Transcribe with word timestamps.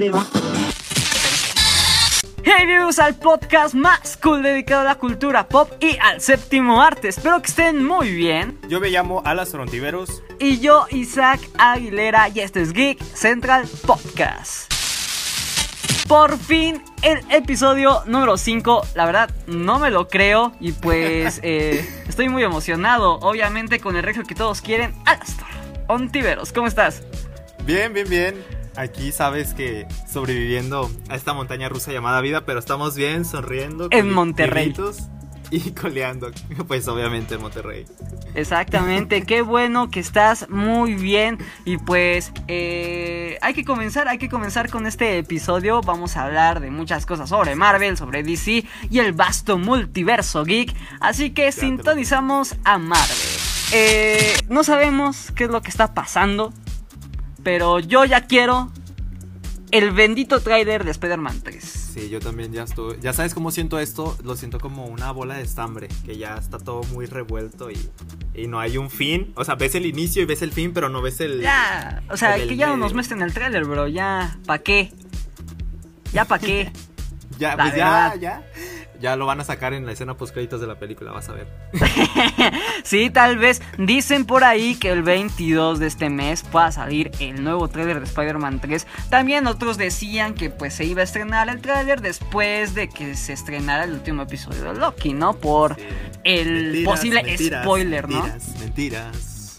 crema. 0.00 0.26
Hey, 2.42 2.64
bienvenidos 2.66 2.98
al 2.98 3.16
podcast 3.16 3.74
más 3.74 4.16
cool 4.16 4.42
dedicado 4.42 4.80
a 4.80 4.84
la 4.84 4.94
cultura 4.94 5.46
pop 5.46 5.70
y 5.78 5.98
al 5.98 6.22
séptimo 6.22 6.80
arte. 6.80 7.08
Espero 7.08 7.42
que 7.42 7.48
estén 7.48 7.84
muy 7.84 8.10
bien. 8.10 8.58
Yo 8.66 8.80
me 8.80 8.88
llamo 8.88 9.20
Alas 9.26 9.50
Frontiveros. 9.50 10.22
Y 10.38 10.58
yo, 10.60 10.86
Isaac 10.90 11.40
Aguilera, 11.58 12.30
y 12.30 12.40
este 12.40 12.62
es 12.62 12.72
Geek 12.72 12.98
Central 13.02 13.68
Podcast. 13.86 14.72
Por 16.08 16.38
fin, 16.38 16.82
el 17.02 17.20
episodio 17.30 18.02
número 18.06 18.38
5. 18.38 18.86
La 18.94 19.04
verdad, 19.04 19.30
no 19.46 19.78
me 19.78 19.90
lo 19.90 20.08
creo. 20.08 20.52
Y 20.60 20.72
pues, 20.72 21.40
eh, 21.42 21.86
estoy 22.08 22.30
muy 22.30 22.42
emocionado. 22.42 23.18
Obviamente, 23.20 23.80
con 23.80 23.96
el 23.96 24.02
regio 24.02 24.24
que 24.24 24.34
todos 24.34 24.62
quieren, 24.62 24.94
Alastor. 25.04 25.46
Ontiveros, 25.88 26.54
¿cómo 26.54 26.68
estás? 26.68 27.02
Bien, 27.66 27.92
bien, 27.92 28.08
bien. 28.08 28.59
Aquí 28.80 29.12
sabes 29.12 29.52
que 29.52 29.86
sobreviviendo 30.10 30.90
a 31.10 31.14
esta 31.14 31.34
montaña 31.34 31.68
rusa 31.68 31.92
llamada 31.92 32.22
vida, 32.22 32.46
pero 32.46 32.58
estamos 32.58 32.96
bien, 32.96 33.26
sonriendo. 33.26 33.88
En 33.90 34.10
Monterrey. 34.10 34.72
Y 35.50 35.72
coleando, 35.78 36.30
pues 36.66 36.88
obviamente 36.88 37.34
en 37.34 37.42
Monterrey. 37.42 37.84
Exactamente, 38.34 39.26
qué 39.26 39.42
bueno 39.42 39.90
que 39.90 40.00
estás 40.00 40.48
muy 40.48 40.94
bien. 40.94 41.36
Y 41.66 41.76
pues 41.76 42.32
eh, 42.48 43.36
hay 43.42 43.52
que 43.52 43.66
comenzar, 43.66 44.08
hay 44.08 44.16
que 44.16 44.30
comenzar 44.30 44.70
con 44.70 44.86
este 44.86 45.18
episodio. 45.18 45.82
Vamos 45.82 46.16
a 46.16 46.24
hablar 46.24 46.60
de 46.60 46.70
muchas 46.70 47.04
cosas 47.04 47.28
sobre 47.28 47.54
Marvel, 47.56 47.98
sobre 47.98 48.22
DC 48.22 48.64
y 48.88 48.98
el 48.98 49.12
vasto 49.12 49.58
multiverso 49.58 50.42
geek. 50.42 50.74
Así 51.00 51.32
que 51.32 51.52
sintonizamos 51.52 52.56
a 52.64 52.78
Marvel. 52.78 53.16
Eh, 53.72 54.32
no 54.48 54.64
sabemos 54.64 55.32
qué 55.32 55.44
es 55.44 55.50
lo 55.50 55.60
que 55.60 55.68
está 55.68 55.92
pasando. 55.92 56.54
Pero 57.42 57.78
yo 57.80 58.04
ya 58.04 58.26
quiero 58.26 58.70
el 59.70 59.92
bendito 59.92 60.40
trailer 60.40 60.84
de 60.84 60.90
Spider-Man 60.90 61.40
3. 61.42 61.64
Sí, 61.64 62.08
yo 62.08 62.20
también 62.20 62.52
ya 62.52 62.64
estoy. 62.64 62.98
Ya 63.00 63.12
sabes 63.12 63.34
cómo 63.34 63.50
siento 63.50 63.78
esto. 63.78 64.16
Lo 64.22 64.36
siento 64.36 64.58
como 64.60 64.86
una 64.86 65.10
bola 65.12 65.36
de 65.36 65.42
estambre. 65.42 65.88
Que 66.04 66.16
ya 66.16 66.36
está 66.36 66.58
todo 66.58 66.82
muy 66.84 67.06
revuelto 67.06 67.70
y, 67.70 67.78
y 68.34 68.46
no 68.46 68.60
hay 68.60 68.76
un 68.76 68.90
fin. 68.90 69.32
O 69.36 69.44
sea, 69.44 69.54
ves 69.54 69.74
el 69.74 69.86
inicio 69.86 70.22
y 70.22 70.24
ves 70.24 70.42
el 70.42 70.52
fin, 70.52 70.72
pero 70.72 70.88
no 70.88 71.02
ves 71.02 71.20
el. 71.20 71.40
Ya, 71.40 72.02
o 72.10 72.16
sea, 72.16 72.36
que 72.36 72.56
ya 72.56 72.68
no 72.68 72.76
nos 72.76 72.94
muestren 72.94 73.22
el 73.22 73.32
trailer, 73.32 73.64
bro. 73.64 73.88
Ya, 73.88 74.38
¿pa' 74.46 74.58
qué? 74.58 74.92
Ya, 76.12 76.24
¿pa' 76.24 76.38
qué? 76.38 76.72
ya, 77.38 77.56
pues 77.56 77.74
ya, 77.74 78.14
ya 78.20 78.49
ya 79.00 79.16
lo 79.16 79.26
van 79.26 79.40
a 79.40 79.44
sacar 79.44 79.72
en 79.72 79.86
la 79.86 79.92
escena 79.92 80.14
post 80.16 80.34
créditos 80.34 80.60
de 80.60 80.66
la 80.66 80.74
película, 80.74 81.10
vas 81.10 81.28
a 81.28 81.32
ver. 81.32 81.48
sí, 82.84 83.10
tal 83.10 83.38
vez. 83.38 83.62
Dicen 83.78 84.26
por 84.26 84.44
ahí 84.44 84.74
que 84.74 84.90
el 84.90 85.02
22 85.02 85.78
de 85.78 85.86
este 85.86 86.10
mes 86.10 86.42
pueda 86.42 86.70
salir 86.70 87.10
el 87.18 87.42
nuevo 87.42 87.68
tráiler 87.68 87.98
de 87.98 88.04
Spider-Man 88.04 88.60
3. 88.60 88.86
También 89.08 89.46
otros 89.46 89.78
decían 89.78 90.34
que 90.34 90.50
pues 90.50 90.74
se 90.74 90.84
iba 90.84 91.00
a 91.00 91.04
estrenar 91.04 91.48
el 91.48 91.60
tráiler 91.60 92.02
después 92.02 92.74
de 92.74 92.88
que 92.88 93.16
se 93.16 93.32
estrenara 93.32 93.84
el 93.84 93.92
último 93.92 94.22
episodio 94.22 94.72
de 94.72 94.78
Loki, 94.78 95.14
¿no? 95.14 95.34
Por 95.34 95.76
el 96.24 96.82
posible 96.84 97.36
spoiler, 97.38 98.08
¿no? 98.08 98.22
Mentiras, 98.22 98.60
mentiras. 98.60 99.58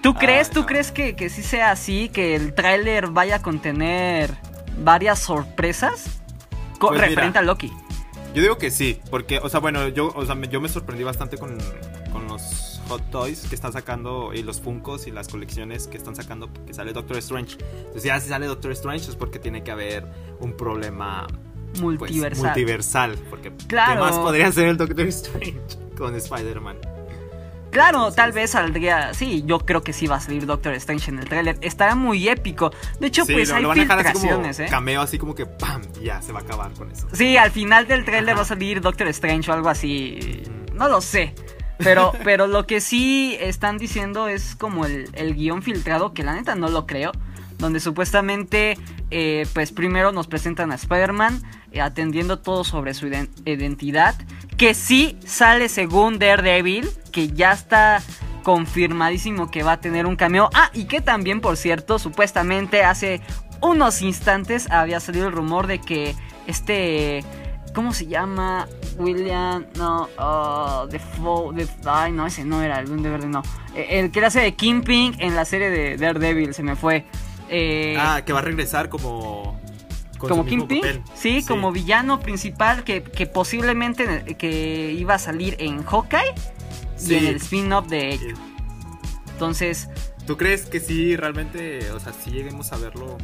¿Tú 0.00 0.14
crees, 0.14 0.50
tú 0.50 0.66
crees 0.66 0.92
que, 0.92 1.16
que 1.16 1.30
sí 1.30 1.42
sea 1.42 1.70
así, 1.70 2.10
que 2.10 2.36
el 2.36 2.54
tráiler 2.54 3.08
vaya 3.08 3.36
a 3.36 3.42
contener 3.42 4.34
varias 4.78 5.18
sorpresas? 5.18 6.20
Pues 6.78 7.00
referente 7.00 7.38
a 7.38 7.42
Loki. 7.42 7.72
Yo 8.34 8.42
digo 8.42 8.58
que 8.58 8.72
sí, 8.72 9.00
porque, 9.10 9.38
o 9.38 9.48
sea, 9.48 9.60
bueno, 9.60 9.88
yo, 9.88 10.12
o 10.14 10.26
sea, 10.26 10.34
yo 10.42 10.60
me 10.60 10.68
sorprendí 10.68 11.04
bastante 11.04 11.38
con, 11.38 11.56
con 12.12 12.26
los 12.26 12.80
Hot 12.88 13.10
Toys 13.10 13.46
que 13.48 13.54
están 13.54 13.72
sacando 13.72 14.32
y 14.34 14.42
los 14.42 14.60
Funkos 14.60 15.06
y 15.06 15.12
las 15.12 15.28
colecciones 15.28 15.86
que 15.86 15.96
están 15.96 16.16
sacando 16.16 16.50
que 16.66 16.74
sale 16.74 16.92
Doctor 16.92 17.16
Strange. 17.18 17.56
Entonces 17.60 18.02
ya 18.02 18.20
si 18.20 18.28
sale 18.28 18.46
Doctor 18.46 18.72
Strange 18.72 19.10
es 19.10 19.16
porque 19.16 19.38
tiene 19.38 19.62
que 19.62 19.70
haber 19.70 20.04
un 20.40 20.56
problema 20.56 21.26
pues, 21.70 21.80
multiversal. 21.80 22.44
multiversal 22.44 23.18
porque 23.30 23.52
claro. 23.68 23.94
¿qué 23.94 24.00
más 24.00 24.18
podría 24.18 24.50
ser 24.52 24.68
el 24.68 24.76
Doctor 24.76 25.06
Strange 25.06 25.60
con 25.96 26.14
Spider-Man? 26.14 26.93
Claro, 27.74 28.12
tal 28.12 28.30
vez 28.30 28.52
saldría. 28.52 29.12
Sí, 29.14 29.42
yo 29.44 29.58
creo 29.58 29.82
que 29.82 29.92
sí 29.92 30.06
va 30.06 30.16
a 30.16 30.20
salir 30.20 30.46
Doctor 30.46 30.74
Strange 30.74 31.10
en 31.10 31.18
el 31.18 31.28
trailer. 31.28 31.58
Estará 31.60 31.96
muy 31.96 32.28
épico. 32.28 32.70
De 33.00 33.08
hecho, 33.08 33.26
pues 33.26 33.50
hay 33.50 33.64
filtraciones, 33.64 34.60
¿eh? 34.60 34.66
Cameo 34.70 35.00
así 35.00 35.18
como 35.18 35.34
que 35.34 35.44
¡pam! 35.44 35.82
Ya 36.00 36.22
se 36.22 36.32
va 36.32 36.38
a 36.38 36.42
acabar 36.42 36.70
con 36.74 36.92
eso. 36.92 37.08
Sí, 37.12 37.36
al 37.36 37.50
final 37.50 37.88
del 37.88 38.04
trailer 38.04 38.36
va 38.36 38.42
a 38.42 38.44
salir 38.44 38.80
Doctor 38.80 39.08
Strange 39.08 39.50
o 39.50 39.54
algo 39.54 39.68
así. 39.68 40.44
No 40.72 40.88
lo 40.88 41.00
sé. 41.00 41.34
Pero, 41.78 42.12
pero 42.22 42.46
lo 42.46 42.64
que 42.64 42.80
sí 42.80 43.36
están 43.40 43.76
diciendo 43.76 44.28
es 44.28 44.54
como 44.54 44.86
el, 44.86 45.10
el 45.14 45.34
guion 45.34 45.60
filtrado, 45.60 46.14
que 46.14 46.22
la 46.22 46.34
neta 46.34 46.54
no 46.54 46.68
lo 46.68 46.86
creo 46.86 47.10
donde 47.58 47.80
supuestamente 47.80 48.76
eh, 49.10 49.46
pues 49.54 49.72
primero 49.72 50.12
nos 50.12 50.26
presentan 50.26 50.72
a 50.72 50.74
Spider-Man 50.74 51.42
eh, 51.72 51.80
atendiendo 51.80 52.38
todo 52.38 52.64
sobre 52.64 52.94
su 52.94 53.08
identidad, 53.44 54.14
que 54.56 54.74
sí 54.74 55.18
sale 55.24 55.68
según 55.68 56.18
Daredevil, 56.18 56.88
que 57.10 57.28
ya 57.28 57.52
está 57.52 58.02
confirmadísimo 58.44 59.50
que 59.50 59.64
va 59.64 59.72
a 59.72 59.80
tener 59.80 60.06
un 60.06 60.14
cameo. 60.14 60.50
Ah, 60.54 60.70
y 60.72 60.84
que 60.84 61.00
también, 61.00 61.40
por 61.40 61.56
cierto, 61.56 61.98
supuestamente 61.98 62.84
hace 62.84 63.20
unos 63.60 64.02
instantes 64.02 64.70
había 64.70 65.00
salido 65.00 65.26
el 65.26 65.32
rumor 65.32 65.66
de 65.66 65.80
que 65.80 66.14
este... 66.46 67.24
¿Cómo 67.74 67.92
se 67.92 68.06
llama? 68.06 68.68
William, 68.98 69.66
no, 69.74 70.08
uh, 70.16 70.88
The 70.88 71.00
ay, 71.86 72.12
no, 72.12 72.24
ese 72.24 72.44
no 72.44 72.62
era, 72.62 72.78
el 72.78 73.02
de 73.02 73.10
Verde, 73.10 73.26
no. 73.26 73.42
E, 73.74 73.98
el 73.98 74.12
que 74.12 74.24
hace 74.24 74.38
de 74.38 74.54
Kingpin 74.54 75.16
en 75.18 75.34
la 75.34 75.44
serie 75.44 75.70
de 75.70 75.96
Daredevil, 75.96 76.54
se 76.54 76.62
me 76.62 76.76
fue. 76.76 77.04
Eh, 77.48 77.96
ah, 77.98 78.22
que 78.24 78.32
va 78.32 78.40
a 78.40 78.42
regresar 78.42 78.88
como... 78.88 79.60
como 80.18 80.44
Kingpin, 80.44 81.02
sí, 81.14 81.44
como 81.46 81.72
villano 81.72 82.20
principal 82.20 82.84
que, 82.84 83.00
posiblemente 83.26 84.36
que 84.36 84.92
iba 84.92 85.14
a 85.14 85.18
salir 85.18 85.56
en 85.58 85.84
Hawkeye 85.84 86.34
y 87.06 87.14
en 87.14 87.26
el 87.26 87.36
spin-off 87.36 87.88
de 87.88 88.14
ello. 88.14 88.36
Entonces... 89.32 89.88
¿Tú 90.26 90.38
crees 90.38 90.66
que 90.66 90.80
sí, 90.80 91.16
realmente, 91.16 91.90
o 91.90 92.00
sea, 92.00 92.12
si 92.12 92.30
lleguemos 92.30 92.72
a 92.72 92.78
verlo? 92.78 93.18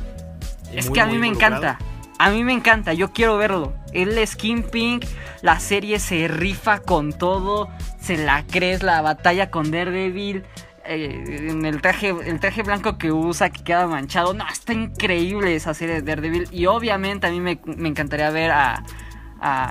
Es 0.73 0.91
que 0.91 1.01
a 1.01 1.07
mí 1.07 1.17
me 1.17 1.29
encanta. 1.29 1.79
A 2.19 2.29
mí 2.29 2.45
me 2.45 2.53
encanta, 2.53 2.93
yo 2.93 3.13
quiero 3.13 3.39
verlo. 3.39 3.73
Él 3.95 4.19
es 4.19 4.37
Kingpin, 4.37 5.01
la 5.41 5.59
serie 5.59 5.99
se 5.99 6.29
rifa 6.29 6.81
con 6.81 7.15
todo, 7.15 7.71
se 7.99 8.19
la 8.19 8.45
crees, 8.47 8.83
la 8.83 9.01
batalla 9.01 9.51
con 9.51 9.71
Daredevil. 9.71 10.45
Eh, 10.93 11.47
en 11.51 11.65
el 11.65 11.81
traje, 11.81 12.09
el 12.09 12.41
traje 12.41 12.65
blanco 12.65 12.99
que 12.99 13.13
usa, 13.13 13.51
que 13.51 13.63
queda 13.63 13.87
manchado. 13.87 14.35
No, 14.35 14.45
está 14.49 14.73
increíble 14.73 15.55
esa 15.55 15.73
serie 15.73 15.97
de 15.97 16.03
Daredevil. 16.03 16.49
Y 16.51 16.67
obviamente 16.67 17.29
a 17.29 17.31
mí 17.31 17.39
me, 17.39 17.61
encantaría 17.87 18.29
ver 18.31 18.51
a, 18.51 18.83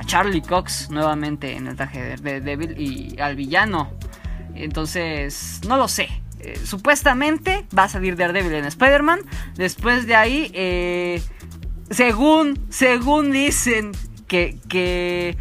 Charlie 0.05 0.41
Cox 0.41 0.89
nuevamente 0.89 1.55
en 1.55 1.67
el 1.67 1.75
traje 1.75 2.01
de 2.01 2.15
Daredevil 2.15 2.79
y 2.79 3.19
al 3.19 3.35
villano. 3.35 3.91
Entonces, 4.55 5.59
no 5.67 5.75
lo 5.75 5.89
sé. 5.89 6.07
Eh, 6.39 6.57
supuestamente 6.63 7.65
va 7.77 7.83
a 7.83 7.89
salir 7.89 8.15
Daredevil 8.15 8.53
en 8.53 8.65
Spider-Man. 8.65 9.19
Después 9.55 10.07
de 10.07 10.15
ahí, 10.15 10.51
eh, 10.53 11.21
según, 11.91 12.65
según 12.69 13.31
dicen 13.31 13.91
que, 14.27 14.57
que 14.69 15.37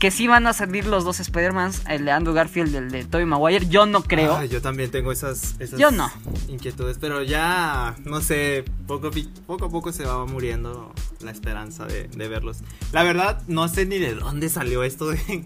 que 0.00 0.10
sí 0.10 0.26
van 0.26 0.46
a 0.46 0.54
salir 0.54 0.86
los 0.86 1.04
dos 1.04 1.20
Spider-Mans, 1.20 1.82
el 1.86 2.06
de 2.06 2.10
Andrew 2.10 2.34
Garfield 2.34 2.72
y 2.72 2.76
el 2.78 2.90
de 2.90 3.04
Tobey 3.04 3.26
Maguire. 3.26 3.68
Yo 3.68 3.84
no 3.84 4.02
creo. 4.02 4.42
yo 4.44 4.62
también 4.62 4.90
tengo 4.90 5.12
esas, 5.12 5.56
yo 5.76 5.90
no. 5.90 6.10
inquietudes, 6.48 6.96
pero 6.98 7.22
ya, 7.22 7.94
no 8.04 8.22
sé, 8.22 8.64
poco, 8.86 9.10
poco 9.46 9.66
a 9.66 9.68
poco 9.68 9.92
se 9.92 10.04
va 10.04 10.24
muriendo 10.24 10.94
la 11.20 11.30
esperanza 11.30 11.84
de, 11.84 12.08
verlos. 12.16 12.60
La 12.92 13.02
verdad, 13.02 13.42
no 13.46 13.68
sé 13.68 13.84
ni 13.84 13.98
de 13.98 14.14
dónde 14.14 14.48
salió 14.48 14.82
esto 14.84 15.10
de... 15.10 15.20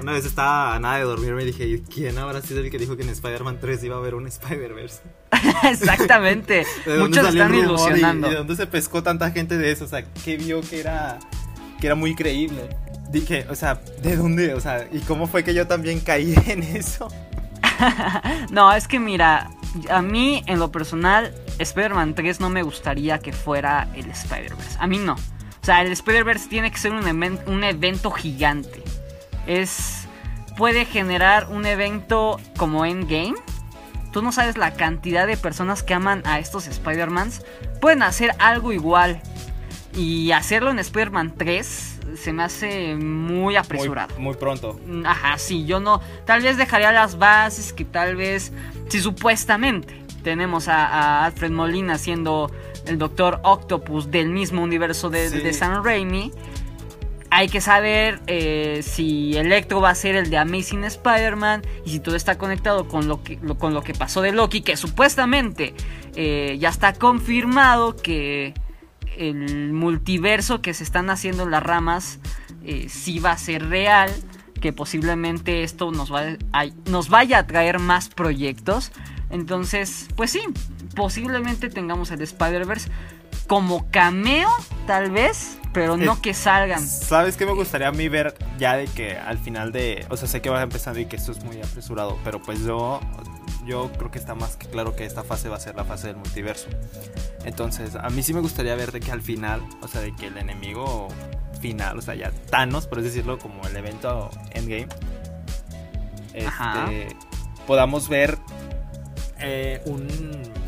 Una 0.00 0.12
vez 0.12 0.24
estaba 0.24 0.76
a 0.76 0.78
nada 0.78 0.98
de 0.98 1.04
dormirme 1.04 1.42
y 1.42 1.46
dije, 1.46 1.82
¿quién 1.92 2.16
habrá 2.18 2.42
sido 2.42 2.60
el 2.60 2.70
que 2.70 2.78
dijo 2.78 2.96
que 2.96 3.02
en 3.02 3.08
Spider-Man 3.08 3.58
3 3.60 3.82
iba 3.84 3.96
a 3.96 3.98
haber 3.98 4.14
un 4.14 4.28
Spider-Verse? 4.28 5.00
Exactamente. 5.64 6.64
Muchos 6.98 7.26
están 7.26 7.52
ilusionando. 7.52 8.28
de 8.28 8.36
dónde 8.36 8.54
se 8.54 8.68
pescó 8.68 9.02
tanta 9.02 9.32
gente 9.32 9.58
de 9.58 9.72
eso? 9.72 9.86
O 9.86 9.88
sea, 9.88 10.04
¿qué 10.24 10.36
vio 10.36 10.60
que 10.60 10.78
era, 10.78 11.18
que 11.80 11.86
era 11.86 11.96
muy 11.96 12.14
creíble? 12.14 12.68
O 13.48 13.54
sea, 13.54 13.80
¿de 14.02 14.16
dónde? 14.16 14.54
O 14.54 14.60
sea, 14.60 14.86
¿y 14.90 15.00
cómo 15.00 15.26
fue 15.26 15.44
que 15.44 15.54
yo 15.54 15.66
también 15.66 16.00
caí 16.00 16.34
en 16.46 16.62
eso? 16.62 17.08
no, 18.50 18.72
es 18.72 18.88
que 18.88 18.98
mira, 18.98 19.50
a 19.90 20.02
mí 20.02 20.42
en 20.46 20.58
lo 20.58 20.70
personal, 20.70 21.34
Spider-Man 21.58 22.14
3 22.14 22.40
no 22.40 22.50
me 22.50 22.62
gustaría 22.62 23.18
que 23.18 23.32
fuera 23.32 23.88
el 23.94 24.10
Spider-Verse. 24.10 24.76
A 24.78 24.86
mí 24.86 24.98
no. 24.98 25.14
O 25.14 25.64
sea, 25.64 25.82
el 25.82 25.92
Spider-Verse 25.92 26.48
tiene 26.48 26.70
que 26.70 26.78
ser 26.78 26.92
un, 26.92 27.04
un 27.46 27.64
evento 27.64 28.10
gigante. 28.10 28.82
Es. 29.46 30.00
Puede 30.56 30.84
generar 30.84 31.48
un 31.50 31.66
evento 31.66 32.40
como 32.56 32.84
Endgame. 32.84 33.34
Tú 34.12 34.22
no 34.22 34.30
sabes 34.30 34.56
la 34.56 34.74
cantidad 34.74 35.26
de 35.26 35.36
personas 35.36 35.82
que 35.82 35.94
aman 35.94 36.22
a 36.26 36.38
estos 36.38 36.68
Spider-Mans. 36.68 37.42
Pueden 37.80 38.04
hacer 38.04 38.36
algo 38.38 38.72
igual. 38.72 39.20
Y 39.96 40.30
hacerlo 40.30 40.70
en 40.70 40.78
Spider-Man 40.78 41.34
3 41.36 41.93
se 42.16 42.32
me 42.32 42.42
hace 42.44 42.94
muy 42.96 43.56
apresurado. 43.56 44.18
Muy, 44.18 44.34
pronto. 44.34 44.78
Mm, 44.86 45.04
ajá, 45.06 45.38
sí, 45.38 45.64
yo 45.64 45.80
no. 45.80 46.00
Tal 46.24 46.42
vez 46.42 46.56
dejaría 46.56 46.92
las 46.92 47.18
bases 47.18 47.72
que 47.72 47.84
tal 47.84 48.16
vez. 48.16 48.52
Si 48.88 49.00
supuestamente 49.00 49.94
tenemos 50.22 50.68
a, 50.68 51.24
Alfred 51.24 51.50
Molina 51.50 51.98
siendo 51.98 52.50
el 52.86 52.98
Doctor 52.98 53.40
Octopus 53.42 54.10
del 54.10 54.28
mismo 54.30 54.62
universo 54.62 55.10
de, 55.10 55.28
Sí. 55.30 55.40
de 55.40 55.52
Sam 55.52 55.82
Raimi. 55.84 56.30
Hay 57.30 57.48
que 57.48 57.60
saber 57.60 58.20
eh, 58.28 58.80
si 58.84 59.36
Electro 59.36 59.80
va 59.80 59.90
a 59.90 59.94
ser 59.96 60.14
el 60.14 60.30
de 60.30 60.38
Amazing 60.38 60.84
Spider-Man 60.84 61.62
y 61.84 61.90
si 61.90 61.98
todo 61.98 62.14
está 62.14 62.38
conectado 62.38 62.86
con 62.86 63.08
lo 63.08 63.24
que, 63.24 63.38
lo- 63.42 63.58
con 63.58 63.74
lo 63.74 63.82
que 63.82 63.92
pasó 63.92 64.20
de 64.22 64.30
Loki, 64.30 64.60
que 64.60 64.76
supuestamente 64.76 65.74
eh, 66.14 66.56
ya 66.60 66.68
está 66.68 66.92
confirmado 66.92 67.96
que 67.96 68.54
el 69.16 69.72
multiverso 69.72 70.62
que 70.62 70.74
se 70.74 70.84
están 70.84 71.10
haciendo 71.10 71.44
en 71.44 71.50
las 71.50 71.62
ramas 71.62 72.18
eh, 72.64 72.88
sí 72.88 73.18
va 73.18 73.32
a 73.32 73.38
ser 73.38 73.68
real, 73.68 74.10
que 74.60 74.72
posiblemente 74.72 75.62
esto 75.62 75.90
nos, 75.90 76.12
va 76.12 76.36
nos 76.86 77.08
vaya 77.08 77.38
a 77.38 77.46
traer 77.46 77.78
más 77.78 78.08
proyectos. 78.08 78.92
Entonces, 79.30 80.08
pues 80.16 80.30
sí, 80.30 80.40
posiblemente 80.94 81.68
tengamos 81.68 82.10
el 82.10 82.22
Spider-Verse 82.22 82.90
como 83.46 83.90
cameo, 83.90 84.48
tal 84.86 85.10
vez, 85.10 85.58
pero 85.72 85.96
no 85.96 86.14
Es- 86.14 86.18
que 86.20 86.34
salgan. 86.34 86.80
¿Sabes 86.86 87.36
qué 87.36 87.46
me 87.46 87.52
gustaría 87.52 87.88
a 87.88 87.92
mí 87.92 88.08
ver 88.08 88.34
ya 88.58 88.76
de 88.76 88.86
que 88.86 89.16
al 89.18 89.38
final 89.38 89.72
de... 89.72 90.06
O 90.10 90.16
sea, 90.16 90.28
sé 90.28 90.40
que 90.40 90.50
vas 90.50 90.62
empezando 90.62 91.00
y 91.00 91.06
que 91.06 91.16
esto 91.16 91.32
es 91.32 91.42
muy 91.44 91.60
apresurado, 91.60 92.18
pero 92.24 92.40
pues 92.40 92.60
yo, 92.64 93.00
yo 93.66 93.90
creo 93.92 94.10
que 94.10 94.18
está 94.18 94.34
más 94.34 94.56
que 94.56 94.66
claro 94.68 94.94
que 94.96 95.04
esta 95.04 95.22
fase 95.24 95.48
va 95.48 95.56
a 95.56 95.60
ser 95.60 95.74
la 95.74 95.84
fase 95.84 96.06
del 96.08 96.16
multiverso. 96.16 96.68
Entonces, 97.44 97.94
a 97.96 98.08
mí 98.10 98.22
sí 98.22 98.32
me 98.32 98.40
gustaría 98.40 98.74
ver 98.74 98.92
de 98.92 99.00
que 99.00 99.12
al 99.12 99.20
final, 99.20 99.60
o 99.82 99.88
sea, 99.88 100.00
de 100.00 100.14
que 100.14 100.28
el 100.28 100.38
enemigo 100.38 101.08
final, 101.60 101.98
o 101.98 102.02
sea, 102.02 102.14
ya 102.14 102.30
Thanos, 102.50 102.86
por 102.86 102.98
así 102.98 103.08
decirlo, 103.08 103.38
como 103.38 103.66
el 103.66 103.76
evento 103.76 104.30
Endgame, 104.52 104.88
este, 106.32 107.16
podamos 107.66 108.08
ver 108.08 108.38
eh, 109.38 109.82
un 109.86 110.08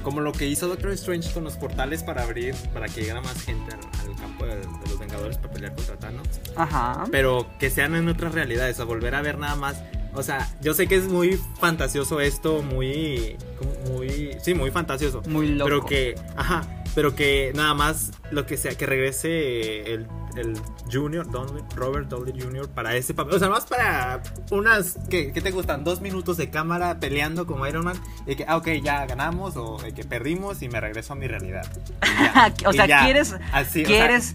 como 0.06 0.20
lo 0.20 0.30
que 0.30 0.46
hizo 0.46 0.68
Doctor 0.68 0.92
Strange 0.92 1.32
con 1.32 1.42
los 1.42 1.56
portales 1.56 2.04
para 2.04 2.22
abrir 2.22 2.54
para 2.72 2.86
que 2.86 3.00
llegara 3.00 3.20
más 3.22 3.42
gente 3.42 3.74
al, 3.74 4.08
al 4.08 4.16
campo 4.16 4.46
de, 4.46 4.54
de 4.54 4.88
los 4.88 5.00
Vengadores 5.00 5.36
para 5.36 5.52
pelear 5.52 5.74
contra 5.74 5.96
Thanos 5.96 6.28
Ajá. 6.54 7.06
pero 7.10 7.44
que 7.58 7.70
sean 7.70 7.96
en 7.96 8.08
otras 8.08 8.32
realidades, 8.32 8.78
a 8.78 8.84
volver 8.84 9.16
a 9.16 9.22
ver 9.22 9.36
nada 9.36 9.56
más. 9.56 9.82
O 10.16 10.22
sea, 10.22 10.48
yo 10.62 10.74
sé 10.74 10.86
que 10.86 10.96
es 10.96 11.04
muy 11.04 11.38
fantasioso 11.60 12.20
esto, 12.20 12.62
muy, 12.62 13.36
muy, 13.90 14.36
sí, 14.42 14.54
muy 14.54 14.70
fantasioso. 14.70 15.22
Muy 15.28 15.48
loco. 15.48 15.64
Pero 15.68 15.84
que, 15.86 16.14
ajá, 16.36 16.62
pero 16.94 17.14
que 17.14 17.52
nada 17.54 17.74
más 17.74 18.12
lo 18.30 18.46
que 18.46 18.56
sea, 18.56 18.74
que 18.74 18.86
regrese 18.86 19.92
el, 19.92 20.06
el 20.36 20.58
Junior, 20.90 21.26
Downey- 21.28 21.62
Robert 21.74 22.08
Downey 22.08 22.32
Jr. 22.40 22.68
para 22.68 22.96
ese 22.96 23.12
papel. 23.12 23.34
O 23.34 23.38
sea, 23.38 23.50
más 23.50 23.66
para 23.66 24.22
unas, 24.50 24.96
¿qué, 25.10 25.32
qué 25.32 25.40
te 25.42 25.50
gustan? 25.50 25.84
Dos 25.84 26.00
minutos 26.00 26.36
de 26.38 26.48
cámara 26.50 26.98
peleando 26.98 27.46
como 27.46 27.66
Iron 27.66 27.84
Man. 27.84 27.96
Y 28.26 28.36
que, 28.36 28.44
ah, 28.48 28.56
ok, 28.56 28.68
ya 28.82 29.04
ganamos 29.06 29.56
o 29.56 29.76
de 29.78 29.92
que 29.92 30.04
perdimos 30.04 30.62
y 30.62 30.68
me 30.68 30.80
regreso 30.80 31.12
a 31.12 31.16
mi 31.16 31.26
realidad. 31.26 31.66
Ya, 32.02 32.52
o 32.66 32.72
sea, 32.72 32.86
ya. 32.86 33.04
quieres, 33.04 33.34
Así, 33.52 33.84
o 33.84 33.86
sea, 33.86 33.96
quieres, 33.96 34.34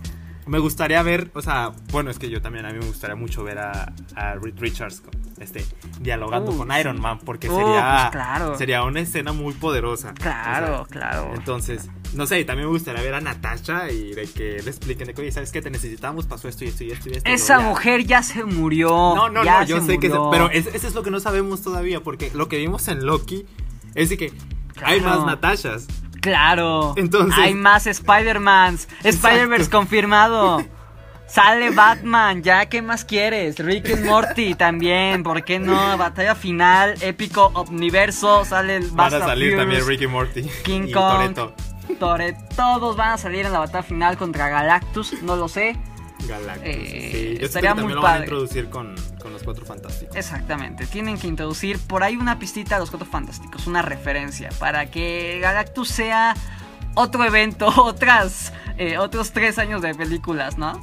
me 0.51 0.59
gustaría 0.59 1.01
ver, 1.01 1.31
o 1.33 1.41
sea, 1.41 1.71
bueno, 1.91 2.11
es 2.11 2.19
que 2.19 2.29
yo 2.29 2.41
también, 2.41 2.65
a 2.65 2.71
mí 2.71 2.77
me 2.79 2.85
gustaría 2.85 3.15
mucho 3.15 3.41
ver 3.43 3.57
a, 3.59 3.93
a 4.15 4.35
Reed 4.35 4.55
Richards 4.59 5.01
este, 5.39 5.65
dialogando 6.01 6.51
Uh, 6.51 6.57
con. 6.57 6.71
Iron 6.77 6.99
Man, 6.99 7.19
porque 7.19 7.49
Uh, 7.49 7.55
sería, 7.55 7.97
pues 8.01 8.11
claro. 8.11 8.57
sería 8.57 8.83
una 8.83 8.99
escena 8.99 9.31
muy 9.31 9.53
poderosa. 9.53 10.13
claro, 10.13 10.81
O 10.81 10.85
sea, 10.85 10.99
claro. 10.99 11.31
entonces, 11.35 11.89
no 12.13 12.27
sé, 12.27 12.43
también 12.43 12.67
me 12.67 12.73
gustaría 12.73 13.01
ver 13.01 13.13
a 13.13 13.21
Natasha 13.21 13.89
y 13.91 14.13
de 14.13 14.27
que 14.27 14.61
le 14.61 14.69
expliquen 14.69 15.07
de 15.07 15.13
que, 15.13 15.21
oye, 15.21 15.31
¿sabes 15.31 15.51
qué? 15.53 15.61
Te 15.61 15.69
necesitamos, 15.71 16.25
pasó 16.25 16.49
esto 16.49 16.65
y 16.65 16.67
esto 16.67 16.83
y 16.83 16.91
esto 16.91 17.09
y 17.09 17.13
esto. 17.13 17.29
Esa 17.29 17.59
ya. 17.59 17.65
mujer 17.69 18.05
ya 18.05 18.21
se 18.21 18.43
murió. 18.43 18.89
No, 18.89 19.29
no, 19.29 19.45
ya 19.45 19.61
no, 19.61 19.65
yo 19.65 19.79
sé 19.81 19.99
que... 19.99 20.09
se- 20.09 20.17
pero 20.31 20.49
es- 20.51 20.67
eso 20.67 20.87
es 20.87 20.93
lo 20.93 21.01
que 21.01 21.11
no 21.11 21.21
sabemos 21.21 21.61
todavía, 21.61 22.01
porque 22.03 22.29
lo 22.33 22.49
que 22.49 22.57
vimos 22.57 22.87
en 22.89 23.05
Loki 23.05 23.45
es 23.95 24.09
de 24.09 24.17
que 24.17 24.33
hay 24.83 24.99
más 24.99 25.25
Natashas. 25.25 25.87
Claro. 26.21 26.93
Entonces- 26.97 27.37
Hay 27.39 27.53
más 27.55 27.87
Spider-Mans. 27.87 28.87
Spider-Verse 29.03 29.69
confirmado. 29.69 30.63
Sale 31.27 31.69
Batman, 31.71 32.43
ya, 32.43 32.65
¿qué 32.65 32.81
más 32.81 33.05
quieres? 33.05 33.57
Rick 33.59 33.89
and 33.91 34.05
Morty 34.05 34.53
también, 34.53 35.23
¿por 35.23 35.45
qué 35.45 35.59
no? 35.59 35.97
Batalla 35.97 36.35
final, 36.35 36.95
épico 37.01 37.51
omniverso, 37.53 38.43
sale 38.43 38.75
el 38.75 38.91
Van 38.91 39.13
a 39.13 39.19
salir 39.19 39.55
también 39.55 39.81
Furious, 39.81 39.87
Ricky 39.87 40.07
Morty. 40.07 40.41
King 40.63 40.81
y 40.87 40.91
Kong, 40.91 41.33
Toretto. 41.33 41.55
Tore- 41.99 42.37
todos 42.55 42.97
van 42.97 43.11
a 43.13 43.17
salir 43.17 43.45
en 43.45 43.53
la 43.53 43.59
batalla 43.59 43.81
final 43.83 44.17
contra 44.17 44.49
Galactus, 44.49 45.23
no 45.23 45.37
lo 45.37 45.47
sé. 45.47 45.77
Galactus. 46.27 46.63
Eh, 46.65 47.09
sí. 47.33 47.37
Yo 47.39 47.45
estaría 47.45 47.75
muy 47.75 47.93
lo 47.93 48.01
van 48.01 48.05
a 48.05 48.13
padre. 48.13 48.25
introducir 48.25 48.69
con, 48.69 48.95
con 49.21 49.33
los 49.33 49.43
cuatro 49.43 49.65
fantásticos. 49.65 50.15
Exactamente, 50.15 50.85
tienen 50.87 51.17
que 51.17 51.27
introducir 51.27 51.79
por 51.79 52.03
ahí 52.03 52.15
una 52.17 52.39
pistita 52.39 52.75
a 52.75 52.79
los 52.79 52.89
Cuatro 52.89 53.07
Fantásticos, 53.07 53.67
una 53.67 53.81
referencia, 53.81 54.49
para 54.59 54.91
que 54.91 55.39
Galactus 55.41 55.89
sea 55.89 56.35
otro 56.95 57.23
evento, 57.23 57.67
otras, 57.83 58.53
eh, 58.77 58.97
otros 58.97 59.31
tres 59.31 59.57
años 59.57 59.81
de 59.81 59.95
películas, 59.95 60.57
¿no? 60.57 60.81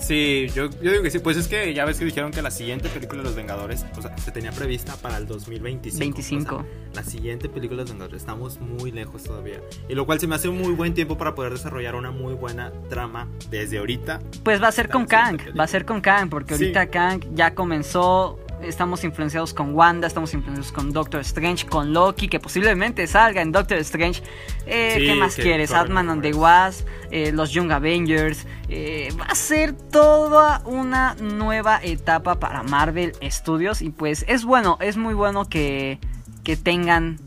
Sí, 0.00 0.48
yo, 0.54 0.68
yo 0.82 0.90
digo 0.90 1.02
que 1.02 1.10
sí. 1.10 1.18
Pues 1.18 1.36
es 1.36 1.46
que 1.48 1.72
ya 1.74 1.84
ves 1.84 1.98
que 1.98 2.04
dijeron 2.04 2.30
que 2.32 2.42
la 2.42 2.50
siguiente 2.50 2.88
película 2.88 3.18
de 3.22 3.24
los 3.28 3.36
Vengadores, 3.36 3.84
o 3.96 4.02
sea, 4.02 4.16
se 4.18 4.32
tenía 4.32 4.50
prevista 4.52 4.96
para 4.96 5.16
el 5.18 5.26
2025. 5.26 5.98
25. 6.00 6.56
O 6.56 6.58
sea, 6.60 6.66
la 6.94 7.02
siguiente 7.04 7.48
película 7.48 7.78
de 7.78 7.82
los 7.84 7.90
Vengadores, 7.92 8.22
estamos 8.22 8.60
muy 8.60 8.90
lejos 8.90 9.22
todavía. 9.24 9.60
Y 9.88 9.94
lo 9.94 10.06
cual 10.06 10.18
se 10.20 10.26
me 10.26 10.34
hace 10.34 10.48
un 10.48 10.58
muy 10.58 10.72
buen 10.72 10.94
tiempo 10.94 11.16
para 11.18 11.34
poder 11.34 11.52
desarrollar 11.52 11.94
una 11.94 12.10
muy 12.10 12.34
buena 12.34 12.72
trama 12.88 13.28
desde 13.50 13.78
ahorita. 13.78 14.20
Pues 14.42 14.62
va 14.62 14.68
a 14.68 14.72
ser 14.72 14.88
con 14.88 15.06
Kang, 15.06 15.38
va 15.58 15.64
a 15.64 15.68
ser 15.68 15.84
con 15.84 16.00
Kang, 16.00 16.28
porque 16.30 16.54
Sí. 16.56 16.64
ahorita 16.64 16.86
Kang 16.88 17.22
ya 17.34 17.54
comenzó, 17.54 18.38
estamos 18.62 19.04
influenciados 19.04 19.54
con 19.54 19.74
Wanda, 19.74 20.06
estamos 20.06 20.32
influenciados 20.34 20.72
con 20.72 20.92
Doctor 20.92 21.20
Strange, 21.20 21.66
con 21.66 21.92
Loki, 21.92 22.28
que 22.28 22.40
posiblemente 22.40 23.06
salga 23.06 23.42
en 23.42 23.52
Doctor 23.52 23.78
Strange. 23.78 24.22
Eh, 24.66 24.94
Sí, 24.98 25.06
¿Qué 25.06 25.14
más 25.14 25.34
quieres? 25.36 25.72
Ant-Man 25.72 26.10
and 26.10 26.22
the. 26.22 26.32
Wasp, 26.34 26.86
eh, 27.10 27.32
los 27.32 27.50
Young 27.52 27.72
Avengers. 27.72 28.46
eh, 28.68 29.12
va 29.20 29.24
a 29.24 29.34
ser 29.34 29.72
toda 29.72 30.62
una 30.64 31.14
nueva 31.16 31.80
etapa 31.82 32.38
para 32.38 32.62
Marvel 32.62 33.12
Studios 33.22 33.82
y 33.82 33.90
pues 33.90 34.24
es 34.28 34.44
bueno, 34.44 34.78
es 34.80 34.96
muy 34.96 35.14
bueno 35.14 35.48
que, 35.48 35.98
que 36.44 36.56
tengan 36.56 37.18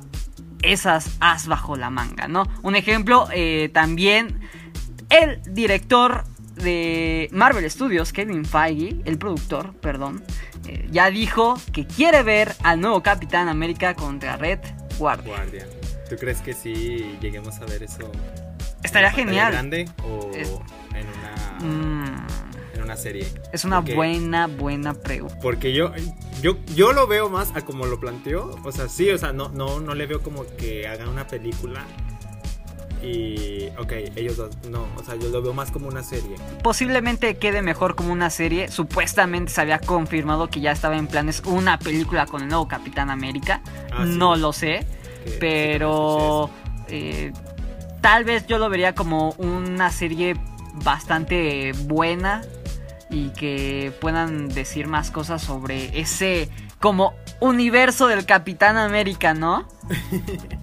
esas 0.61 1.17
as 1.19 1.47
bajo 1.47 1.75
la 1.75 1.89
manga, 1.89 2.27
¿no? 2.27 2.43
Un 2.61 2.75
ejemplo, 2.75 3.27
también 3.73 4.39
el 5.09 5.41
director 5.53 6.23
de 6.55 7.27
Marvel 7.31 7.69
Studios, 7.69 8.13
Kevin 8.13 8.45
Feige, 8.45 9.01
el 9.05 9.17
productor, 9.17 9.73
perdón, 9.73 10.23
eh, 10.67 10.87
ya 10.91 11.09
dijo 11.09 11.55
que 11.71 11.85
quiere 11.85 12.23
ver 12.23 12.53
al 12.63 12.79
nuevo 12.81 13.01
Capitán 13.03 13.47
América 13.49 13.93
contra 13.95 14.37
Red 14.37 14.59
Guardia. 14.97 15.35
Guardia. 15.35 15.67
¿Tú 16.09 16.15
crees 16.17 16.41
que 16.41 16.53
sí 16.53 17.17
lleguemos 17.21 17.59
a 17.59 17.65
ver 17.65 17.83
eso? 17.83 18.09
Estaría 18.83 19.09
en 19.09 19.13
una 19.15 19.23
genial. 19.25 19.51
grande 19.53 19.89
o 20.03 20.31
Es- 20.35 20.49
en 20.93 21.07
una 21.07 21.33
Mm, 21.61 22.27
en 22.75 22.83
una 22.83 22.97
serie? 22.97 23.25
es 23.53 23.63
una 23.63 23.77
Porque- 23.77 23.95
buena, 23.95 24.47
buena 24.47 24.93
pregunta. 24.93 25.37
Porque 25.41 25.73
yo, 25.73 25.91
yo, 26.41 26.57
yo 26.75 26.91
lo 26.91 27.07
veo 27.07 27.29
más 27.29 27.51
a 27.55 27.61
como 27.61 27.85
lo 27.85 27.99
planteó. 27.99 28.59
O 28.63 28.71
sea, 28.71 28.89
sí, 28.89 29.09
o 29.11 29.17
sea, 29.17 29.31
no, 29.31 29.49
no, 29.49 29.79
no 29.79 29.95
le 29.95 30.05
veo 30.05 30.21
como 30.21 30.45
que 30.57 30.87
hagan 30.87 31.07
una 31.07 31.25
película. 31.27 31.85
Y, 33.03 33.69
ok, 33.77 33.91
ellos 34.15 34.37
dos, 34.37 34.55
no, 34.69 34.87
o 34.95 35.03
sea, 35.03 35.15
yo 35.15 35.27
lo 35.29 35.41
veo 35.41 35.53
más 35.53 35.71
como 35.71 35.87
una 35.87 36.03
serie. 36.03 36.37
Posiblemente 36.63 37.35
quede 37.35 37.61
mejor 37.61 37.95
como 37.95 38.13
una 38.13 38.29
serie. 38.29 38.69
Supuestamente 38.69 39.51
se 39.51 39.59
había 39.59 39.79
confirmado 39.79 40.49
que 40.49 40.61
ya 40.61 40.71
estaba 40.71 40.95
en 40.95 41.07
planes 41.07 41.43
una 41.45 41.77
película 41.77 42.25
con 42.25 42.43
el 42.43 42.47
nuevo 42.47 42.67
Capitán 42.67 43.09
América. 43.09 43.61
Ah, 43.91 44.05
sí. 44.05 44.17
no 44.17 44.37
lo 44.37 44.53
sé. 44.53 44.87
sí, 45.25 45.33
pero 45.39 46.49
eh, 46.87 47.33
tal 47.99 48.23
vez 48.23 48.47
yo 48.47 48.57
lo 48.57 48.69
vería 48.69 48.95
como 48.95 49.31
una 49.37 49.91
serie 49.91 50.35
bastante 50.75 51.73
buena 51.85 52.41
y 53.09 53.29
que 53.29 53.93
puedan 53.99 54.47
decir 54.47 54.87
más 54.87 55.11
cosas 55.11 55.41
sobre 55.41 55.99
ese 55.99 56.49
como 56.79 57.13
universo 57.39 58.07
del 58.07 58.25
Capitán 58.25 58.77
América, 58.77 59.33
¿no? 59.33 59.67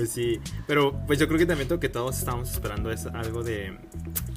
Pues 0.00 0.12
sí, 0.12 0.40
pero 0.66 0.98
pues 1.06 1.18
yo 1.18 1.28
creo 1.28 1.38
que 1.38 1.44
también 1.44 1.68
lo 1.68 1.78
que 1.78 1.90
todos 1.90 2.18
estábamos 2.18 2.50
esperando 2.50 2.90
es 2.90 3.04
algo 3.04 3.42
de, 3.42 3.76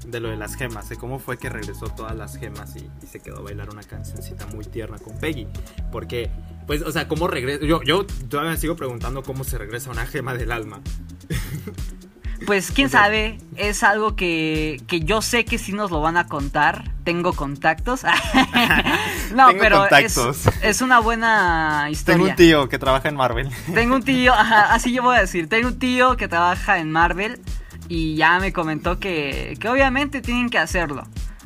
de 0.05 0.19
lo 0.19 0.27
de 0.27 0.35
las 0.35 0.55
gemas, 0.55 0.89
de 0.89 0.97
cómo 0.97 1.19
fue 1.19 1.37
que 1.37 1.47
regresó 1.47 1.85
todas 1.85 2.13
las 2.17 2.35
gemas 2.35 2.75
y, 2.75 2.89
se 3.07 3.21
quedó 3.21 3.37
a 3.37 3.41
bailar 3.43 3.69
una 3.69 3.81
cancioncita 3.81 4.45
muy 4.47 4.65
tierna 4.65 4.97
con 4.99 5.17
Peggy. 5.17 5.47
Porque, 5.89 6.29
pues, 6.67 6.81
o 6.81 6.91
sea, 6.91 7.07
¿cómo 7.07 7.29
regresa? 7.29 7.65
Yo, 7.65 7.81
yo 7.81 8.05
todavía 8.27 8.51
me 8.51 8.57
sigo 8.57 8.75
preguntando 8.75 9.23
cómo 9.23 9.45
se 9.45 9.57
regresa 9.57 9.89
una 9.89 10.05
gema 10.05 10.33
del 10.33 10.51
alma. 10.51 10.81
Pues 12.45 12.71
quién 12.71 12.89
sabe, 12.89 13.37
es 13.55 13.83
algo 13.83 14.15
que, 14.15 14.81
que 14.87 15.01
yo 15.01 15.21
sé 15.21 15.45
que 15.45 15.57
sí 15.57 15.71
nos 15.71 15.91
lo 15.91 16.01
van 16.01 16.17
a 16.17 16.27
contar. 16.27 16.91
Tengo 17.03 17.33
contactos. 17.33 18.03
no, 19.35 19.47
Tengo 19.47 19.61
pero 19.61 19.79
contactos. 19.79 20.47
Es, 20.47 20.63
es 20.63 20.81
una 20.81 20.99
buena 20.99 21.87
historia. 21.89 22.17
Tengo 22.17 22.29
un 22.29 22.35
tío 22.35 22.69
que 22.69 22.79
trabaja 22.79 23.09
en 23.09 23.15
Marvel. 23.15 23.49
Tengo 23.73 23.95
un 23.95 24.03
tío, 24.03 24.33
ajá, 24.37 24.73
así 24.73 24.91
yo 24.93 25.03
voy 25.03 25.17
a 25.17 25.21
decir, 25.21 25.47
tengo 25.49 25.69
un 25.69 25.79
tío 25.79 26.17
que 26.17 26.27
trabaja 26.27 26.79
en 26.79 26.91
Marvel 26.91 27.41
y 27.87 28.15
ya 28.15 28.39
me 28.39 28.53
comentó 28.53 28.99
que, 28.99 29.57
que 29.59 29.69
obviamente 29.69 30.21
tienen 30.21 30.49
que 30.49 30.57
hacerlo, 30.57 31.03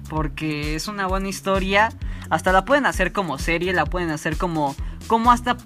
porque 0.10 0.75
es 0.75 0.88
una 0.88 1.08
buena 1.08 1.27
historia, 1.27 1.89
hasta 2.30 2.51
la 2.51 2.66
pueden 2.66 2.86
hacer 2.86 3.12
como 3.12 3.39
serie, 3.39 3.74
la 3.74 3.86
pueden 3.86 4.12
hacer 4.12 4.38
como, 4.38 4.75
como 5.08 5.32
hasta 5.32 5.58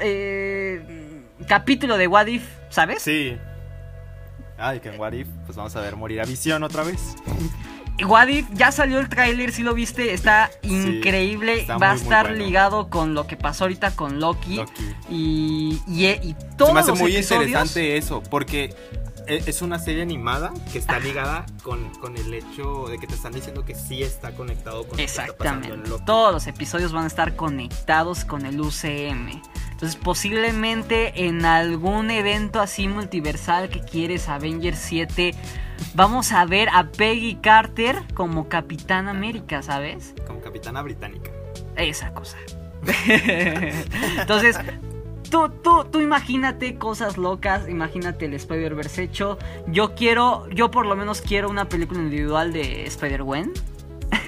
eh, 0.00 1.22
capítulo 1.48 1.96
de 1.96 2.06
What 2.06 2.26
If, 2.26 2.44
¿sabes? 2.70 3.02
Sí. 3.02 3.36
Ay, 4.62 4.80
que 4.80 4.90
en 4.90 5.00
What 5.00 5.12
If, 5.12 5.26
pues 5.46 5.56
vamos 5.56 5.74
a 5.76 5.80
ver 5.80 5.96
morir 5.96 6.20
a 6.20 6.24
Visión 6.24 6.62
otra 6.62 6.82
vez. 6.84 7.14
What 8.06 8.28
If, 8.28 8.46
ya 8.54 8.72
salió 8.72 8.98
el 9.00 9.08
tráiler, 9.08 9.52
si 9.52 9.62
lo 9.62 9.74
viste, 9.74 10.12
está 10.14 10.50
increíble. 10.62 11.60
está 11.60 11.76
Va 11.78 11.90
a 11.90 11.94
muy, 11.94 12.02
estar 12.02 12.28
bueno. 12.28 12.44
ligado 12.44 12.88
con 12.88 13.14
lo 13.14 13.26
que 13.26 13.36
pasó 13.36 13.64
ahorita 13.64 13.90
con 13.94 14.18
Loki. 14.18 14.56
Loki. 14.56 14.94
Y, 15.10 15.80
y, 15.86 16.06
y 16.06 16.36
todos 16.56 16.70
Se 16.70 16.74
me 16.74 16.80
hace 16.80 16.92
muy 16.92 17.14
episodios- 17.16 17.22
interesante 17.48 17.96
eso, 17.98 18.22
porque 18.22 18.74
e- 19.28 19.42
es 19.46 19.62
una 19.62 19.78
serie 19.78 20.02
animada 20.02 20.52
que 20.72 20.78
está 20.78 20.98
ligada 20.98 21.44
con, 21.62 21.90
con 22.00 22.16
el 22.16 22.32
hecho 22.34 22.86
de 22.88 22.98
que 22.98 23.06
te 23.06 23.14
están 23.14 23.32
diciendo 23.32 23.64
que 23.64 23.74
sí 23.74 24.02
está 24.02 24.32
conectado 24.34 24.80
con 24.82 24.92
lo 24.92 24.96
que 24.96 25.04
está 25.04 25.26
pasando 25.26 25.34
en 25.34 25.72
Exactamente. 25.72 25.90
Loki. 25.90 26.04
Todos 26.06 26.32
los 26.32 26.46
episodios 26.46 26.92
van 26.92 27.04
a 27.04 27.08
estar 27.08 27.36
conectados 27.36 28.24
con 28.24 28.46
el 28.46 28.58
UCM. 28.60 29.40
Entonces, 29.82 30.00
posiblemente 30.00 31.26
en 31.26 31.44
algún 31.44 32.12
evento 32.12 32.60
así 32.60 32.86
multiversal 32.86 33.68
que 33.68 33.80
quieres 33.80 34.28
Avengers 34.28 34.78
7, 34.78 35.34
vamos 35.94 36.30
a 36.30 36.44
ver 36.44 36.68
a 36.72 36.84
Peggy 36.92 37.34
Carter 37.42 37.96
como 38.14 38.48
Capitán 38.48 39.08
América, 39.08 39.60
¿sabes? 39.60 40.14
Como 40.24 40.40
capitana 40.40 40.82
británica. 40.82 41.32
Esa 41.74 42.14
cosa. 42.14 42.36
Entonces, 44.20 44.56
tú, 45.28 45.48
tú, 45.48 45.84
tú 45.90 46.00
imagínate 46.00 46.76
cosas 46.76 47.18
locas, 47.18 47.68
imagínate 47.68 48.26
el 48.26 48.34
Spider-Verse 48.34 49.02
hecho. 49.02 49.36
Yo 49.66 49.96
quiero, 49.96 50.48
yo 50.50 50.70
por 50.70 50.86
lo 50.86 50.94
menos 50.94 51.22
quiero 51.22 51.50
una 51.50 51.68
película 51.68 51.98
individual 51.98 52.52
de 52.52 52.84
Spider-Gwen. 52.86 53.52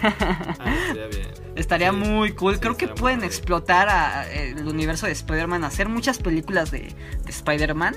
Ah, 0.03 0.75
estaría 0.89 1.07
bien. 1.09 1.29
Estaría 1.57 1.91
Sí, 1.91 1.97
muy 1.97 2.33
cool. 2.33 2.55
sí, 2.55 2.61
Creo 2.61 2.77
que 2.77 2.89
pueden 2.89 3.23
explotar 3.25 3.89
a- 3.89 4.31
el 4.33 4.67
universo 4.67 5.07
de 5.07 5.13
Spider-Man, 5.13 5.65
hacer 5.65 5.89
muchas 5.89 6.19
películas 6.19 6.71
de, 6.71 6.81
de 7.25 7.31
Spider-Man. 7.31 7.97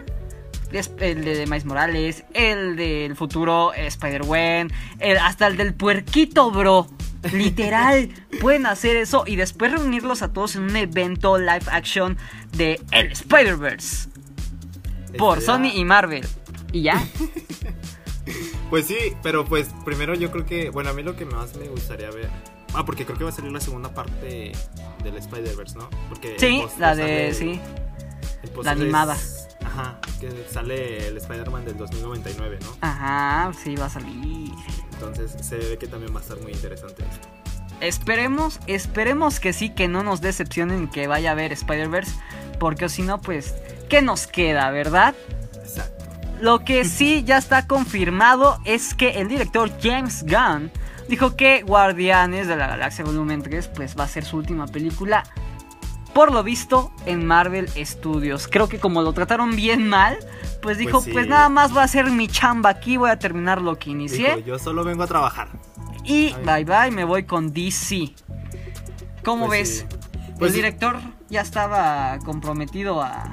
El 0.99 1.23
de 1.23 1.45
Miles 1.45 1.63
Morales, 1.63 2.25
el 2.33 2.75
del 2.75 3.15
futuro 3.15 3.73
eh, 3.73 3.87
Spider-Gwen, 3.87 4.69
hasta 5.21 5.47
el 5.47 5.55
del 5.55 5.73
puerquito, 5.73 6.51
bro. 6.51 6.87
Literal, 7.31 8.09
pueden 8.41 8.65
hacer 8.65 8.97
eso 8.97 9.23
y 9.25 9.37
después 9.37 9.71
reunirlos 9.71 10.21
a 10.21 10.33
todos 10.33 10.55
en 10.57 10.63
un 10.63 10.75
evento 10.75 11.37
live 11.37 11.63
action 11.71 12.17
de 12.51 12.81
El 12.91 13.13
Spider-Verse 13.13 14.09
por 15.17 15.41
Sony 15.41 15.71
y 15.73 15.85
Marvel. 15.85 16.27
Y 16.73 16.81
ya, 16.83 17.01
Pues 18.69 18.85
sí, 18.87 18.97
pero 19.23 19.45
pues 19.45 19.69
primero 19.85 20.13
yo 20.13 20.29
creo 20.31 20.45
que, 20.45 20.69
bueno, 20.69 20.89
a 20.89 20.93
mí 20.93 21.01
lo 21.03 21.15
que 21.15 21.25
más 21.25 21.55
me 21.55 21.67
gustaría 21.67 22.09
ver. 22.11 22.29
Ah, 22.73 22.85
porque 22.85 23.05
creo 23.05 23.17
que 23.17 23.23
va 23.23 23.29
a 23.29 23.33
salir 23.33 23.51
la 23.51 23.61
segunda 23.61 23.93
parte 23.93 24.51
del 25.03 25.15
Spider-Verse, 25.15 25.77
¿no? 25.77 25.89
Porque 26.09 26.35
sí, 26.37 26.61
la 26.77 26.93
de, 26.95 27.31
sale- 27.31 27.33
sí, 27.33 27.61
la 28.61 28.71
animada. 28.71 29.15
es- 29.15 29.47
ajá, 29.65 29.99
que 30.19 30.29
sale 30.51 31.07
el 31.07 31.17
Spider-Man 31.17 31.63
del 31.65 31.77
2099, 31.77 32.59
¿no? 32.61 32.75
ajá, 32.81 33.51
sí 33.53 33.75
va 33.77 33.85
a 33.85 33.89
salir. 33.89 34.51
Entonces 34.93 35.33
se 35.41 35.57
ve 35.57 35.77
que 35.77 35.87
también 35.87 36.13
va 36.13 36.19
a 36.19 36.23
estar 36.23 36.39
muy 36.41 36.51
interesante 36.51 37.03
esto. 37.09 37.27
Esperemos, 37.79 38.59
esperemos 38.67 39.39
que 39.39 39.53
sí, 39.53 39.69
que 39.69 39.87
no 39.87 40.03
nos 40.03 40.19
decepcionen 40.19 40.87
que 40.89 41.07
vaya 41.07 41.29
a 41.29 41.31
haber 41.33 41.53
Spider-Verse, 41.53 42.11
porque 42.59 42.89
si 42.89 43.03
no, 43.03 43.21
pues, 43.21 43.53
¿qué 43.87 44.01
nos 44.01 44.25
queda, 44.27 44.71
verdad? 44.71 45.13
Lo 46.41 46.63
que 46.63 46.85
sí 46.85 47.23
ya 47.23 47.37
está 47.37 47.67
confirmado 47.67 48.59
es 48.65 48.93
que 48.93 49.19
el 49.21 49.27
director 49.27 49.71
James 49.81 50.23
Gunn 50.23 50.71
dijo 51.09 51.35
que 51.35 51.63
Guardianes 51.63 52.47
de 52.47 52.55
la 52.55 52.67
Galaxia 52.67 53.03
Volumen 53.05 53.41
3 53.41 53.69
pues 53.69 53.97
va 53.97 54.03
a 54.03 54.07
ser 54.07 54.23
su 54.25 54.37
última 54.37 54.67
película. 54.67 55.23
Por 56.13 56.31
lo 56.31 56.43
visto 56.43 56.91
en 57.05 57.25
Marvel 57.25 57.69
Studios. 57.69 58.47
Creo 58.47 58.67
que 58.67 58.79
como 58.79 59.01
lo 59.01 59.13
trataron 59.13 59.55
bien 59.55 59.87
mal, 59.87 60.17
pues 60.61 60.77
dijo, 60.79 61.03
pues, 61.03 61.25
sí. 61.25 61.29
nada 61.29 61.47
más 61.49 61.71
voy 61.71 61.81
a 61.81 61.83
hacer 61.83 62.09
mi 62.09 62.27
chamba 62.27 62.69
aquí, 62.71 62.97
voy 62.97 63.11
a 63.11 63.19
terminar 63.19 63.61
lo 63.61 63.77
que 63.77 63.91
inicié. 63.91 64.35
Dijo, 64.37 64.47
yo 64.47 64.59
solo 64.59 64.83
vengo 64.83 65.03
a 65.03 65.07
trabajar. 65.07 65.49
Y 66.03 66.33
Ay. 66.45 66.63
bye 66.63 66.65
bye, 66.65 66.91
me 66.91 67.03
voy 67.03 67.23
con 67.23 67.53
DC. 67.53 68.13
¿Cómo 69.23 69.45
Pues 69.47 69.85
ves? 69.85 69.85
sí. 69.89 69.97
Pues 70.39 70.49
el 70.49 70.55
sí. 70.55 70.55
director 70.57 70.97
ya 71.29 71.41
estaba 71.41 72.17
comprometido 72.25 73.01
a 73.01 73.25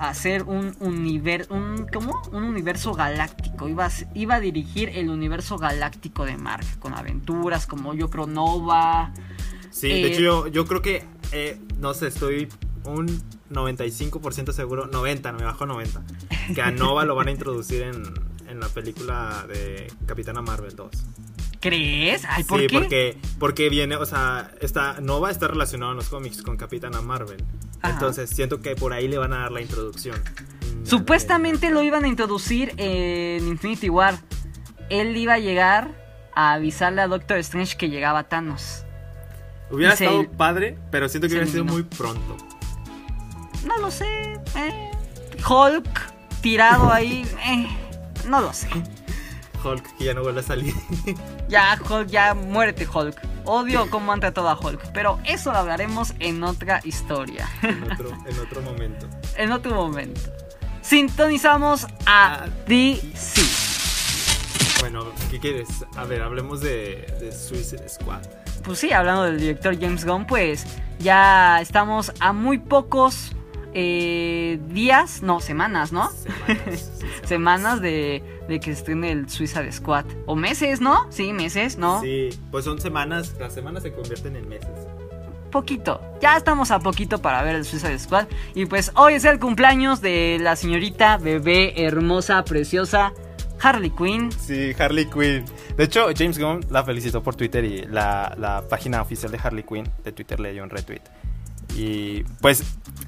hacer 0.00 0.42
un 0.44 0.74
universo, 0.80 1.54
un, 1.54 1.86
¿cómo? 1.92 2.20
Un 2.32 2.44
universo 2.44 2.94
galáctico. 2.94 3.68
Iba 3.68 3.86
a, 3.86 3.90
iba 4.14 4.34
a 4.36 4.40
dirigir 4.40 4.90
el 4.90 5.08
universo 5.10 5.58
galáctico 5.58 6.24
de 6.24 6.36
Marvel, 6.36 6.78
con 6.78 6.94
aventuras 6.94 7.66
como 7.66 7.94
yo 7.94 8.10
creo 8.10 8.26
Nova. 8.26 9.12
Sí, 9.70 9.90
Eh, 9.90 10.02
de 10.02 10.12
hecho 10.12 10.20
yo, 10.20 10.46
yo 10.48 10.66
creo 10.66 10.82
que, 10.82 11.04
eh, 11.32 11.58
no 11.78 11.94
sé, 11.94 12.08
estoy 12.08 12.48
un 12.84 13.06
95% 13.50 14.52
seguro, 14.52 14.86
90, 14.86 15.32
me 15.32 15.44
bajo 15.44 15.66
90, 15.66 16.02
que 16.54 16.62
a 16.62 16.70
Nova 16.70 17.04
lo 17.04 17.14
van 17.14 17.28
a 17.28 17.30
introducir 17.30 17.82
en, 17.82 18.02
en 18.48 18.60
la 18.60 18.68
película 18.68 19.46
de 19.48 19.92
Capitana 20.06 20.42
Marvel 20.42 20.76
2. 20.76 20.90
¿Crees? 21.68 22.24
Ay, 22.28 22.44
¿por 22.44 22.60
sí, 22.60 22.66
qué? 22.66 22.78
porque 22.78 23.18
porque 23.38 23.68
viene, 23.70 23.96
o 23.96 24.04
sea, 24.06 24.50
está 24.60 25.00
Nova 25.00 25.30
está 25.30 25.48
relacionado 25.48 25.92
en 25.92 25.96
los 25.96 26.08
cómics 26.10 26.42
con 26.42 26.56
Capitana 26.56 27.00
Marvel. 27.00 27.42
Ajá. 27.80 27.94
Entonces, 27.94 28.28
siento 28.30 28.60
que 28.60 28.76
por 28.76 28.92
ahí 28.92 29.08
le 29.08 29.16
van 29.18 29.32
a 29.32 29.38
dar 29.40 29.52
la 29.52 29.60
introducción. 29.62 30.22
Supuestamente 30.84 31.70
lo 31.70 31.82
iban 31.82 32.04
a 32.04 32.08
introducir 32.08 32.74
en 32.76 33.48
Infinity 33.48 33.88
War. 33.88 34.16
Él 34.90 35.16
iba 35.16 35.34
a 35.34 35.38
llegar 35.38 35.90
a 36.34 36.52
avisarle 36.52 37.00
a 37.00 37.08
Doctor 37.08 37.38
Strange 37.38 37.76
que 37.76 37.88
llegaba 37.88 38.24
Thanos. 38.24 38.84
Hubiera 39.70 39.94
y 39.94 39.96
se- 39.96 40.04
estado 40.04 40.30
padre, 40.32 40.76
pero 40.90 41.08
siento 41.08 41.26
que 41.26 41.30
se 41.32 41.36
hubiera 41.38 41.50
sido 41.50 41.64
muy 41.64 41.82
pronto. 41.84 42.36
No 43.66 43.78
lo 43.78 43.90
sé. 43.90 44.34
eh. 44.56 44.90
Hulk 45.48 45.88
tirado 46.42 46.92
ahí. 46.92 47.26
eh, 47.46 47.66
no 48.28 48.40
lo 48.42 48.52
sé. 48.52 48.68
Hulk 49.64 49.96
que 49.96 50.04
ya 50.04 50.14
no 50.14 50.22
vuelve 50.22 50.40
a 50.40 50.42
salir. 50.42 50.74
Ya, 51.48 51.78
Hulk, 51.88 52.08
ya 52.08 52.34
muérete, 52.34 52.86
Hulk. 52.86 53.20
Odio 53.44 53.88
cómo 53.90 54.12
han 54.12 54.20
tratado 54.20 54.48
a 54.48 54.58
Hulk. 54.58 54.90
Pero 54.92 55.18
eso 55.24 55.52
lo 55.52 55.58
hablaremos 55.58 56.14
en 56.18 56.42
otra 56.42 56.80
historia. 56.84 57.48
en, 57.62 57.82
otro, 57.92 58.10
en 58.26 58.38
otro 58.38 58.62
momento. 58.62 59.06
en 59.36 59.52
otro 59.52 59.74
momento. 59.74 60.20
Sintonizamos 60.82 61.84
a 62.06 62.44
Ah, 62.44 62.46
DC. 62.66 63.42
Bueno, 64.80 65.06
¿qué 65.30 65.38
quieres? 65.40 65.68
A 65.96 66.04
ver, 66.04 66.22
hablemos 66.22 66.60
de, 66.60 67.06
de 67.20 67.32
Suicide 67.32 67.88
Squad. 67.88 68.22
Pues 68.62 68.78
sí, 68.78 68.92
hablando 68.92 69.24
del 69.24 69.38
director 69.40 69.78
James 69.80 70.04
Gunn, 70.04 70.26
pues 70.26 70.66
ya 70.98 71.60
estamos 71.60 72.12
a 72.20 72.32
muy 72.32 72.58
pocos 72.58 73.32
eh, 73.74 74.58
días, 74.68 75.22
no, 75.22 75.40
semanas, 75.40 75.92
¿no? 75.92 76.10
Semanas. 77.24 77.80
de, 77.80 78.22
de 78.48 78.60
que 78.60 78.70
estrene 78.70 79.10
el 79.10 79.28
Suicide 79.28 79.72
Squad. 79.72 80.04
O 80.26 80.36
meses, 80.36 80.80
¿no? 80.80 81.06
Sí, 81.10 81.32
meses, 81.32 81.76
¿no? 81.76 82.00
Sí, 82.00 82.30
pues 82.50 82.64
son 82.64 82.80
semanas, 82.80 83.34
las 83.38 83.52
semanas 83.52 83.82
se 83.82 83.92
convierten 83.92 84.36
en 84.36 84.48
meses. 84.48 84.70
Poquito. 85.50 86.00
Ya 86.20 86.36
estamos 86.36 86.70
a 86.70 86.80
poquito 86.80 87.20
para 87.20 87.42
ver 87.42 87.56
el 87.56 87.64
Suicide 87.64 87.98
Squad. 87.98 88.26
Y 88.54 88.66
pues 88.66 88.92
hoy 88.96 89.14
es 89.14 89.24
el 89.24 89.38
cumpleaños 89.38 90.00
de 90.00 90.38
la 90.40 90.56
señorita 90.56 91.16
bebé 91.16 91.84
hermosa, 91.84 92.44
preciosa, 92.44 93.12
Harley 93.60 93.90
Quinn. 93.90 94.30
Sí, 94.32 94.72
Harley 94.78 95.06
Quinn. 95.06 95.44
De 95.76 95.84
hecho, 95.84 96.08
James 96.16 96.38
Gunn 96.38 96.64
la 96.70 96.84
felicitó 96.84 97.22
por 97.22 97.34
Twitter 97.34 97.64
y 97.64 97.82
la, 97.86 98.34
la 98.38 98.62
página 98.68 99.00
oficial 99.00 99.32
de 99.32 99.38
Harley 99.42 99.64
Quinn 99.64 99.88
de 100.04 100.12
Twitter 100.12 100.38
le 100.40 100.52
dio 100.52 100.62
un 100.62 100.70
retweet. 100.70 101.02
Y 101.74 102.22
pues, 102.40 102.62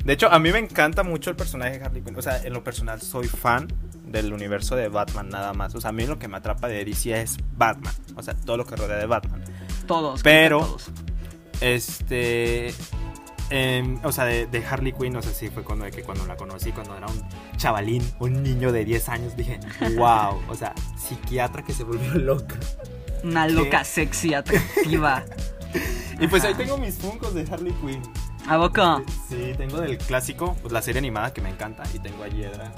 de 0.05 0.13
hecho, 0.13 0.31
a 0.33 0.39
mí 0.39 0.51
me 0.53 0.59
encanta 0.59 1.03
mucho 1.03 1.31
el 1.31 1.37
personaje 1.37 1.79
de 1.79 1.85
Harley 1.85 2.03
Quinn. 2.03 2.17
O 2.17 2.23
sea, 2.23 2.43
en 2.43 2.53
lo 2.53 2.65
personal 2.65 3.01
soy 3.01 3.29
fan 3.29 3.69
del 4.05 4.33
universo 4.33 4.77
de 4.77 4.89
Batman 4.89 5.29
nada 5.29 5.53
más. 5.53 5.75
O 5.75 5.81
sea, 5.81 5.91
a 5.91 5.93
mí 5.93 6.07
lo 6.07 6.19
que 6.19 6.29
me 6.29 6.37
atrapa 6.37 6.69
de 6.69 6.85
DC 6.85 7.21
es 7.21 7.37
Batman. 7.57 7.95
O 8.17 8.23
sea, 8.23 8.35
todo 8.35 8.57
lo 8.57 8.67
que 8.67 8.77
rodea 8.77 8.97
de 8.97 9.07
Batman. 9.07 9.43
Todos. 9.87 10.23
Pero- 10.23 10.61
todos. 10.61 10.91
Este. 11.61 12.75
em, 13.51 13.99
o 14.05 14.13
sea, 14.13 14.25
de, 14.25 14.47
de 14.47 14.65
Harley 14.65 14.93
Quinn, 14.93 15.13
no 15.13 15.23
sé 15.23 15.33
si 15.33 15.49
fue 15.49 15.63
cuando, 15.63 15.85
de 15.85 15.91
que 15.93 16.03
cuando 16.03 16.27
la 16.27 16.37
conocí, 16.37 16.73
cuando 16.73 16.97
era 16.97 17.07
un 17.07 17.23
chavalín, 17.57 18.03
un 18.19 18.43
niño 18.43 18.73
de 18.73 18.85
10 18.85 19.09
años, 19.09 19.37
dije, 19.37 19.59
wow, 19.97 20.41
o 20.49 20.55
sea, 20.55 20.75
psiquiatra 20.99 21.63
que 21.63 21.73
se 21.73 21.85
volvió 21.85 22.13
loca. 22.15 22.57
Una 23.23 23.47
¿Qué? 23.47 23.53
loca 23.53 23.85
sexy, 23.85 24.35
atractiva. 24.35 25.25
Y 26.19 26.29
pues 26.29 26.43
ahí 26.45 26.55
tengo 26.55 26.79
mis 26.79 26.95
funcos 26.95 27.35
de 27.35 27.43
Harley 27.43 27.75
Quinn. 27.75 28.01
¿A 28.49 28.57
boca? 28.59 29.03
Sí, 29.29 29.53
tengo 29.57 29.81
del 29.81 29.99
clásico, 29.99 30.57
pues 30.63 30.73
la 30.73 30.81
serie 30.83 30.99
animada 31.01 31.33
que 31.33 31.41
me 31.41 31.51
encanta, 31.51 31.83
y 31.95 31.99
tengo 31.99 32.23
a 32.23 32.29
Hiedra 32.29 32.73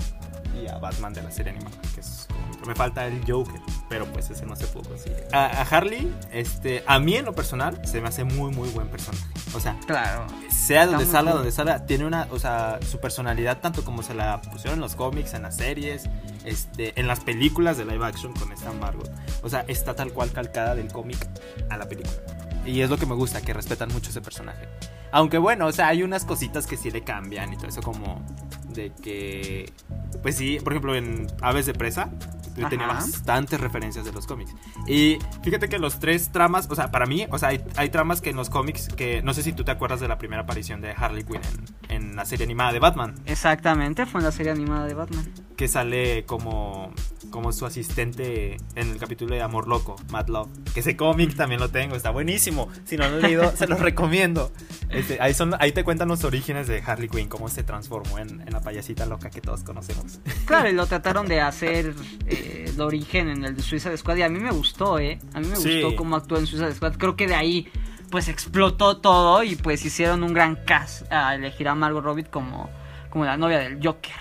y 0.60 0.66
a 0.68 0.78
Batman 0.78 1.12
de 1.12 1.22
la 1.22 1.30
serie 1.30 1.52
animada, 1.52 1.76
que 1.94 2.00
es 2.00 2.26
como- 2.28 2.48
me 2.66 2.74
falta 2.74 3.06
el 3.06 3.20
Joker, 3.30 3.60
pero 3.88 4.06
pues 4.06 4.30
ese 4.30 4.44
no 4.46 4.56
se 4.56 4.66
pudo 4.66 4.88
conseguir. 4.90 5.24
A, 5.32 5.44
a 5.46 5.62
Harley, 5.62 6.12
este, 6.32 6.82
a 6.86 6.98
mí 6.98 7.14
en 7.16 7.26
lo 7.26 7.34
personal, 7.34 7.80
se 7.86 8.00
me 8.00 8.08
hace 8.08 8.24
muy, 8.24 8.50
muy 8.52 8.68
buen 8.70 8.88
personaje. 8.88 9.24
O 9.54 9.60
sea, 9.60 9.76
Claro. 9.86 10.26
sea 10.50 10.86
donde 10.86 11.04
muy 11.04 11.12
salga, 11.12 11.30
cool. 11.32 11.38
donde 11.40 11.52
salga, 11.52 11.86
tiene 11.86 12.04
una, 12.06 12.26
o 12.30 12.38
sea, 12.38 12.78
su 12.90 12.98
personalidad 12.98 13.58
tanto 13.60 13.84
como 13.84 14.02
se 14.02 14.14
la 14.14 14.40
pusieron 14.40 14.74
en 14.74 14.80
los 14.80 14.96
cómics, 14.96 15.34
en 15.34 15.42
las 15.42 15.56
series, 15.56 16.04
este, 16.44 16.98
en 16.98 17.06
las 17.06 17.20
películas 17.20 17.76
de 17.76 17.84
live 17.84 18.04
action 18.04 18.32
con 18.34 18.50
esta 18.52 18.72
Margot. 18.72 19.10
O 19.42 19.48
sea, 19.50 19.64
está 19.68 19.94
tal 19.94 20.12
cual 20.12 20.32
calcada 20.32 20.74
del 20.74 20.90
cómic 20.92 21.18
a 21.70 21.76
la 21.76 21.86
película. 21.88 22.16
Y 22.68 22.82
es 22.82 22.90
lo 22.90 22.98
que 22.98 23.06
me 23.06 23.14
gusta, 23.14 23.40
que 23.40 23.52
respetan 23.54 23.88
mucho 23.92 24.10
ese 24.10 24.20
personaje. 24.20 24.68
Aunque 25.10 25.38
bueno, 25.38 25.66
o 25.66 25.72
sea, 25.72 25.88
hay 25.88 26.02
unas 26.02 26.24
cositas 26.24 26.66
que 26.66 26.76
sí 26.76 26.90
le 26.90 27.02
cambian 27.02 27.52
y 27.52 27.56
todo 27.56 27.68
eso 27.68 27.80
como 27.80 28.22
de 28.68 28.92
que, 28.92 29.72
pues 30.22 30.36
sí, 30.36 30.58
por 30.62 30.74
ejemplo, 30.74 30.94
en 30.94 31.26
Aves 31.40 31.64
de 31.64 31.72
Presa, 31.72 32.10
tenía 32.68 32.86
Ajá. 32.86 32.94
bastantes 32.96 33.60
referencias 33.60 34.04
de 34.04 34.12
los 34.12 34.26
cómics. 34.26 34.54
Y 34.86 35.18
fíjate 35.42 35.68
que 35.68 35.78
los 35.78 35.98
tres 35.98 36.30
tramas, 36.30 36.68
o 36.70 36.74
sea, 36.74 36.90
para 36.90 37.06
mí, 37.06 37.26
o 37.30 37.38
sea, 37.38 37.50
hay, 37.50 37.64
hay 37.76 37.88
tramas 37.88 38.20
que 38.20 38.30
en 38.30 38.36
los 38.36 38.50
cómics 38.50 38.88
que 38.88 39.22
no 39.22 39.32
sé 39.32 39.42
si 39.42 39.52
tú 39.52 39.64
te 39.64 39.70
acuerdas 39.70 40.00
de 40.00 40.08
la 40.08 40.18
primera 40.18 40.42
aparición 40.42 40.80
de 40.80 40.90
Harley 40.90 41.24
Quinn 41.24 41.40
en, 41.88 41.96
en 42.08 42.16
la 42.16 42.24
serie 42.24 42.44
animada 42.44 42.72
de 42.72 42.80
Batman, 42.80 43.14
Exactamente, 43.26 44.06
fue 44.06 44.20
en 44.20 44.24
la 44.26 44.32
serie 44.32 44.52
animada 44.52 44.86
de 44.86 44.94
Batman. 44.94 45.24
Que 45.58 45.66
sale 45.66 46.24
como, 46.24 46.92
como 47.32 47.50
su 47.52 47.66
asistente 47.66 48.56
en 48.76 48.90
el 48.92 48.96
capítulo 48.98 49.34
de 49.34 49.42
Amor 49.42 49.66
Loco, 49.66 49.96
Mad 50.10 50.28
Love. 50.28 50.48
Que 50.72 50.80
ese 50.80 50.96
cómic 50.96 51.34
también 51.34 51.60
lo 51.60 51.68
tengo, 51.68 51.96
está 51.96 52.10
buenísimo. 52.10 52.68
Si 52.84 52.96
no 52.96 53.08
lo 53.08 53.16
han 53.16 53.22
leído, 53.22 53.56
se 53.56 53.66
los 53.66 53.80
recomiendo. 53.80 54.52
Este, 54.88 55.20
ahí, 55.20 55.34
son, 55.34 55.54
ahí 55.58 55.72
te 55.72 55.82
cuentan 55.82 56.06
los 56.06 56.22
orígenes 56.22 56.68
de 56.68 56.80
Harley 56.80 57.08
Quinn, 57.08 57.28
cómo 57.28 57.48
se 57.48 57.64
transformó 57.64 58.18
en, 58.20 58.40
en 58.40 58.52
la 58.52 58.60
payasita 58.60 59.04
loca 59.04 59.30
que 59.30 59.40
todos 59.40 59.64
conocemos. 59.64 60.20
Claro, 60.46 60.68
y 60.70 60.74
lo 60.74 60.86
trataron 60.86 61.26
de 61.26 61.40
hacer 61.40 61.92
eh, 62.28 62.66
el 62.68 62.80
origen 62.80 63.28
en 63.28 63.44
el 63.44 63.56
de 63.56 63.62
Suiza 63.62 63.94
Squad 63.96 64.16
y 64.16 64.22
a 64.22 64.28
mí 64.28 64.38
me 64.38 64.52
gustó, 64.52 65.00
¿eh? 65.00 65.18
A 65.34 65.40
mí 65.40 65.48
me 65.48 65.56
Sí. 65.56 65.82
gustó 65.82 65.96
cómo 65.96 66.14
actuó 66.14 66.38
en 66.38 66.46
Suiza 66.46 66.72
Squad. 66.72 66.94
Creo 66.98 67.16
que 67.16 67.26
de 67.26 67.34
ahí 67.34 67.68
pues 68.10 68.28
explotó 68.28 68.98
todo 68.98 69.42
y 69.42 69.56
pues 69.56 69.84
hicieron 69.84 70.22
un 70.22 70.32
gran 70.32 70.54
cast 70.54 71.12
a 71.12 71.34
elegir 71.34 71.66
a 71.66 71.74
Margot 71.74 72.02
Robbie 72.04 72.24
como, 72.24 72.70
como 73.10 73.24
la 73.24 73.36
novia 73.36 73.58
del 73.58 73.84
Joker. 73.84 74.12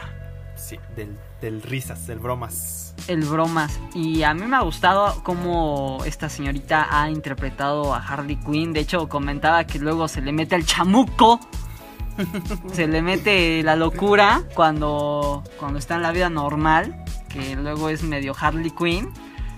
Sí, 0.58 0.78
del, 0.96 1.16
del 1.42 1.62
risas, 1.62 2.08
del 2.08 2.20
bromas. 2.20 2.94
El 3.08 3.24
bromas. 3.26 3.80
Y 3.94 4.24
a 4.24 4.34
mí 4.34 4.46
me 4.48 4.56
ha 4.58 4.62
gustado 4.62 5.22
cómo 5.24 6.00
esta 6.06 6.30
señorita 6.30 6.88
ha 6.90 7.10
interpretado 7.10 7.94
a 7.94 8.00
Harley 8.00 8.36
Quinn. 8.38 8.74
De 8.74 8.80
hecho, 8.82 9.08
comentaba 9.08 9.66
que 9.66 9.80
luego 9.80 10.08
se 10.08 10.22
le 10.22 10.32
mete 10.32 10.56
el 10.56 10.66
chamuco. 10.66 11.40
se 12.74 12.88
le 12.88 13.02
mete 13.02 13.62
la 13.64 13.76
locura 13.76 14.44
cuando, 14.56 15.44
cuando 15.60 15.78
está 15.80 15.96
en 15.96 16.02
la 16.02 16.12
vida 16.12 16.30
normal. 16.30 17.04
Que 17.30 17.56
luego 17.56 17.90
es 17.90 18.04
medio 18.04 18.36
Harley 18.40 18.72
Quinn. 18.72 19.10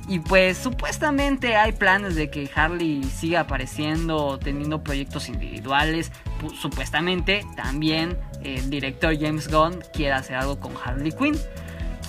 Y 0.08 0.20
pues 0.20 0.58
supuestamente 0.58 1.56
hay 1.56 1.72
planes 1.72 2.16
de 2.16 2.32
que 2.32 2.50
Harley 2.54 3.04
siga 3.04 3.42
apareciendo, 3.42 4.40
teniendo 4.40 4.84
proyectos 4.84 5.30
individuales. 5.30 6.12
Pu- 6.42 6.54
Supuestamente 6.56 7.46
también 7.56 8.18
el 8.44 8.70
director 8.72 9.16
James 9.20 9.48
Gunn 9.50 9.84
quiere 9.94 10.14
hacer 10.14 10.36
algo 10.38 10.60
con 10.60 10.74
Harley 10.84 11.12
Quinn. 11.12 11.38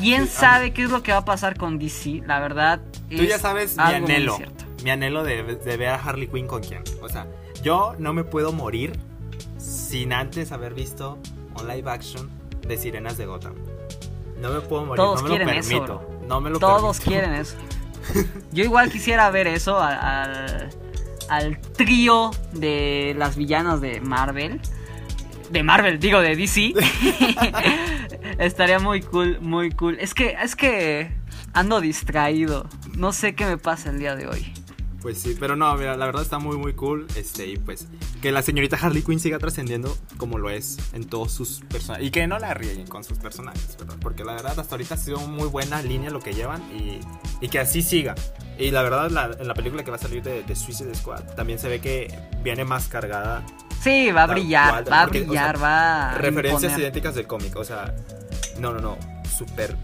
¿Quién 0.00 0.26
Sí, 0.26 0.33
sabe 0.38 0.73
qué 0.73 0.83
es 0.85 0.90
lo 0.90 1.02
que 1.02 1.12
va 1.12 1.19
a 1.19 1.25
pasar 1.25 1.57
con 1.57 1.78
DC? 1.78 2.23
La 2.26 2.40
verdad 2.40 2.80
Tú 3.09 3.16
es 3.23 3.28
ya 3.28 3.38
sabes 3.38 3.76
mi 3.76 3.83
anhelo. 3.83 4.38
Mi 4.83 4.90
anhelo 4.90 5.23
de, 5.23 5.42
de 5.42 5.76
ver 5.76 5.88
a 5.90 5.95
Harley 5.97 6.26
Quinn 6.28 6.47
con 6.47 6.62
quién. 6.62 6.83
O 7.02 7.09
sea, 7.09 7.26
yo 7.62 7.95
no 7.99 8.12
me 8.12 8.25
puedo 8.25 8.52
morir 8.52 8.99
sin 9.59 10.12
antes 10.12 10.52
haber 10.52 10.75
visto 10.75 11.19
un 11.61 11.69
live 11.69 11.90
action 11.90 12.30
de 12.66 12.76
Sirenas 12.78 13.16
de 13.19 13.26
Gotham. 13.26 13.54
No 14.40 14.50
me 14.50 14.61
puedo 14.61 14.87
morir, 14.87 14.97
Todos 14.97 15.23
no 15.23 15.28
me 15.28 15.28
lo 15.28 15.37
quieren 15.45 15.59
eso, 15.59 15.69
permito. 15.71 15.99
bro. 15.99 16.21
no 16.26 16.40
me 16.40 16.50
lo 16.50 16.59
Todos 16.59 16.99
permito. 17.00 17.11
quieren 17.21 17.35
eso. 17.40 17.57
Yo 18.52 18.64
igual 18.64 18.90
quisiera 18.90 19.30
ver 19.30 19.47
eso 19.47 19.78
al, 19.80 19.95
al, 19.99 20.71
al 21.28 21.61
trío 21.61 22.30
de 22.52 23.14
las 23.19 23.37
villanas 23.37 23.80
de 23.83 24.00
Marvel. 24.00 24.61
De 25.50 25.62
Marvel, 25.62 25.99
digo, 26.00 26.21
de 26.21 26.37
DC. 26.37 26.73
Estaría 28.40 28.78
muy 28.78 29.02
cool, 29.02 29.38
muy 29.40 29.70
cool. 29.70 29.97
Es 30.00 30.14
que, 30.14 30.37
es 30.42 30.56
que 30.56 31.12
ando 31.52 31.80
distraído. 31.80 32.66
No 32.97 33.12
sé 33.12 33.35
qué 33.35 33.44
me 33.44 33.59
pasa 33.59 33.90
el 33.90 33.99
día 33.99 34.16
de 34.16 34.26
hoy. 34.26 34.52
Pues 35.02 35.16
sí, 35.18 35.35
pero 35.40 35.56
no, 35.56 35.75
mira, 35.76 35.97
la 35.97 36.04
verdad 36.06 36.20
está 36.23 36.38
muy 36.38 36.59
muy 36.59 36.75
cool. 36.75 37.06
Este, 37.16 37.47
y 37.47 37.56
pues 37.56 37.87
que 38.20 38.32
la 38.32 38.42
señorita 38.42 38.76
Harley 38.76 39.02
Quinn 39.02 39.18
siga 39.20 39.38
trascendiendo 39.38 39.97
como 40.18 40.37
lo 40.38 40.50
es 40.50 40.76
en 40.92 41.04
todos 41.04 41.32
sus 41.32 41.61
personajes. 41.70 42.06
Y 42.06 42.11
que 42.11 42.26
no 42.26 42.38
la 42.38 42.52
rieguen 42.52 42.87
con 42.87 43.02
sus 43.04 43.18
personajes, 43.18 43.76
¿verdad? 43.78 43.97
Porque 44.00 44.25
la 44.25 44.32
verdad 44.35 44.59
hasta 44.59 44.75
ahorita 44.75 44.94
ha 44.94 44.99
sido 44.99 45.18
muy 45.20 45.49
buena 45.49 45.80
línea 45.80 46.11
lo 46.11 46.20
que 46.20 46.35
llevan 46.35 46.61
y, 46.75 47.00
y 47.44 47.49
que 47.49 47.59
así 47.61 47.80
siga. 47.82 48.14
Y 48.59 48.70
la 48.73 48.82
verdad, 48.82 49.11
la- 49.11 49.37
en 49.38 49.49
la 49.49 49.54
película 49.54 49.85
que 49.85 49.90
va 49.90 49.97
a 49.97 50.00
salir 50.00 50.23
de, 50.23 50.42
de 50.42 50.54
Suicide 50.56 50.94
Squad 50.94 51.23
también 51.35 51.59
se 51.59 51.68
ve 51.68 51.80
que 51.80 52.15
viene 52.43 52.65
más 52.67 52.88
cargada. 52.88 53.43
Sí, 53.82 54.10
va 54.10 54.25
a 54.25 54.26
brillar, 54.26 54.71
cual, 54.84 54.93
va 54.93 55.00
a 55.00 55.04
porque, 55.04 55.23
o 55.23 55.26
brillar, 55.26 55.56
sea, 55.56 55.62
va 55.67 56.10
a 56.10 56.15
referencias 56.19 56.62
imponer. 56.65 56.80
idénticas 56.80 57.15
del 57.15 57.26
cómic. 57.26 57.56
O 57.56 57.65
sea, 57.65 57.95
no, 58.59 58.73
no, 58.73 58.81
no. 58.81 58.99
Súper. 59.37 59.76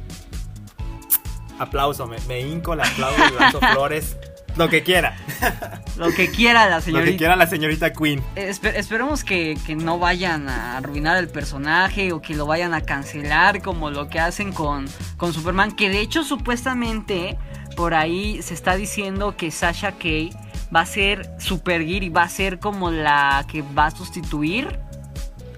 Aplauso, 1.58 2.06
me, 2.06 2.18
me 2.28 2.40
hinco, 2.40 2.74
le 2.74 2.82
aplaudo, 2.82 3.16
le 3.30 3.36
lanzo 3.38 3.60
flores. 3.72 4.16
Lo 4.56 4.68
que 4.70 4.82
quiera. 4.82 5.16
Lo 5.96 6.10
que 6.12 6.30
quiera 6.30 6.66
la 6.68 6.76
Lo 6.76 6.80
señorita. 6.82 7.10
que 7.10 7.16
quiera 7.18 7.36
la 7.36 7.46
señorita 7.46 7.92
Queen. 7.92 8.22
Espe- 8.36 8.74
esperemos 8.76 9.22
que, 9.24 9.56
que 9.66 9.74
no 9.76 9.98
vayan 9.98 10.48
a 10.48 10.76
arruinar 10.78 11.16
el 11.18 11.28
personaje 11.28 12.12
o 12.12 12.20
que 12.22 12.34
lo 12.34 12.46
vayan 12.46 12.72
a 12.74 12.80
cancelar 12.82 13.60
como 13.62 13.90
lo 13.90 14.08
que 14.08 14.18
hacen 14.18 14.52
con, 14.52 14.86
con 15.18 15.32
Superman. 15.34 15.72
Que 15.72 15.88
de 15.90 16.00
hecho 16.00 16.24
supuestamente 16.24 17.38
por 17.76 17.92
ahí 17.94 18.40
se 18.42 18.54
está 18.54 18.76
diciendo 18.76 19.36
que 19.36 19.50
Sasha 19.50 19.92
Kay 19.92 20.34
va 20.74 20.80
a 20.80 20.86
ser 20.86 21.28
Supergear 21.38 22.02
y 22.02 22.08
va 22.08 22.22
a 22.22 22.28
ser 22.30 22.58
como 22.58 22.90
la 22.90 23.44
que 23.50 23.60
va 23.62 23.86
a 23.86 23.90
sustituir 23.90 24.78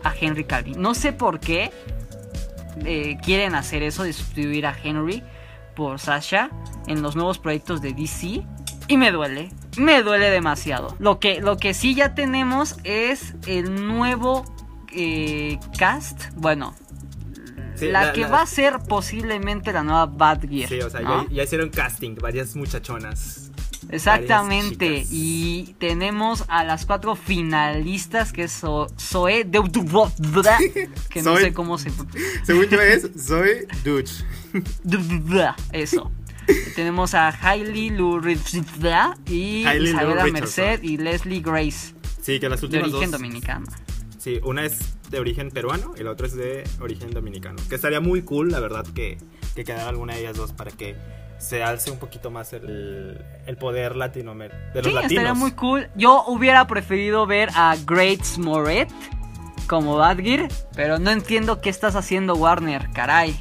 a 0.03 0.13
Henry 0.21 0.43
Cavill. 0.45 0.81
No 0.81 0.95
sé 0.95 1.13
por 1.13 1.39
qué 1.39 1.71
eh, 2.85 3.17
quieren 3.23 3.55
hacer 3.55 3.83
eso 3.83 4.03
de 4.05 4.13
sustituir 4.13 4.67
a 4.67 4.77
Henry 4.83 5.23
por 5.77 5.99
Sasha 5.99 6.51
en 6.87 7.03
los 7.03 7.15
nuevos 7.17 7.39
proyectos 7.39 7.81
de 7.83 7.93
DC. 7.93 8.45
Y 8.89 8.97
me 8.97 9.13
duele, 9.13 9.51
me 9.77 10.03
duele 10.03 10.31
demasiado. 10.31 10.97
Lo 10.99 11.21
que, 11.21 11.41
lo 11.41 11.57
que 11.59 11.75
sí 11.75 11.95
ya 11.95 12.15
tenemos 12.15 12.77
es 12.85 13.35
el 13.47 13.87
nuevo 13.87 14.45
eh, 14.95 15.59
cast. 15.79 16.31
Bueno, 16.37 16.75
Sí, 17.75 17.87
la, 17.89 18.07
la- 18.07 18.13
que 18.13 18.23
la- 18.23 18.29
va 18.29 18.43
a 18.43 18.47
ser 18.47 18.79
posiblemente 18.89 19.73
la 19.73 19.83
nueva 19.85 20.07
Batgear. 20.07 20.69
Sí, 20.69 20.81
o 20.81 20.91
sea, 20.91 21.01
¿no? 21.01 21.25
ya, 21.29 21.31
ya 21.37 21.43
hicieron 21.45 21.69
casting, 21.71 22.17
varias 22.17 22.57
muchachonas. 22.57 23.48
Exactamente. 23.91 25.07
Y 25.11 25.75
tenemos 25.79 26.45
a 26.49 26.65
las 26.65 26.87
cuatro 26.87 27.17
finalistas 27.17 28.33
que 28.33 28.45
es 28.45 28.53
Zoe 28.99 29.45
de 29.45 29.59
que 31.11 31.23
no 31.23 31.35
Zoe- 31.35 31.41
sé 31.41 31.53
cómo 31.53 31.79
se 31.79 31.91
Según 32.45 32.67
yo 32.69 32.81
es, 32.81 33.09
soy 33.19 33.67
Dutch. 33.85 34.11
Eso. 35.73 36.11
Tenemos 36.75 37.15
a 37.15 37.29
Hailey 37.29 37.91
Lurrizda 37.91 39.17
y 39.27 39.67
Isabela. 39.69 40.25
Merced 40.33 40.83
y 40.83 40.97
Leslie 40.97 41.41
Grace, 41.41 41.95
Sí, 42.23 42.41
que 42.41 42.49
las 42.49 42.61
de 42.61 42.67
últimas 42.67 42.89
origen 42.91 43.11
dos. 43.11 43.21
dominicano. 43.21 43.67
Sí, 44.19 44.41
una 44.43 44.65
es 44.65 44.79
de 45.11 45.19
origen 45.21 45.51
peruano 45.51 45.95
y 45.99 46.03
la 46.03 46.11
otra 46.11 46.27
es 46.27 46.35
de 46.35 46.65
origen 46.81 47.11
dominicano. 47.11 47.59
Que 47.69 47.75
estaría 47.75 48.01
muy 48.01 48.23
cool, 48.23 48.51
la 48.51 48.61
verdad, 48.61 48.87
que, 48.95 49.19
que 49.55 49.65
quedara 49.65 49.89
alguna 49.89 50.15
de 50.15 50.21
ellas 50.21 50.37
dos 50.37 50.53
para 50.53 50.71
que 50.71 50.97
se 51.39 51.63
alce 51.63 51.91
un 51.91 51.99
poquito 51.99 52.31
más 52.31 52.53
el, 52.53 53.25
el 53.47 53.57
poder 53.57 53.97
latinoamericano 53.97 54.73
de 54.75 54.83
los 54.83 54.87
Sí, 54.89 54.93
latinos. 54.93 55.13
estaría 55.13 55.35
muy 55.35 55.53
cool. 55.53 55.89
Yo 55.95 56.25
hubiera 56.27 56.67
preferido 56.67 57.27
ver 57.27 57.51
a 57.55 57.77
Great 57.87 58.25
Moret 58.39 58.89
como 59.69 59.97
Badgear, 59.97 60.49
pero 60.75 60.99
no 60.99 61.11
entiendo 61.11 61.61
qué 61.61 61.71
estás 61.71 61.95
haciendo 61.97 62.35
Warner, 62.35 62.89
caray. 62.93 63.41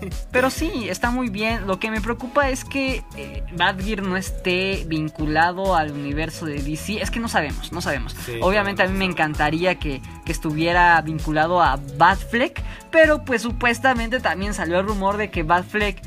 Pero 0.30 0.50
sí, 0.50 0.88
está 0.88 1.10
muy 1.10 1.30
bien. 1.30 1.66
Lo 1.66 1.80
que 1.80 1.90
me 1.90 2.00
preocupa 2.00 2.48
es 2.48 2.64
que 2.64 3.02
eh, 3.16 3.42
Badgear 3.56 4.02
no 4.02 4.16
esté 4.16 4.84
vinculado 4.86 5.74
al 5.74 5.90
universo 5.90 6.46
de 6.46 6.62
DC. 6.62 7.02
Es 7.02 7.10
que 7.10 7.18
no 7.18 7.28
sabemos, 7.28 7.72
no 7.72 7.80
sabemos. 7.80 8.14
Sí, 8.24 8.38
Obviamente 8.40 8.82
a 8.82 8.86
no, 8.86 8.92
mí 8.92 8.98
me 8.98 9.04
encantaría 9.04 9.80
que, 9.80 10.00
que 10.24 10.30
estuviera 10.32 11.00
vinculado 11.02 11.60
a 11.60 11.78
Batfleck, 11.96 12.62
pero 12.92 13.24
pues 13.24 13.42
supuestamente 13.42 14.20
también 14.20 14.54
salió 14.54 14.78
el 14.78 14.86
rumor 14.86 15.16
de 15.16 15.30
que 15.30 15.42
Batfleck 15.42 16.00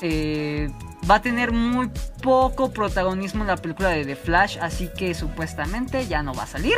eh, 0.00 0.70
va 1.08 1.16
a 1.16 1.22
tener 1.22 1.52
muy 1.52 1.90
poco 2.22 2.70
protagonismo 2.72 3.42
en 3.42 3.48
la 3.48 3.56
película 3.56 3.88
de 3.90 4.04
The 4.04 4.16
Flash, 4.16 4.58
así 4.60 4.88
que 4.96 5.14
supuestamente 5.14 6.06
ya 6.06 6.22
no 6.22 6.34
va 6.34 6.44
a 6.44 6.46
salir. 6.46 6.76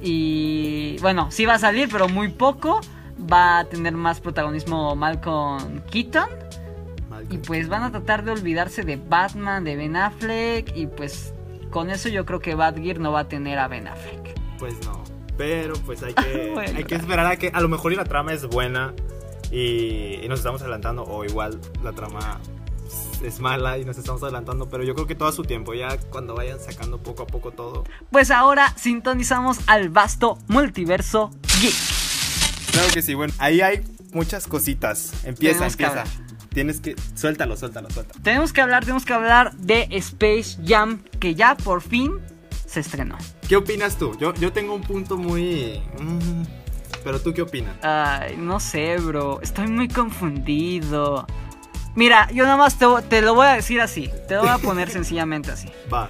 Y 0.00 0.98
bueno, 1.00 1.30
sí 1.30 1.46
va 1.46 1.54
a 1.54 1.58
salir, 1.58 1.88
pero 1.90 2.08
muy 2.08 2.28
poco. 2.28 2.80
Va 3.30 3.60
a 3.60 3.64
tener 3.64 3.94
más 3.94 4.20
protagonismo 4.20 4.94
Malcolm 4.96 5.80
Keaton. 5.90 6.28
Y 7.30 7.38
pues 7.38 7.68
van 7.68 7.82
a 7.84 7.90
tratar 7.90 8.24
de 8.24 8.32
olvidarse 8.32 8.82
de 8.82 8.96
Batman, 8.96 9.64
de 9.64 9.76
Ben 9.76 9.96
Affleck. 9.96 10.76
Y 10.76 10.88
pues 10.88 11.32
con 11.70 11.90
eso 11.90 12.08
yo 12.08 12.26
creo 12.26 12.40
que 12.40 12.54
Batgear 12.54 12.98
no 12.98 13.12
va 13.12 13.20
a 13.20 13.28
tener 13.28 13.58
a 13.58 13.68
Ben 13.68 13.88
Affleck. 13.88 14.38
Pues 14.58 14.74
no. 14.84 15.02
Pero 15.38 15.74
pues 15.86 16.02
hay 16.02 16.12
que, 16.12 16.50
Bueno. 16.54 16.76
hay 16.76 16.84
que 16.84 16.96
esperar 16.96 17.26
a 17.26 17.36
que 17.36 17.48
a 17.48 17.60
lo 17.60 17.68
mejor 17.68 17.92
y 17.92 17.96
la 17.96 18.04
trama 18.04 18.32
es 18.32 18.46
buena 18.46 18.92
y, 19.54 20.20
y 20.22 20.28
nos 20.28 20.40
estamos 20.40 20.60
adelantando 20.62 21.04
o 21.04 21.24
igual 21.24 21.60
la 21.82 21.92
trama 21.92 22.40
es 23.22 23.40
mala 23.40 23.78
y 23.78 23.84
nos 23.84 23.96
estamos 23.96 24.22
adelantando, 24.22 24.68
pero 24.68 24.84
yo 24.84 24.94
creo 24.94 25.06
que 25.06 25.14
todo 25.14 25.28
a 25.28 25.32
su 25.32 25.44
tiempo, 25.44 25.74
ya 25.74 25.96
cuando 26.10 26.34
vayan 26.34 26.60
sacando 26.60 26.98
poco 26.98 27.22
a 27.22 27.26
poco 27.26 27.52
todo. 27.52 27.84
Pues 28.10 28.30
ahora 28.30 28.74
sintonizamos 28.76 29.58
al 29.66 29.88
vasto 29.88 30.38
multiverso 30.48 31.30
geek. 31.60 31.74
Claro 32.72 32.88
que 32.92 33.02
sí, 33.02 33.14
bueno, 33.14 33.32
ahí 33.38 33.60
hay 33.60 33.82
muchas 34.12 34.46
cositas. 34.46 35.12
Empieza, 35.24 35.68
Tenemos 35.68 35.72
empieza. 35.72 36.04
Tienes 36.52 36.80
que 36.80 36.96
suéltalo, 37.14 37.56
suéltalo, 37.56 37.90
suéltalo. 37.90 38.20
Tenemos 38.22 38.52
que 38.52 38.60
hablar, 38.60 38.82
tenemos 38.84 39.04
que 39.04 39.12
hablar 39.12 39.54
de 39.56 39.88
Space 39.90 40.58
Jam, 40.64 41.02
que 41.18 41.34
ya 41.34 41.56
por 41.56 41.80
fin 41.80 42.12
se 42.66 42.80
estrenó. 42.80 43.16
¿Qué 43.48 43.56
opinas 43.56 43.96
tú? 43.96 44.16
Yo, 44.18 44.34
yo 44.34 44.52
tengo 44.52 44.74
un 44.74 44.82
punto 44.82 45.16
muy... 45.16 45.80
mm, 46.00 46.63
Pero 47.04 47.20
tú 47.20 47.34
qué 47.34 47.42
opinas? 47.42 47.76
Ay, 47.82 48.36
no 48.38 48.58
sé, 48.58 48.96
bro. 48.96 49.40
Estoy 49.42 49.68
muy 49.68 49.88
confundido. 49.88 51.26
Mira, 51.94 52.28
yo 52.32 52.44
nada 52.44 52.56
más 52.56 52.76
te, 52.76 52.86
te 53.08 53.20
lo 53.22 53.34
voy 53.34 53.46
a 53.46 53.52
decir 53.52 53.80
así. 53.80 54.10
Te 54.26 54.34
lo 54.34 54.40
voy 54.40 54.50
a 54.50 54.58
poner 54.58 54.90
sencillamente 54.90 55.52
así. 55.52 55.68
Va. 55.92 56.08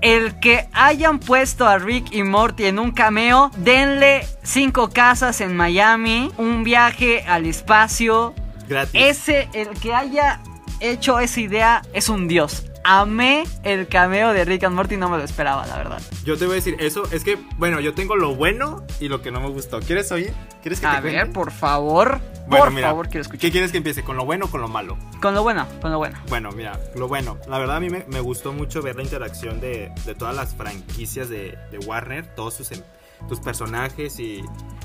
El 0.00 0.38
que 0.38 0.68
hayan 0.72 1.18
puesto 1.18 1.66
a 1.66 1.78
Rick 1.78 2.12
y 2.12 2.22
Morty 2.22 2.66
en 2.66 2.78
un 2.78 2.92
cameo, 2.92 3.50
denle 3.56 4.24
cinco 4.44 4.90
casas 4.90 5.40
en 5.40 5.56
Miami, 5.56 6.30
un 6.36 6.62
viaje 6.62 7.24
al 7.26 7.46
espacio. 7.46 8.32
Gratis. 8.68 9.00
Ese, 9.02 9.48
el 9.54 9.70
que 9.70 9.94
haya 9.94 10.40
hecho 10.78 11.18
esa 11.18 11.40
idea, 11.40 11.82
es 11.92 12.08
un 12.08 12.28
dios. 12.28 12.67
Amé 12.90 13.44
el 13.64 13.86
cameo 13.86 14.32
de 14.32 14.46
Rick 14.46 14.64
and 14.64 14.74
Morty, 14.74 14.96
no 14.96 15.10
me 15.10 15.18
lo 15.18 15.22
esperaba, 15.22 15.66
la 15.66 15.76
verdad. 15.76 16.00
Yo 16.24 16.38
te 16.38 16.46
voy 16.46 16.52
a 16.52 16.54
decir 16.54 16.74
eso. 16.78 17.02
Es 17.12 17.22
que, 17.22 17.36
bueno, 17.58 17.80
yo 17.80 17.92
tengo 17.92 18.16
lo 18.16 18.34
bueno 18.34 18.82
y 18.98 19.08
lo 19.08 19.20
que 19.20 19.30
no 19.30 19.42
me 19.42 19.50
gustó. 19.50 19.80
¿Quieres 19.80 20.10
oír? 20.10 20.32
¿Quieres 20.62 20.80
que 20.80 20.86
A 20.86 20.96
te 20.96 21.02
ver, 21.02 21.14
cuente? 21.16 21.34
por 21.34 21.50
favor. 21.50 22.18
Bueno, 22.46 22.64
por 22.64 22.72
mira, 22.72 22.88
favor, 22.88 23.08
quiero 23.08 23.20
escuchar. 23.20 23.40
¿Qué 23.42 23.50
quieres 23.50 23.72
que 23.72 23.76
empiece? 23.76 24.02
¿Con 24.02 24.16
lo 24.16 24.24
bueno 24.24 24.46
o 24.46 24.50
con 24.50 24.62
lo 24.62 24.68
malo? 24.68 24.96
Con 25.20 25.34
lo 25.34 25.42
bueno, 25.42 25.66
con 25.82 25.90
lo 25.90 25.98
bueno. 25.98 26.18
Bueno, 26.30 26.50
mira, 26.52 26.80
lo 26.96 27.08
bueno. 27.08 27.36
La 27.46 27.58
verdad 27.58 27.76
a 27.76 27.80
mí 27.80 27.90
me, 27.90 28.06
me 28.08 28.20
gustó 28.20 28.54
mucho 28.54 28.80
ver 28.80 28.96
la 28.96 29.02
interacción 29.02 29.60
de, 29.60 29.92
de 30.06 30.14
todas 30.14 30.34
las 30.34 30.54
franquicias 30.54 31.28
de, 31.28 31.58
de 31.70 31.78
Warner, 31.80 32.34
todos 32.34 32.54
sus, 32.54 32.72
em- 32.72 32.80
tus 33.26 33.40
personajes 33.40 34.20
y, 34.20 34.42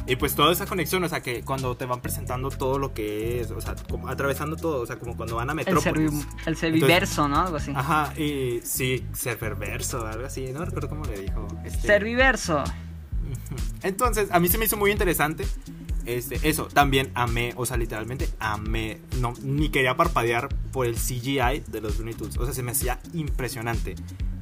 y 0.08 0.16
pues 0.16 0.34
toda 0.36 0.52
esa 0.54 0.66
conexión. 0.66 1.04
O 1.04 1.10
sea, 1.10 1.22
que 1.22 1.44
cuando 1.44 1.76
te 1.76 1.86
van 1.86 2.02
presentando 2.02 2.50
todo 2.50 2.80
lo 2.80 2.94
que 2.94 3.42
es, 3.42 3.52
o 3.52 3.62
sea, 3.62 3.76
como 3.90 4.08
atravesando 4.10 4.56
todo, 4.56 4.82
o 4.82 4.86
sea, 4.86 4.98
como 4.98 5.16
cuando 5.18 5.36
van 5.36 5.50
a 5.50 5.54
Metrópolis. 5.54 6.26
el 6.46 6.56
serviverso, 6.58 7.28
¿no? 7.28 7.42
Algo 7.42 7.58
así. 7.58 7.72
Ajá, 7.76 8.14
y 8.20 8.62
sí, 8.64 9.06
ser 9.14 9.38
perverso, 9.38 10.06
algo 10.08 10.26
así, 10.26 10.52
no 10.54 10.64
recuerdo 10.66 10.90
cómo 10.90 11.06
le 11.06 11.20
dijo. 11.22 11.48
este- 11.66 11.88
Serviverso. 11.88 12.64
Entonces, 13.82 14.30
a 14.32 14.40
mí 14.40 14.48
se 14.48 14.58
me 14.58 14.66
hizo 14.66 14.78
muy 14.78 14.92
interesante. 14.92 15.46
Este, 16.06 16.40
eso, 16.50 16.66
también 16.68 17.12
amé, 17.16 17.54
o 17.56 17.66
sea, 17.66 17.78
literalmente 17.78 18.28
amé, 18.40 19.00
no, 19.20 19.34
ni 19.42 19.70
quería 19.70 19.96
parpadear 19.96 20.50
por 20.72 20.86
el 20.86 20.96
CGI 20.96 21.64
de 21.68 21.80
los 21.82 21.98
Looney 21.98 22.14
Tunes, 22.14 22.38
o 22.38 22.46
sea, 22.46 22.54
se 22.54 22.62
me 22.64 22.72
hacía 22.72 23.00
impresionante. 23.14 23.96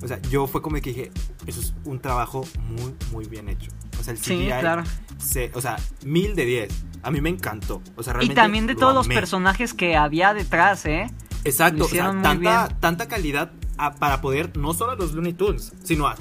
O 0.04 0.08
sea, 0.08 0.20
yo 0.24 0.48
fue 0.48 0.62
como 0.64 0.76
que 0.78 0.90
dije, 0.90 1.12
eso 1.46 1.60
es 1.62 1.74
un 1.86 2.00
trabajo 2.00 2.44
muy, 2.68 2.96
muy 3.12 3.26
bien 3.26 3.48
hecho. 3.50 3.70
O 4.00 4.04
sea, 4.04 4.14
el 4.14 4.20
CGI, 4.20 4.38
Sí, 4.38 4.46
claro. 4.48 4.84
se- 5.20 5.52
o 5.54 5.62
sea, 5.62 5.78
mil 6.04 6.36
de 6.36 6.46
diez. 6.46 6.74
A 7.04 7.12
mí 7.12 7.22
me 7.22 7.30
encantó. 7.30 7.82
O 7.96 8.02
sea, 8.04 8.12
Y 8.12 8.16
realmente 8.16 8.36
también 8.42 8.68
de 8.68 8.74
lo 8.74 8.80
todos 8.80 8.94
los 8.96 9.08
personajes 9.08 9.74
que 9.76 9.96
había 9.96 10.34
detrás, 10.34 10.86
¿eh? 10.88 11.12
Exacto, 11.44 11.86
o 11.86 11.88
sea, 11.88 12.06
tanta, 12.06 12.34
bien. 12.68 12.80
tanta 12.80 13.08
calidad 13.08 13.52
a- 13.78 13.94
para 13.96 14.22
poder 14.22 14.58
no 14.58 14.74
solo 14.74 14.94
a 14.94 14.96
los 14.96 15.14
Looney 15.14 15.34
Tunes, 15.34 15.74
sino 15.84 16.08
a 16.08 16.16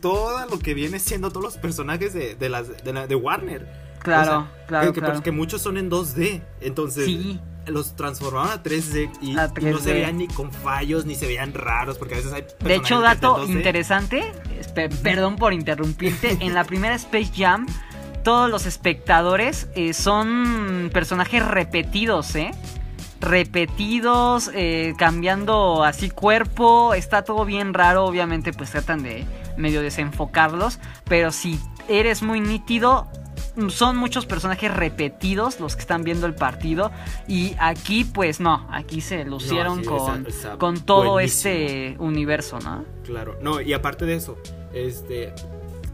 todo 0.00 0.44
lo 0.48 0.58
que 0.58 0.74
viene 0.74 0.98
siendo 0.98 1.30
todos 1.30 1.44
los 1.44 1.56
personajes 1.58 2.12
de, 2.14 2.34
de 2.34 2.48
las, 2.48 2.82
de, 2.84 2.92
la- 2.92 3.06
de 3.06 3.14
Warner. 3.14 3.79
Claro, 4.00 4.22
O 4.22 4.42
sea, 4.42 4.66
claro, 4.66 4.86
que, 4.92 5.00
que- 5.00 5.06
claro. 5.06 5.22
que 5.22 5.32
muchos 5.32 5.62
son 5.62 5.76
en 5.76 5.88
2D, 5.90 6.42
entonces 6.60 7.04
Sí. 7.06 7.38
los 7.66 7.94
transformaron 7.96 8.50
a 8.50 8.62
3D 8.62 9.10
y, 9.20 9.30
A 9.36 9.44
y 9.60 9.64
no 9.64 9.78
3D. 9.78 9.78
se 9.80 9.92
veían 9.92 10.16
ni 10.18 10.26
con 10.28 10.50
fallos, 10.52 11.04
ni 11.06 11.14
se 11.14 11.26
veían 11.26 11.52
raros, 11.54 11.98
porque 11.98 12.14
a 12.14 12.16
veces 12.18 12.32
hay 12.32 12.44
De 12.60 12.74
hecho, 12.76 13.00
dato 13.00 13.32
están 13.36 13.42
en 13.42 13.54
2D. 13.54 13.58
interesante, 13.58 14.32
perdón 15.02 15.36
por 15.36 15.52
interrumpirte, 15.52 16.36
en 16.40 16.54
la 16.54 16.64
primera 16.64 16.94
Space 16.94 17.30
Jam 17.36 17.66
todos 18.24 18.50
los 18.50 18.66
espectadores 18.66 19.68
eh, 19.74 19.92
son 19.94 20.90
personajes 20.92 21.44
repetidos, 21.46 22.34
¿eh? 22.36 22.50
Repetidos, 23.20 24.50
eh, 24.54 24.94
cambiando 24.98 25.84
así 25.84 26.10
cuerpo, 26.10 26.94
está 26.94 27.22
todo 27.22 27.44
bien 27.44 27.72
raro, 27.74 28.04
obviamente 28.06 28.52
pues 28.52 28.70
tratan 28.70 29.02
de 29.02 29.24
medio 29.56 29.82
desenfocarlos, 29.82 30.78
pero 31.04 31.30
si 31.30 31.60
eres 31.88 32.22
muy 32.22 32.40
nítido, 32.40 33.08
son 33.68 33.96
muchos 33.96 34.26
personajes 34.26 34.72
repetidos 34.72 35.60
los 35.60 35.74
que 35.74 35.80
están 35.82 36.04
viendo 36.04 36.26
el 36.26 36.34
partido 36.34 36.90
y 37.28 37.54
aquí 37.58 38.04
pues 38.04 38.40
no, 38.40 38.66
aquí 38.70 39.00
se 39.00 39.24
lucieron 39.24 39.80
sí, 39.80 39.84
con, 39.86 40.26
esa- 40.26 40.48
esa 40.48 40.58
con 40.58 40.80
todo 40.80 41.12
buenísimo. 41.12 41.54
este 41.54 41.96
universo, 41.98 42.58
¿no? 42.60 42.84
Claro, 43.04 43.36
no, 43.42 43.60
y 43.60 43.72
aparte 43.72 44.06
de 44.06 44.14
eso, 44.14 44.36
este, 44.72 45.32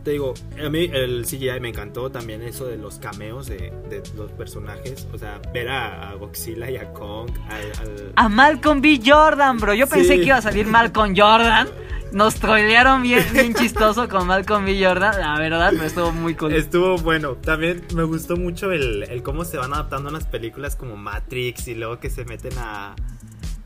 te 0.06 0.12
digo, 0.12 0.34
a 0.64 0.68
mí 0.70 0.88
el 0.92 1.24
CGI 1.26 1.58
me 1.60 1.70
encantó 1.70 2.12
también 2.12 2.40
eso 2.40 2.64
de 2.64 2.76
los 2.76 3.00
cameos 3.00 3.48
de, 3.48 3.72
de 3.90 4.00
los 4.16 4.30
personajes, 4.30 5.04
o 5.12 5.18
sea, 5.18 5.40
ver 5.52 5.68
a, 5.68 6.10
a 6.10 6.14
Godzilla 6.14 6.70
y 6.70 6.76
a 6.76 6.92
Kong, 6.92 7.28
al, 7.50 7.62
al- 7.80 8.12
A 8.14 8.28
Malcolm 8.28 8.80
B. 8.80 9.00
Jordan, 9.04 9.58
bro. 9.58 9.74
Yo 9.74 9.88
pensé 9.88 10.14
Sí. 10.14 10.20
que 10.20 10.26
iba 10.26 10.36
a 10.36 10.42
salir 10.42 10.64
Malcolm 10.68 11.12
Jordan. 11.16 11.66
Nos 12.12 12.36
trolearon 12.36 13.02
bien, 13.02 13.24
bien 13.32 13.52
chistoso 13.52 14.08
con 14.08 14.28
Malcolm 14.28 14.64
B. 14.64 14.78
Jordan. 14.80 15.18
La 15.20 15.36
verdad, 15.40 15.72
me 15.72 15.86
estuvo 15.86 16.12
muy 16.12 16.36
cool. 16.36 16.52
Estuvo 16.54 16.96
bueno, 16.98 17.32
también 17.34 17.84
me 17.92 18.04
gustó 18.04 18.36
mucho 18.36 18.70
el, 18.70 19.02
el 19.10 19.24
cómo 19.24 19.44
se 19.44 19.56
van 19.58 19.74
adaptando 19.74 20.10
a 20.10 20.12
las 20.12 20.24
películas 20.24 20.76
como 20.76 20.96
Matrix 20.96 21.66
y 21.66 21.74
luego 21.74 21.98
que 21.98 22.10
se 22.10 22.24
meten 22.24 22.52
a... 22.58 22.94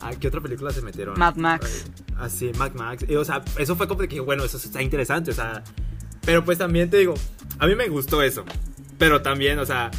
¿A 0.01 0.11
qué 0.19 0.29
otra 0.29 0.41
película 0.41 0.71
se 0.71 0.81
metieron? 0.81 1.19
Mad 1.19 1.35
Max. 1.37 1.85
Así, 2.19 2.51
Mad 2.57 2.73
Max. 2.73 3.05
Y, 3.07 3.15
o 3.17 3.25
sea, 3.27 3.43
eso 3.59 3.77
fue 3.77 3.87
como 3.87 4.01
de 4.01 4.09
que, 4.09 4.21
bueno, 4.21 4.43
eso 4.43 4.57
está 4.57 4.81
interesante, 4.81 5.33
o 5.33 5.35
sea... 5.35 5.63
Pero 6.25 6.45
pues 6.45 6.59
también 6.59 6.91
te 6.91 6.99
digo, 6.99 7.15
a 7.59 7.67
mí 7.67 7.75
me 7.75 7.89
gustó 7.89 8.23
eso. 8.23 8.45
Pero 8.99 9.23
también, 9.23 9.59
o 9.59 9.67
sea, 9.67 9.91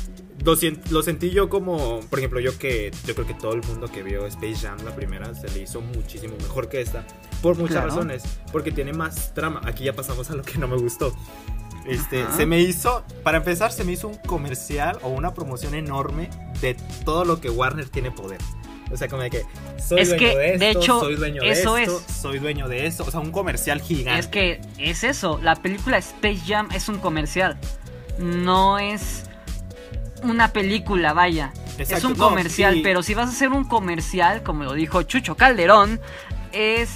lo, 0.45 0.55
lo 0.91 1.03
sentí 1.03 1.31
yo 1.31 1.49
como, 1.49 2.01
por 2.09 2.19
ejemplo, 2.19 2.39
yo 2.39 2.57
que 2.57 2.91
yo 3.05 3.15
creo 3.15 3.27
que 3.27 3.33
todo 3.33 3.53
el 3.53 3.63
mundo 3.63 3.91
que 3.91 4.03
vio 4.03 4.25
Space 4.27 4.55
Jam 4.67 4.77
la 4.85 4.95
primera 4.95 5.33
se 5.33 5.49
le 5.49 5.63
hizo 5.63 5.81
muchísimo 5.81 6.35
mejor 6.37 6.69
que 6.69 6.81
esta. 6.81 7.05
Por 7.41 7.57
muchas 7.57 7.77
Claro. 7.77 7.87
razones. 7.89 8.23
Porque 8.51 8.71
tiene 8.71 8.93
más 8.93 9.33
trama. 9.33 9.61
Aquí 9.65 9.83
ya 9.85 9.93
pasamos 9.93 10.29
a 10.29 10.35
lo 10.35 10.43
que 10.43 10.57
no 10.59 10.67
me 10.67 10.77
gustó. 10.77 11.15
Este, 11.87 12.21
Ajá. 12.21 12.37
se 12.37 12.45
me 12.45 12.59
hizo, 12.61 13.03
para 13.23 13.39
empezar, 13.39 13.71
se 13.71 13.83
me 13.83 13.93
hizo 13.93 14.07
un 14.07 14.15
comercial 14.27 14.99
o 15.01 15.09
una 15.09 15.33
promoción 15.33 15.73
enorme 15.73 16.29
de 16.61 16.75
todo 17.03 17.25
lo 17.25 17.41
que 17.41 17.49
Warner 17.49 17.89
tiene 17.89 18.11
poder. 18.11 18.39
O 18.91 18.97
sea, 18.97 19.07
como 19.07 19.21
de 19.21 19.29
que 19.29 19.45
soy 19.77 20.01
Es 20.01 20.09
dueño 20.09 20.19
que, 20.19 20.37
de 20.37 20.53
esto, 20.53 20.59
de 20.59 20.71
hecho, 20.71 20.99
soy 20.99 21.15
dueño 21.15 21.43
eso 21.43 21.75
de 21.75 21.83
esto, 21.83 22.03
es. 22.07 22.15
soy 22.15 22.39
dueño 22.39 22.67
de 22.67 22.87
eso. 22.87 23.05
O 23.05 23.11
sea, 23.11 23.19
un 23.19 23.31
comercial 23.31 23.81
gigante. 23.81 24.19
Es 24.19 24.27
que 24.27 24.61
es 24.77 25.03
eso. 25.03 25.39
La 25.41 25.55
película 25.55 25.97
Space 25.97 26.41
Jam 26.45 26.69
es 26.73 26.89
un 26.89 26.99
comercial. 26.99 27.57
No 28.19 28.79
es 28.79 29.23
una 30.23 30.53
película, 30.53 31.13
vaya. 31.13 31.53
es 31.77 32.03
un 32.03 32.17
no, 32.17 32.29
comercial. 32.29 32.81
Pero 32.83 33.03
si 33.03 33.13
vas 33.13 33.27
a 33.27 33.31
hacer 33.31 33.49
un 33.49 33.63
comercial, 33.63 34.43
como 34.43 34.63
lo 34.63 34.73
dijo 34.73 35.03
Chucho 35.03 35.35
Calderón, 35.35 35.99
es. 36.51 36.89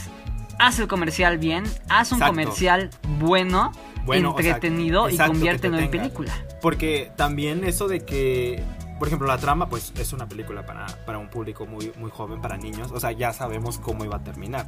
Haz 0.57 0.79
el 0.79 0.87
comercial 0.87 1.37
bien, 1.37 1.65
haz 1.89 2.13
un 2.13 2.19
Exacto. 2.19 2.27
comercial 2.27 2.89
bueno, 3.19 3.73
Bueno, 4.05 4.33
o 4.33 4.41
sea, 4.41 4.55
entretenido 4.55 5.09
y 5.09 5.17
conviértelo 5.17 5.77
en 5.77 5.91
película. 5.91 6.31
Porque 6.61 7.11
también 7.17 7.65
eso 7.65 7.89
de 7.89 8.05
que, 8.05 8.63
por 8.97 9.07
ejemplo, 9.07 9.27
la 9.27 9.37
trama, 9.37 9.67
pues 9.69 9.91
es 9.97 10.13
una 10.13 10.27
película 10.27 10.65
para, 10.65 10.85
para 11.05 11.17
un 11.17 11.27
público 11.29 11.65
muy, 11.65 11.91
muy 11.97 12.09
joven, 12.11 12.41
para 12.41 12.57
niños. 12.57 12.91
O 12.91 12.99
sea, 12.99 13.11
ya 13.11 13.33
sabemos 13.33 13.77
cómo 13.77 14.05
iba 14.05 14.17
a 14.17 14.23
terminar. 14.23 14.67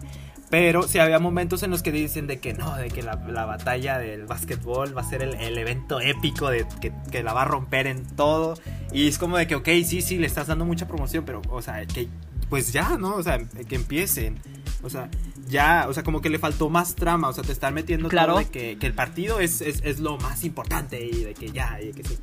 Pero 0.49 0.83
sí 0.83 0.99
había 0.99 1.19
momentos 1.19 1.63
en 1.63 1.71
los 1.71 1.83
que 1.83 1.91
dicen 1.91 2.27
de 2.27 2.39
que 2.39 2.53
no, 2.53 2.75
de 2.77 2.89
que 2.89 3.03
la, 3.03 3.15
la 3.27 3.45
batalla 3.45 3.97
del 3.97 4.25
básquetbol 4.25 4.95
va 4.97 5.01
a 5.01 5.09
ser 5.09 5.21
el, 5.23 5.33
el 5.35 5.57
evento 5.57 5.99
épico, 5.99 6.49
de 6.49 6.65
que, 6.79 6.93
que 7.11 7.23
la 7.23 7.33
va 7.33 7.41
a 7.41 7.45
romper 7.45 7.87
en 7.87 8.05
todo. 8.15 8.53
Y 8.91 9.07
es 9.07 9.17
como 9.17 9.37
de 9.37 9.47
que, 9.47 9.55
ok, 9.55 9.67
sí, 9.85 10.01
sí, 10.01 10.17
le 10.17 10.27
estás 10.27 10.47
dando 10.47 10.63
mucha 10.65 10.87
promoción, 10.87 11.25
pero, 11.25 11.41
o 11.49 11.61
sea, 11.61 11.85
que 11.85 12.07
pues 12.49 12.71
ya, 12.71 12.97
¿no? 12.97 13.15
O 13.15 13.23
sea, 13.23 13.39
que 13.39 13.75
empiecen. 13.75 14.39
O 14.83 14.89
sea, 14.89 15.09
ya, 15.49 15.85
o 15.89 15.93
sea, 15.93 16.03
como 16.03 16.21
que 16.21 16.29
le 16.29 16.39
faltó 16.39 16.69
más 16.69 16.95
trama, 16.95 17.27
o 17.27 17.33
sea, 17.33 17.43
te 17.43 17.51
están 17.51 17.73
metiendo 17.73 18.07
Claro. 18.07 18.33
todo 18.33 18.39
de 18.43 18.49
que, 18.49 18.77
que 18.77 18.87
el 18.87 18.93
partido 18.93 19.39
es, 19.41 19.59
es, 19.59 19.81
es 19.83 19.99
lo 19.99 20.17
más 20.17 20.43
importante 20.45 21.03
y 21.03 21.23
de 21.25 21.33
que 21.33 21.51
ya, 21.51 21.77
y 21.81 21.87
de 21.87 21.91
que 21.93 22.03
sí. 22.07 22.17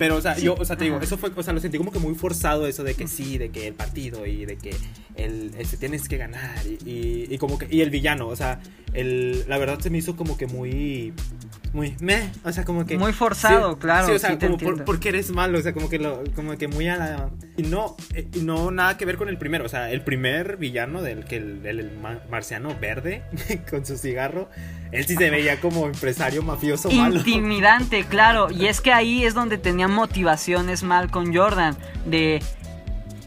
Pero, 0.00 0.16
o 0.16 0.20
sea, 0.22 0.34
Sí, 0.34 0.46
yo, 0.46 0.54
o 0.54 0.64
sea, 0.64 0.76
te 0.78 0.84
digo, 0.84 0.98
eso 0.98 1.18
fue, 1.18 1.30
o 1.36 1.42
sea, 1.42 1.52
lo 1.52 1.60
sentí 1.60 1.76
como 1.76 1.92
que 1.92 1.98
muy 1.98 2.14
forzado 2.14 2.66
eso 2.66 2.82
de 2.82 2.94
que 2.94 3.06
sí, 3.06 3.36
de 3.36 3.50
que 3.50 3.66
el 3.66 3.74
partido 3.74 4.24
y 4.24 4.46
de 4.46 4.56
que 4.56 4.74
el, 5.14 5.52
este, 5.58 5.76
tienes 5.76 6.08
que 6.08 6.16
ganar 6.16 6.56
y, 6.66 6.78
y, 6.90 7.26
y 7.28 7.36
como 7.36 7.58
que, 7.58 7.66
y 7.70 7.82
el 7.82 7.90
villano, 7.90 8.28
o 8.28 8.34
sea, 8.34 8.62
el, 8.94 9.44
la 9.46 9.58
verdad 9.58 9.78
se 9.78 9.90
me 9.90 9.98
hizo 9.98 10.16
como 10.16 10.38
que 10.38 10.46
muy, 10.46 11.12
muy, 11.72 11.94
meh, 12.00 12.30
o 12.44 12.50
sea, 12.52 12.64
como 12.64 12.84
que. 12.84 12.98
Muy 12.98 13.12
forzado, 13.12 13.74
Sí, 13.74 13.78
claro, 13.80 14.06
Sí, 14.08 14.12
o 14.12 14.18
sea, 14.18 14.30
sí 14.30 14.36
como 14.38 14.58
por, 14.58 14.84
porque 14.84 15.10
eres 15.10 15.30
malo, 15.30 15.58
o 15.58 15.62
sea, 15.62 15.72
como 15.72 15.88
que 15.88 15.98
lo, 15.98 16.22
como 16.34 16.56
que 16.58 16.66
muy 16.68 16.88
a 16.88 16.96
la. 16.96 17.30
Y 17.56 17.62
no, 17.62 17.96
eh, 18.14 18.26
no 18.42 18.70
nada 18.70 18.96
que 18.96 19.04
ver 19.04 19.16
con 19.16 19.28
el 19.28 19.38
primero, 19.38 19.66
o 19.66 19.68
sea, 19.68 19.90
el 19.90 20.02
primer 20.02 20.56
villano 20.56 21.00
del 21.02 21.24
que 21.24 21.36
el, 21.36 21.64
el- 21.64 21.80
el 21.80 21.98
ma- 21.98 22.20
marciano 22.30 22.74
verde 22.80 23.22
con 23.70 23.86
su 23.86 23.96
cigarro, 23.96 24.48
él 24.92 25.06
sí 25.06 25.14
se 25.14 25.30
veía 25.30 25.60
como 25.60 25.86
empresario 25.86 26.42
mafioso 26.42 26.90
malo. 26.90 27.16
Intimidante, 27.18 28.04
claro. 28.04 28.50
Y 28.50 28.66
es 28.66 28.80
que 28.80 28.92
ahí 28.92 29.24
es 29.24 29.34
donde 29.34 29.56
tenía 29.58 29.86
motivaciones 29.88 30.82
Malcolm 30.82 31.32
Jordan. 31.34 31.76
De. 32.04 32.42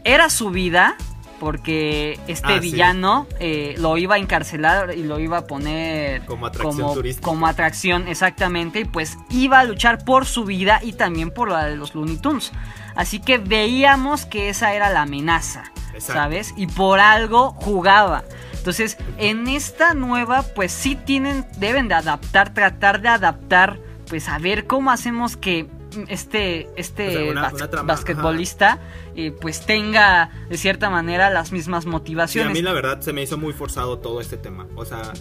Era 0.04 0.28
su 0.28 0.50
vida. 0.50 0.96
Porque 1.40 2.18
este 2.28 2.46
Ah, 2.54 2.60
sí. 2.60 2.70
villano 2.70 3.26
eh, 3.40 3.74
lo 3.78 3.96
iba 3.98 4.14
a 4.14 4.18
encarcelar 4.18 4.94
y 4.96 5.02
lo 5.02 5.18
iba 5.18 5.38
a 5.38 5.46
poner 5.46 6.24
Como 6.26 6.46
atracción 6.46 6.76
como, 6.80 6.94
turística. 6.94 7.24
como 7.24 7.46
atracción, 7.46 8.08
exactamente. 8.08 8.80
Y 8.80 8.84
pues 8.84 9.16
iba 9.30 9.58
a 9.60 9.64
luchar 9.64 10.04
por 10.04 10.26
su 10.26 10.44
vida 10.44 10.80
y 10.82 10.92
también 10.92 11.30
por 11.30 11.50
la 11.50 11.64
de 11.64 11.76
los 11.76 11.94
Looney 11.94 12.16
Tunes. 12.18 12.52
Así 12.94 13.18
que 13.20 13.38
veíamos 13.38 14.24
que 14.26 14.48
esa 14.48 14.72
era 14.74 14.90
la 14.90 15.02
amenaza, 15.02 15.64
Exacto. 15.92 16.12
¿sabes? 16.14 16.54
Y 16.56 16.66
por 16.68 17.00
algo 17.00 17.52
jugaba. 17.54 18.22
Entonces, 18.52 18.96
en 19.18 19.48
esta 19.48 19.92
nueva, 19.94 20.42
pues 20.54 20.72
sí 20.72 20.94
tienen, 20.96 21.44
deben 21.58 21.88
de 21.88 21.94
adaptar, 21.96 22.54
tratar 22.54 23.02
de 23.02 23.08
adaptar, 23.08 23.78
pues 24.08 24.28
a 24.28 24.38
ver 24.38 24.66
cómo 24.66 24.90
hacemos 24.90 25.36
que 25.36 25.66
este, 26.08 26.68
este 26.76 27.08
O 27.08 27.10
sea, 27.12 27.30
una- 27.32 27.42
bas- 27.50 27.54
una 27.54 27.70
trama, 27.70 27.86
basquetbolista 27.94 28.80
eh, 29.16 29.32
pues 29.40 29.64
tenga 29.66 30.30
de 30.48 30.56
cierta 30.56 30.90
manera 30.90 31.30
las 31.30 31.52
mismas 31.52 31.84
Sí, 31.84 31.88
a 31.88 31.92
motivaciones. 31.92 32.52
mí 32.52 32.62
la 32.62 32.72
verdad 32.72 33.00
se 33.00 33.12
me 33.12 33.22
hizo 33.22 33.38
muy 33.38 33.52
forzado 33.52 33.98
todo 33.98 34.20
este 34.20 34.36
tema. 34.36 34.66
O 34.76 34.84
sea, 34.84 35.12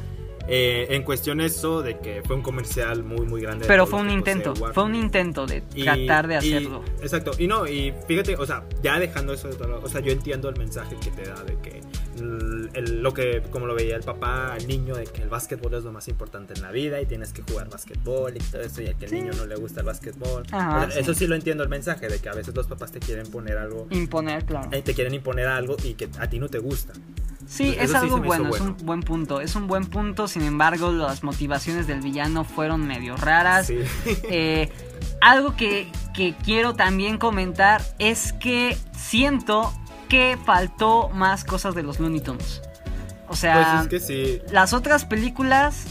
eh, 0.48 0.88
en 0.90 1.04
cuestión 1.04 1.40
eso 1.40 1.82
de 1.82 2.00
que 2.00 2.22
fue 2.26 2.36
un 2.36 2.42
comercial 2.42 3.04
muy, 3.04 3.22
muy 3.26 3.42
grande. 3.42 3.62
de 3.64 3.68
Pero 3.68 3.88
fue 3.88 4.02
un 4.02 4.10
intento, 4.10 4.54
fue 4.56 4.84
un 4.84 4.96
intento 4.96 5.46
de 5.46 5.64
Y- 5.74 5.84
tratar 5.84 6.28
de 6.28 6.34
y- 6.34 6.38
hacerlo. 6.38 6.84
exacto. 7.02 7.32
Y 7.38 7.48
no, 7.48 7.66
y 7.68 7.94
fíjate, 8.08 8.36
o 8.36 8.46
sea, 8.46 8.64
ya 8.82 9.00
dejando 9.00 9.32
eso 9.34 9.48
de 9.48 9.56
todo, 9.56 9.80
o 9.82 9.88
sea, 9.88 10.02
yo 10.02 10.12
entiendo 10.12 10.50
el 10.50 10.58
mensaje 10.58 10.98
que 11.02 11.12
te 11.12 11.24
da 11.30 11.42
de 11.44 11.58
que 11.60 11.82
el- 12.18 13.02
lo 13.02 13.14
que, 13.14 13.42
como 13.52 13.66
lo 13.66 13.76
veía 13.76 13.96
el 13.96 14.04
papá 14.04 14.54
al 14.54 14.68
niño, 14.68 14.96
de 14.96 15.06
que 15.06 15.22
el 15.22 15.30
básquetbol 15.30 15.74
es 15.74 15.84
lo 15.84 15.92
más 15.92 16.08
importante 16.08 16.54
en 16.54 16.62
la 16.62 16.72
vida 16.72 17.02
y 17.02 17.06
tienes 17.06 17.34
que 17.34 17.42
jugar 17.44 17.70
básquetbol 17.70 18.36
y 18.36 18.40
todo 18.40 18.62
eso, 18.62 18.82
y 18.82 18.88
a 18.88 18.94
que 18.94 19.08
Sí. 19.08 19.16
niño 19.16 19.32
no 19.38 19.46
le 19.46 19.56
gusta 19.56 19.82
el 19.82 19.86
básquetbol. 19.88 20.44
Ajá, 20.52 20.78
O 20.78 20.82
sea, 20.82 20.92
sí. 20.92 21.00
Eso 21.00 21.14
sí 21.14 21.28
lo 21.28 21.36
entiendo 21.36 21.64
el 21.64 21.70
mensaje, 21.70 22.08
de 22.08 22.20
que 22.20 22.30
a 22.30 22.34
veces 22.34 22.56
los 22.56 22.68
papás 22.68 22.92
te 22.92 23.00
quieren 23.00 23.28
poner 23.28 23.58
algo. 23.58 23.88
Imponer, 23.92 24.46
claro. 24.46 24.70
eh, 24.72 24.82
Te 24.82 24.94
quieren 24.94 25.14
imponer 25.14 25.48
algo 25.48 25.76
y 25.84 25.94
que 25.96 26.10
a 26.20 26.28
ti 26.30 26.40
no 26.40 26.48
te 26.50 26.60
gusta. 26.60 26.94
Sí, 27.48 27.72
Eso 27.78 27.84
es 27.84 27.94
algo 27.96 28.20
bueno, 28.22 28.56
es 28.56 28.62
un 28.62 28.78
buen 28.84 29.02
punto, 29.02 29.42
es 29.42 29.56
un 29.58 29.68
buen 29.68 29.86
punto, 29.86 30.30
sin 30.30 30.44
embargo 30.44 30.92
las 30.94 31.24
motivaciones 31.26 31.88
del 31.88 32.00
villano 32.00 32.46
fueron 32.46 32.88
medio 32.88 33.18
raras. 33.18 33.68
Sí. 33.68 33.80
Eh, 34.30 34.70
algo 35.20 35.56
que, 35.58 35.90
que 36.14 36.34
quiero 36.44 36.74
también 36.74 37.18
comentar 37.18 37.82
es 38.00 38.32
que 38.34 38.78
siento 38.98 39.74
que 40.14 40.38
faltó 40.46 41.10
más 41.10 41.44
cosas 41.44 41.74
de 41.74 41.82
los 41.82 42.00
Looney 42.00 42.22
Tunes. 42.22 42.62
O 43.24 43.28
Pues 43.30 43.40
sea, 43.40 43.82
es 43.82 43.88
que 43.88 44.00
sí. 44.00 44.42
las 44.52 44.74
otras 44.74 45.06
películas, 45.06 45.86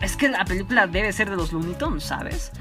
es 0.00 0.16
que 0.16 0.28
la 0.28 0.44
película 0.44 0.86
debe 0.86 1.12
ser 1.12 1.28
de 1.28 1.34
los 1.34 1.52
Looney 1.52 1.74
Tunes, 1.74 2.04
¿sabes? 2.04 2.52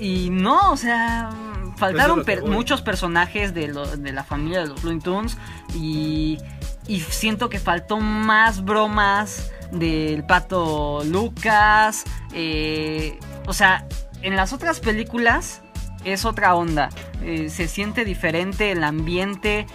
Y 0.00 0.28
no, 0.30 0.72
o 0.72 0.76
sea, 0.76 1.30
faltaron 1.76 2.20
es 2.20 2.26
per- 2.26 2.42
muchos 2.42 2.82
personajes 2.82 3.54
de, 3.54 3.68
lo- 3.68 3.96
de 3.96 4.10
la 4.12 4.24
familia 4.24 4.62
de 4.62 4.66
los 4.66 4.82
Looney 4.82 5.00
Tunes 5.00 5.36
y, 5.72 6.38
y 6.88 6.98
siento 7.00 7.48
que 7.48 7.60
faltó 7.60 7.98
más 8.00 8.64
bromas 8.64 9.52
del 9.70 10.24
pato 10.24 11.04
Lucas. 11.04 12.02
eh, 12.32 13.20
o 13.46 13.52
sea, 13.52 13.86
en 14.22 14.34
las 14.34 14.52
otras 14.52 14.80
películas 14.80 15.62
es 16.04 16.24
otra 16.24 16.56
onda. 16.56 16.88
eh, 17.22 17.50
se 17.50 17.68
siente 17.68 18.04
diferente 18.04 18.72
el 18.72 18.82
ambiente. 18.82 19.66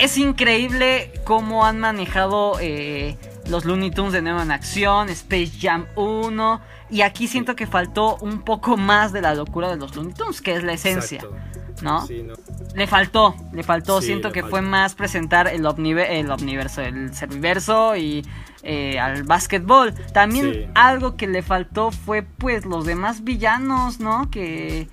Es 0.00 0.16
increíble 0.16 1.12
cómo 1.24 1.64
han 1.66 1.78
manejado 1.78 2.54
eh, 2.60 3.16
los 3.48 3.64
Looney 3.64 3.90
Tunes 3.90 4.12
de 4.12 4.22
nuevo 4.22 4.40
en 4.40 4.50
acción, 4.50 5.08
Space 5.10 5.52
Jam 5.60 5.86
1. 5.96 6.60
Y 6.90 7.02
aquí 7.02 7.28
siento 7.28 7.54
que 7.54 7.66
faltó 7.66 8.16
un 8.16 8.42
poco 8.42 8.76
más 8.76 9.12
de 9.12 9.20
la 9.20 9.34
locura 9.34 9.68
de 9.68 9.76
los 9.76 9.94
Looney 9.94 10.14
Tunes, 10.14 10.40
que 10.40 10.54
es 10.54 10.62
la 10.64 10.72
esencia, 10.72 11.18
Exacto. 11.18 11.82
¿no? 11.82 12.06
Sí, 12.06 12.22
no. 12.22 12.34
Le 12.74 12.86
faltó, 12.86 13.34
le 13.52 13.62
faltó. 13.62 14.00
Sí, 14.00 14.06
siento 14.08 14.28
le 14.28 14.34
que 14.34 14.40
faltó. 14.40 14.50
fue 14.56 14.62
más 14.62 14.94
presentar 14.94 15.48
el, 15.48 15.64
omnive- 15.64 16.06
el 16.08 16.30
omniverso, 16.30 16.80
el 16.80 17.14
serviverso 17.14 17.94
y 17.96 18.24
eh, 18.62 18.98
al 18.98 19.24
básquetbol. 19.24 19.94
También 20.12 20.52
Sí. 20.52 20.66
algo 20.74 21.16
que 21.16 21.26
le 21.26 21.42
faltó 21.42 21.90
fue 21.90 22.22
pues 22.22 22.64
los 22.64 22.86
demás 22.86 23.22
villanos, 23.24 24.00
¿no? 24.00 24.30
Que, 24.30 24.88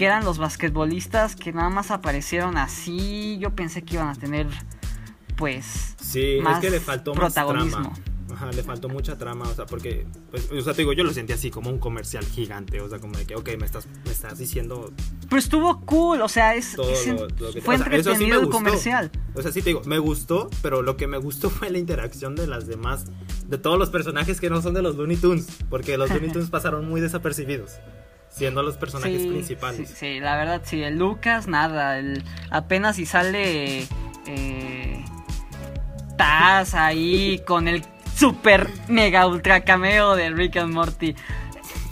que 0.00 0.06
eran 0.06 0.24
los 0.24 0.38
basquetbolistas 0.38 1.36
que 1.36 1.52
nada 1.52 1.68
más 1.68 1.90
aparecieron 1.90 2.56
así. 2.56 3.36
Yo 3.38 3.54
pensé 3.54 3.82
que 3.82 3.96
iban 3.96 4.08
a 4.08 4.14
tener 4.14 4.46
pues 5.36 5.94
Sí, 6.00 6.38
más 6.42 6.54
es 6.54 6.60
que 6.60 6.70
le 6.70 6.80
faltó 6.80 7.12
protagonismo. 7.12 7.80
más 7.80 8.00
trama. 8.00 8.10
Ajá, 8.32 8.50
le 8.50 8.62
faltó 8.62 8.88
mucha 8.88 9.18
trama, 9.18 9.46
o 9.46 9.54
sea, 9.54 9.66
porque, 9.66 10.06
pues, 10.30 10.50
o 10.50 10.62
sea, 10.62 10.72
te 10.72 10.82
digo, 10.82 10.94
yo 10.94 11.04
lo 11.04 11.12
sentí 11.12 11.34
así 11.34 11.50
como 11.50 11.68
un 11.68 11.78
comercial 11.78 12.24
gigante, 12.24 12.80
o 12.80 12.88
sea, 12.88 12.98
como 12.98 13.18
de 13.18 13.26
que, 13.26 13.34
ok, 13.36 13.50
me 13.58 13.66
estás, 13.66 13.88
me 14.06 14.12
estás 14.12 14.38
diciendo 14.38 14.90
Pero 15.28 15.38
estuvo 15.38 15.84
cool, 15.84 16.22
o 16.22 16.28
sea, 16.28 16.54
es, 16.54 16.78
lo, 16.78 16.84
lo 16.84 17.52
que... 17.52 17.60
fue 17.60 17.74
o 17.74 17.78
sea, 17.78 17.88
eso 17.88 18.14
sí 18.14 18.24
entretenido 18.24 18.40
el 18.40 18.48
comercial. 18.48 19.10
O 19.34 19.42
sea, 19.42 19.52
sí 19.52 19.60
te 19.60 19.68
digo, 19.68 19.82
me 19.84 19.98
gustó, 19.98 20.48
pero 20.62 20.80
lo 20.80 20.96
que 20.96 21.08
me 21.08 21.18
gustó 21.18 21.50
fue 21.50 21.68
la 21.68 21.76
interacción 21.76 22.36
de 22.36 22.46
las 22.46 22.66
demás, 22.66 23.04
de 23.48 23.58
todos 23.58 23.78
los 23.78 23.90
personajes 23.90 24.40
que 24.40 24.48
no 24.48 24.62
son 24.62 24.72
de 24.72 24.80
los 24.80 24.96
Looney 24.96 25.18
Tunes, 25.18 25.46
porque 25.68 25.98
los 25.98 26.08
Looney 26.08 26.30
Tunes 26.32 26.48
pasaron 26.48 26.88
muy 26.88 27.02
desapercibidos, 27.02 27.72
siendo 28.30 28.62
los 28.62 28.76
personajes 28.76 29.20
Sí, 29.20 29.28
principales. 29.28 29.88
Sí, 29.88 29.94
sí, 29.96 30.20
la 30.20 30.36
verdad, 30.36 30.62
sí. 30.64 30.82
El 30.82 30.98
Lucas, 30.98 31.46
nada. 31.46 31.98
El, 31.98 32.24
apenas 32.50 32.96
si 32.96 33.04
sale 33.06 33.86
eh, 34.26 35.04
Taz 36.16 36.74
ahí 36.74 37.42
con 37.46 37.68
el 37.68 37.84
super 38.16 38.68
mega 38.88 39.26
ultra 39.26 39.64
cameo 39.64 40.14
de 40.14 40.30
Rick 40.30 40.56
and 40.56 40.72
Morty. 40.72 41.14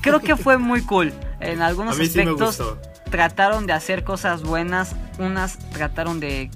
Creo 0.01 0.21
que 0.21 0.37
fue 0.37 0.59
muy 0.59 0.83
cool. 0.83 1.13
En 1.41 1.63
algunos 1.63 1.97
sí 1.97 2.03
aspectos 2.03 2.63
trataron 3.11 3.67
de 3.67 3.73
hacer 3.73 4.05
cosas 4.05 4.43
buenas. 4.43 4.95
Unas 5.19 5.59
trataron 5.71 6.21
de 6.21 6.51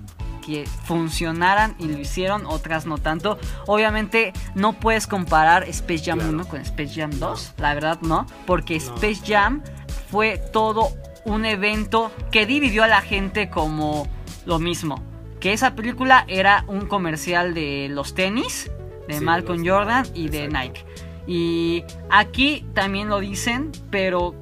que 0.45 0.65
funcionaran 0.85 1.75
y 1.79 1.87
lo 1.87 1.99
hicieron, 1.99 2.45
otras 2.47 2.85
no 2.85 2.99
tanto. 2.99 3.39
Obviamente 3.67 4.33
no 4.55 4.75
puedes 4.75 5.07
comparar 5.07 5.63
Space 5.69 6.03
Jam 6.05 6.19
Claro. 6.19 6.35
1 6.35 6.45
con 6.49 6.61
Space 6.61 7.01
Jam 7.01 7.11
2, 7.19 7.55
la 7.59 7.75
verdad 7.75 7.99
no, 8.03 8.27
porque 8.47 8.79
No. 8.79 8.95
Space 8.97 9.23
Jam 9.27 9.63
fue 10.11 10.39
todo 10.53 10.89
un 11.25 11.45
evento 11.45 12.11
que 12.31 12.45
dividió 12.47 12.85
a 12.85 12.89
la 12.89 13.01
gente 13.01 13.49
como 13.49 14.07
lo 14.45 14.59
mismo. 14.59 15.03
Que 15.41 15.53
esa 15.53 15.75
película 15.75 16.25
era 16.29 16.65
un 16.69 16.87
comercial 16.87 17.55
de 17.55 17.89
los 17.91 18.15
tenis, 18.15 18.71
de 19.09 19.19
Sí, 19.19 19.25
Malcolm 19.25 19.67
Jordan 19.67 20.07
y 20.15 20.29
de 20.29 20.45
exacto. 20.45 20.59
Nike. 20.59 20.85
Y 21.27 21.85
aquí 22.11 22.67
también 22.75 23.09
lo 23.09 23.21
dicen, 23.21 23.71
pero 23.91 24.35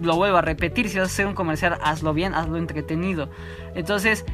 lo 0.00 0.16
vuelvo 0.16 0.36
a 0.38 0.42
repetir, 0.42 0.88
si 0.90 0.98
vas 0.98 1.08
a 1.08 1.12
hacer 1.12 1.26
un 1.26 1.34
comercial, 1.34 1.78
hazlo 1.82 2.12
bien, 2.12 2.34
hazlo 2.34 2.56
entretenido. 2.58 3.30
Entonces, 3.74 4.24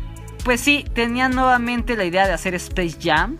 pues 0.44 0.60
sí, 0.60 0.84
tenían 0.94 1.34
nuevamente 1.34 1.96
la 1.96 2.04
idea 2.04 2.26
de 2.26 2.32
hacer 2.32 2.54
Space 2.54 2.96
Jam. 3.02 3.36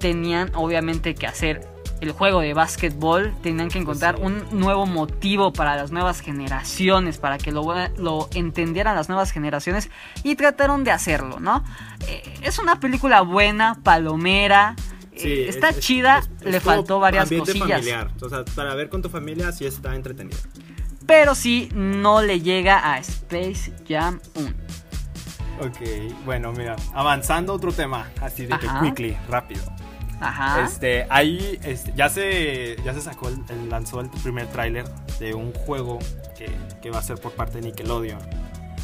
Tenían 0.00 0.50
obviamente 0.54 1.14
que 1.14 1.26
hacer 1.26 1.66
el 2.00 2.12
juego 2.12 2.40
de 2.40 2.52
básquetbol. 2.54 3.32
Tenían 3.42 3.68
que 3.70 3.78
encontrar 3.78 4.16
Sí. 4.16 4.22
un 4.22 4.44
nuevo 4.52 4.84
motivo 4.86 5.52
para 5.52 5.76
las 5.76 5.90
nuevas 5.92 6.20
generaciones, 6.20 7.18
para 7.18 7.38
que 7.38 7.52
lo, 7.52 7.64
lo 7.96 8.28
entendieran 8.34 8.96
las 8.96 9.08
nuevas 9.08 9.30
generaciones. 9.30 9.90
Y 10.22 10.34
trataron 10.34 10.84
de 10.84 10.90
hacerlo, 10.90 11.40
¿no? 11.40 11.64
Eh, 12.08 12.22
es 12.42 12.58
una 12.58 12.80
película 12.80 13.22
buena, 13.22 13.78
palomera. 13.82 14.74
Sí, 15.16 15.28
eh, 15.28 15.48
es- 15.48 15.54
está 15.54 15.70
es- 15.70 15.78
chida, 15.80 16.18
es- 16.18 16.28
es 16.46 16.52
le 16.52 16.60
faltó 16.60 16.98
varias 17.00 17.24
ambiente 17.24 17.52
cosillas. 17.52 17.78
familiar. 17.78 18.10
O 18.20 18.28
sea, 18.28 18.44
para 18.44 18.74
ver 18.74 18.88
con 18.88 19.00
tu 19.00 19.08
familia 19.08 19.52
sí 19.52 19.64
está 19.64 19.94
entretenido. 19.94 20.38
Pero 21.06 21.34
sí 21.34 21.68
no 21.74 22.20
le 22.22 22.40
llega 22.40 22.92
a 22.92 22.98
Space 22.98 23.72
Jam 23.88 24.20
1. 24.34 24.52
Ok, 25.60 26.14
bueno, 26.24 26.52
mira, 26.52 26.76
avanzando 26.94 27.52
a 27.52 27.56
otro 27.56 27.72
tema, 27.72 28.08
así 28.20 28.46
de 28.46 28.58
que 28.58 28.66
Ajá. 28.66 28.82
quickly, 28.82 29.16
rápido. 29.28 29.62
Ajá. 30.20 30.62
Este, 30.64 31.06
ahí 31.10 31.58
este, 31.64 31.92
ya 31.96 32.08
se 32.08 32.76
ya 32.84 32.94
se 32.94 33.00
sacó 33.00 33.28
el, 33.28 33.38
el- 33.48 33.68
lanzó 33.68 34.00
el 34.00 34.08
primer 34.08 34.46
tráiler 34.48 34.84
de 35.18 35.34
un 35.34 35.52
juego 35.52 35.98
que, 36.38 36.50
que 36.80 36.90
va 36.90 36.98
a 36.98 37.02
ser 37.02 37.18
por 37.20 37.32
parte 37.32 37.60
de 37.60 37.66
Nickelodeon. 37.68 38.18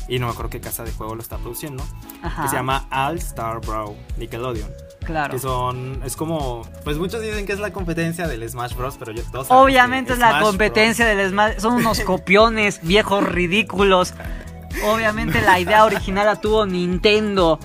Y 0.08 0.18
no 0.18 0.26
me 0.26 0.32
acuerdo 0.32 0.50
qué 0.50 0.60
casa 0.60 0.82
de 0.82 0.90
juego 0.90 1.14
lo 1.14 1.22
está 1.22 1.38
produciendo. 1.38 1.84
Ajá. 2.22 2.42
Que 2.42 2.48
se 2.48 2.56
llama 2.56 2.88
All 2.90 3.16
Star 3.18 3.60
Brawl 3.60 3.94
Nickelodeon. 4.18 4.68
Claro. 5.04 5.32
Que 5.32 5.38
son, 5.38 6.02
es 6.04 6.16
como, 6.16 6.62
pues 6.84 6.98
muchos 6.98 7.22
dicen 7.22 7.46
que 7.46 7.52
es 7.52 7.60
la 7.60 7.72
competencia 7.72 8.26
del 8.26 8.48
Smash 8.48 8.74
Bros. 8.74 8.96
Pero 8.98 9.12
yo 9.12 9.22
todos 9.30 9.46
Obviamente 9.50 10.12
es 10.14 10.18
la 10.18 10.40
competencia 10.40 11.06
del 11.06 11.30
Smash. 11.30 11.58
Son 11.58 11.74
unos 11.74 12.00
copiones, 12.00 12.80
viejos 12.82 13.24
ridículos. 13.24 14.14
Obviamente 14.84 15.40
la 15.42 15.58
idea 15.60 15.84
original 15.84 16.26
la 16.26 16.36
tuvo 16.40 16.66
Nintendo. 16.66 17.58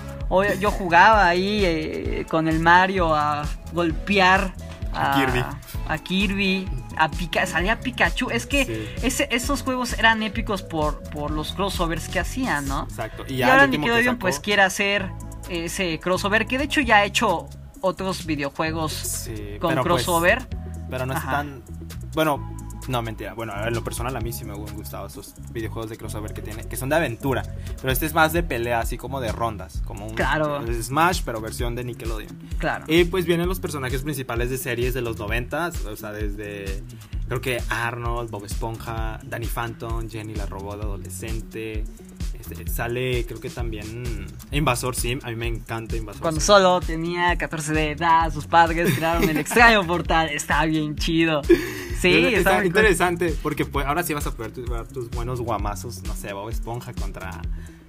Yo 0.60 0.70
jugaba 0.70 1.26
ahí 1.28 1.62
eh, 1.64 2.26
con 2.28 2.48
el 2.48 2.58
Mario 2.60 3.14
a 3.14 3.44
golpear 3.72 4.52
a, 4.92 5.12
A 5.12 5.14
Kirby. 5.26 5.44
a 5.88 5.98
Kirby, 5.98 6.68
a 6.96 7.08
Pika- 7.10 7.46
salía 7.46 7.78
Pikachu. 7.78 8.30
Es 8.30 8.46
que 8.46 8.64
Sí. 8.64 8.88
ese- 9.06 9.28
esos 9.30 9.62
juegos 9.62 9.96
eran 9.98 10.22
épicos 10.22 10.62
por, 10.62 11.00
por 11.10 11.30
los 11.30 11.52
crossovers 11.52 12.08
que 12.08 12.18
hacían, 12.18 12.66
¿no? 12.66 12.84
Exacto. 12.84 13.24
Y, 13.28 13.42
ahora 13.42 13.66
Nickelodeon 13.66 14.18
pues 14.18 14.40
quiere 14.40 14.62
hacer 14.62 15.10
ese 15.48 16.00
crossover, 16.00 16.46
que 16.46 16.58
de 16.58 16.64
hecho 16.64 16.80
ya 16.80 16.96
ha 16.96 17.04
hecho 17.04 17.46
otros 17.82 18.26
videojuegos 18.26 18.92
Sí, 18.94 19.58
con 19.60 19.70
pero, 19.70 19.82
pues, 19.84 20.02
crossover. 20.02 20.48
Pero 20.90 21.06
no 21.06 21.12
es 21.12 21.18
Ajá. 21.20 21.30
tan. 21.32 21.62
Bueno, 22.14 22.55
no, 22.88 23.02
mentira. 23.02 23.34
Bueno, 23.34 23.52
en 23.66 23.74
lo 23.74 23.82
personal 23.82 24.14
a 24.16 24.20
mí 24.20 24.32
sí 24.32 24.44
me 24.44 24.52
han 24.52 24.60
gustado 24.60 25.06
esos 25.06 25.34
videojuegos 25.52 25.90
de 25.90 25.96
crossover 25.96 26.32
que 26.32 26.42
tiene, 26.42 26.64
que 26.64 26.76
son 26.76 26.88
de 26.88 26.96
aventura. 26.96 27.42
Pero 27.80 27.92
este 27.92 28.06
es 28.06 28.14
más 28.14 28.32
de 28.32 28.42
pelea, 28.42 28.80
así 28.80 28.96
como 28.96 29.20
de 29.20 29.32
rondas. 29.32 29.82
Como 29.84 30.06
un 30.06 30.14
Claro. 30.14 30.62
Smash, 30.82 31.22
pero 31.24 31.40
versión 31.40 31.74
de 31.74 31.84
Nickelodeon. 31.84 32.36
Claro. 32.58 32.84
Y 32.88 33.04
pues 33.04 33.26
vienen 33.26 33.48
los 33.48 33.60
personajes 33.60 34.02
principales 34.02 34.50
de 34.50 34.58
series 34.58 34.94
de 34.94 35.02
los 35.02 35.18
90, 35.18 35.72
o 35.90 35.96
sea, 35.96 36.12
desde. 36.12 36.82
Creo 37.28 37.40
que 37.40 37.60
Arnold, 37.70 38.30
Bob 38.30 38.44
Esponja, 38.44 39.18
Danny 39.24 39.46
Phantom, 39.46 40.08
Jenny 40.08 40.34
la 40.34 40.46
robot 40.46 40.80
adolescente. 40.82 41.84
Este, 42.50 42.70
sale, 42.70 43.24
creo 43.26 43.40
que 43.40 43.50
también 43.50 44.26
Invasor 44.52 44.94
Sim. 44.94 45.18
A 45.22 45.30
mí 45.30 45.36
me 45.36 45.46
encanta 45.46 45.96
Invasor 45.96 46.22
Cuando 46.22 46.40
Sim. 46.40 46.46
solo 46.46 46.80
tenía 46.80 47.36
14 47.36 47.72
de 47.72 47.90
edad, 47.92 48.32
sus 48.32 48.46
padres 48.46 48.94
crearon 48.94 49.28
el 49.28 49.36
extraño 49.38 49.86
portal. 49.86 50.28
Está 50.30 50.64
bien 50.64 50.96
chido. 50.96 51.42
Sí, 52.00 52.12
está, 52.12 52.28
está 52.38 52.50
muy 52.52 52.58
cool. 52.60 52.66
interesante 52.66 53.34
porque 53.42 53.64
pues, 53.64 53.86
ahora 53.86 54.02
sí 54.02 54.12
vas 54.14 54.26
a 54.26 54.30
poder 54.32 54.52
tus, 54.52 54.68
ver 54.68 54.86
tus 54.86 55.10
buenos 55.10 55.40
guamazos, 55.40 56.02
no 56.04 56.14
sé, 56.14 56.32
Bob 56.32 56.50
Esponja 56.50 56.92
contra 56.92 57.40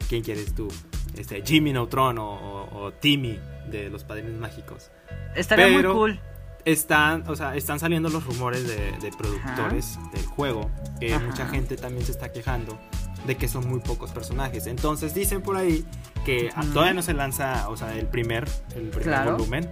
quién 0.08 0.24
quieres 0.24 0.56
tú, 0.56 0.70
este 1.18 1.42
Jimmy 1.46 1.74
Neutron 1.74 2.18
o, 2.18 2.30
o- 2.32 2.84
o 2.86 2.94
Timmy 2.94 3.38
de 3.70 3.90
los 3.90 4.04
Padrinos 4.06 4.40
Mágicos. 4.40 4.90
Estaría 5.36 5.66
pero- 5.68 5.94
muy 5.94 6.00
cool. 6.12 6.20
Están, 6.66 7.24
o 7.30 7.36
sea, 7.38 7.56
están 7.56 7.80
saliendo 7.80 8.10
los 8.10 8.26
rumores 8.26 8.68
de, 8.68 8.92
de 9.02 9.12
productores 9.18 9.98
del 10.14 10.26
juego 10.26 10.70
que 11.00 11.14
Ajá. 11.14 11.26
mucha 11.26 11.48
gente 11.48 11.78
también 11.78 12.06
se 12.06 12.12
está 12.12 12.32
quejando 12.34 12.78
de 13.26 13.36
que 13.38 13.48
son 13.48 13.68
muy 13.68 13.80
pocos 13.80 14.12
personajes. 14.12 14.68
Entonces 14.68 15.14
dicen 15.14 15.42
por 15.42 15.58
ahí 15.58 15.86
que 16.26 16.50
Ujú. 16.58 16.74
todavía 16.74 16.94
no 16.94 17.02
se 17.02 17.14
lanza, 17.14 17.68
o 17.70 17.78
sea, 17.78 17.94
el 17.98 18.06
primer, 18.08 18.48
el 18.76 18.84
primer 18.90 19.04
Claro. 19.04 19.32
volumen, 19.34 19.70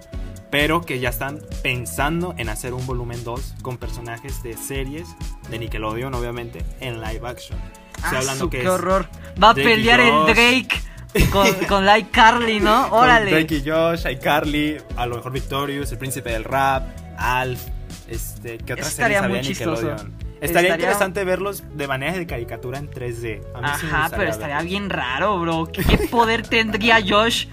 pero 0.52 0.82
que 0.82 1.00
ya 1.00 1.10
están 1.10 1.40
pensando 1.64 2.34
en 2.38 2.50
hacer 2.50 2.74
un 2.74 2.86
volumen 2.86 3.24
2 3.24 3.56
con 3.62 3.78
personajes 3.78 4.42
de 4.44 4.56
series 4.58 5.08
de 5.50 5.60
Nickelodeon, 5.60 6.14
obviamente, 6.14 6.64
en 6.80 7.02
live 7.02 7.28
action. 7.28 7.60
Estoy 7.98 8.18
Ah, 8.18 8.20
hablando 8.20 8.46
su, 8.46 8.50
que 8.50 8.58
qué 8.60 8.64
es 8.64 8.70
horror. 8.70 9.08
Va 9.42 9.50
a 9.50 9.54
Drake 9.54 9.70
pelear 9.70 10.00
el. 10.00 10.26
Drake 10.26 10.68
con, 11.32 11.48
con 11.68 11.86
Like 11.86 12.10
Carly, 12.12 12.60
¿no? 12.60 12.90
con 12.90 13.00
Órale. 13.00 13.32
Drake 13.32 13.56
y 13.66 13.70
Josh, 13.70 14.06
iCarly, 14.06 14.78
a 14.98 15.06
lo 15.06 15.16
mejor 15.18 15.32
Victorious, 15.32 15.92
el 15.92 15.98
príncipe 15.98 16.30
del 16.32 16.44
rap, 16.44 16.84
Alf, 17.18 17.62
este, 18.10 18.58
¿qué 18.58 18.74
otras 18.74 18.90
Estaría 18.90 19.20
series 19.20 19.24
había 19.24 19.30
muy 19.30 19.38
en 19.40 19.44
chistoso. 19.46 19.96
Estaría, 20.42 20.48
Estaría- 20.70 20.76
interesante 20.76 21.24
verlos 21.24 21.64
de 21.76 21.88
manera 21.88 22.14
de 22.14 22.28
caricatura 22.28 22.78
en 22.80 22.90
3D. 22.90 23.42
A 23.54 23.62
mí 23.62 23.68
sí 23.80 23.86
Ajá, 23.88 24.02
gustaría 24.04 24.18
pero 24.18 24.30
estaría 24.32 24.62
bien 24.62 24.90
raro, 24.90 25.40
bro. 25.40 25.66
¿Qué, 25.72 25.82
poder 26.12 26.44
tendría 26.48 26.98
Josh? 27.06 27.48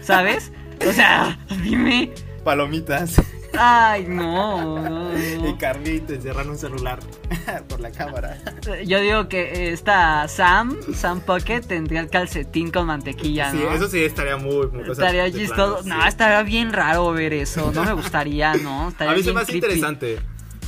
¿Sabes? 0.00 0.52
O 0.88 0.92
sea, 0.92 1.38
dime. 1.62 2.12
Palomitas 2.44 3.20
Ay, 3.58 4.04
no. 4.06 4.78
no, 4.88 5.18
y 5.18 5.38
no. 5.52 5.58
Carly 5.58 6.00
te 6.00 6.14
encierran 6.16 6.48
un 6.50 6.56
celular 6.58 7.00
por 7.68 7.80
la 7.80 7.90
cámara. 7.90 8.38
Yo 8.86 9.00
digo 9.00 9.28
que 9.28 9.72
esta 9.72 10.28
Sam, 10.28 10.76
Sam 10.94 11.20
Pocket, 11.22 11.62
tendría 11.62 12.00
el 12.00 12.10
calcetín 12.10 12.70
con 12.70 12.86
mantequilla, 12.86 13.50
Sí, 13.50 13.56
¿no? 13.58 13.72
eso 13.72 13.88
sí 13.88 14.04
estaría 14.04 14.36
muy, 14.36 14.68
muy 14.68 14.88
Estaría 14.90 15.30
chistoso. 15.32 15.82
plano, 15.82 15.96
No, 15.96 16.02
sí. 16.02 16.08
estaría 16.08 16.42
bien 16.42 16.72
raro 16.72 17.10
ver 17.12 17.32
eso. 17.32 17.72
No 17.74 17.84
me 17.84 17.92
gustaría, 17.94 18.54
¿no? 18.54 18.90
Estaría 18.90 19.12
A 19.12 19.16
mí 19.16 19.22
se 19.22 19.32
me 19.32 19.40
hace 19.40 19.52
creepy. 19.52 19.66
interesante. 19.66 20.18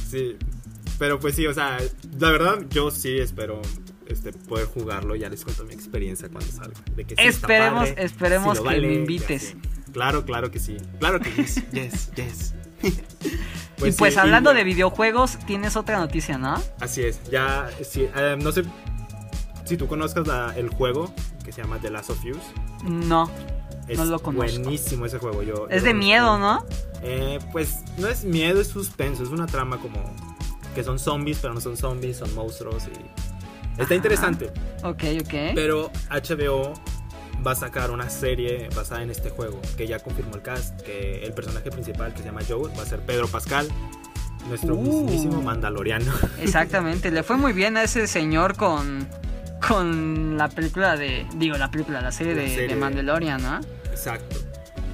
Sí. 0.09 0.37
Pero 1.01 1.19
pues 1.19 1.35
sí, 1.35 1.47
o 1.49 1.53
sea, 1.55 1.79
la 2.21 2.31
verdad 2.31 2.59
yo 2.71 2.91
sí 2.93 3.19
espero 3.19 3.61
este, 4.07 4.33
poder 4.33 4.67
jugarlo. 4.67 5.17
Ya 5.17 5.29
les 5.29 5.43
cuento 5.45 5.65
mi 5.65 5.75
experiencia 5.75 6.29
cuando 6.29 6.53
salga. 6.53 6.79
De 6.95 7.05
que 7.05 7.17
sí 7.17 7.23
está 7.23 7.47
Esperemos- 7.49 7.89
padre, 7.89 8.05
esperemos 8.05 8.59
lo 8.59 8.65
que 8.71 8.81
me 8.81 8.95
invites. 8.95 9.57
Claro, 9.93 10.25
claro 10.25 10.51
que 10.53 10.61
sí. 10.61 10.77
Claro 11.01 11.19
que 11.19 11.33
yes, 11.35 11.65
yes, 11.73 12.13
yes. 12.15 12.55
y 12.83 13.91
pues 13.93 14.15
sí, 14.15 14.21
hablando 14.21 14.53
y- 14.53 14.57
de 14.57 14.65
videojuegos, 14.65 15.39
tienes 15.47 15.75
otra 15.77 15.99
noticia, 15.99 16.39
¿no? 16.39 16.63
Así 16.81 17.03
es, 17.03 17.19
ya, 17.31 17.69
sí, 17.83 18.07
eh, 18.15 18.37
no 18.41 18.53
sé 18.53 18.63
si 19.65 19.77
tú 19.77 19.87
conozcas 19.89 20.27
la- 20.27 20.55
el 20.57 20.69
juego 20.69 21.13
que 21.45 21.51
se 21.53 21.63
llama 21.63 21.79
The 21.79 21.91
Last 21.91 22.11
of 22.11 22.25
Us. 22.25 22.37
No. 22.85 23.29
Es 23.89 23.99
No 23.99 24.05
lo 24.05 24.19
conozco. 24.21 24.47
buenísimo 24.61 25.07
ese 25.07 25.19
juego. 25.19 25.43
Yo, 25.43 25.67
Es 25.69 25.81
yo 25.83 25.89
de 25.89 25.95
miedo. 25.95 26.39
¿no? 26.39 26.65
Eh, 27.03 27.39
pues 27.53 27.79
no 27.99 28.07
es 28.07 28.23
miedo, 28.25 28.61
es 28.61 28.69
suspenso. 28.69 29.23
Es 29.25 29.31
una 29.31 29.47
trama 29.47 29.79
como 29.79 30.15
que 30.75 30.83
son 30.85 30.99
zombies, 30.99 31.39
pero 31.41 31.55
no 31.55 31.61
son 31.61 31.77
zombies, 31.77 32.19
son 32.19 32.35
monstruos. 32.35 32.85
Y... 32.87 33.81
Está 33.81 33.95
interesante. 33.95 34.51
Ok, 34.83 35.05
ok. 35.23 35.35
Pero 35.55 35.91
HBO 36.11 36.75
va 37.47 37.53
a 37.53 37.55
sacar 37.55 37.91
una 37.91 38.11
serie 38.11 38.69
basada 38.75 39.03
en 39.03 39.11
este 39.11 39.31
juego. 39.31 39.61
Que 39.77 39.87
ya 39.87 39.99
confirmó 39.99 40.35
el 40.35 40.43
cast. 40.43 40.81
Que 40.83 41.25
el 41.25 41.33
personaje 41.33 41.71
principal, 41.71 42.13
que 42.13 42.19
se 42.19 42.25
llama 42.27 42.41
Joel, 42.47 42.73
va 42.79 42.83
a 42.83 42.87
ser 42.87 43.01
Pedro 43.01 43.27
Pascal. 43.29 43.69
Nuestro 44.49 44.75
Uh. 44.75 45.03
mismísimo 45.05 45.43
mandaloriano. 45.43 46.13
Exactamente, 46.41 47.11
le 47.11 47.23
fue 47.23 47.37
muy 47.37 47.53
bien 47.53 47.77
a 47.77 47.83
ese 47.83 48.07
señor 48.07 48.57
con 48.57 49.07
con 49.69 50.39
la 50.39 50.49
película 50.49 50.97
de 50.97 51.27
digo 51.37 51.59
la 51.59 51.71
película, 51.71 52.01
la 52.01 52.11
serie, 52.11 52.35
La 52.35 52.43
de, 52.43 52.49
serie. 52.49 52.69
de 52.69 52.77
Mandalorian, 52.77 53.43
¿no? 53.43 53.61
Exacto. 53.91 54.37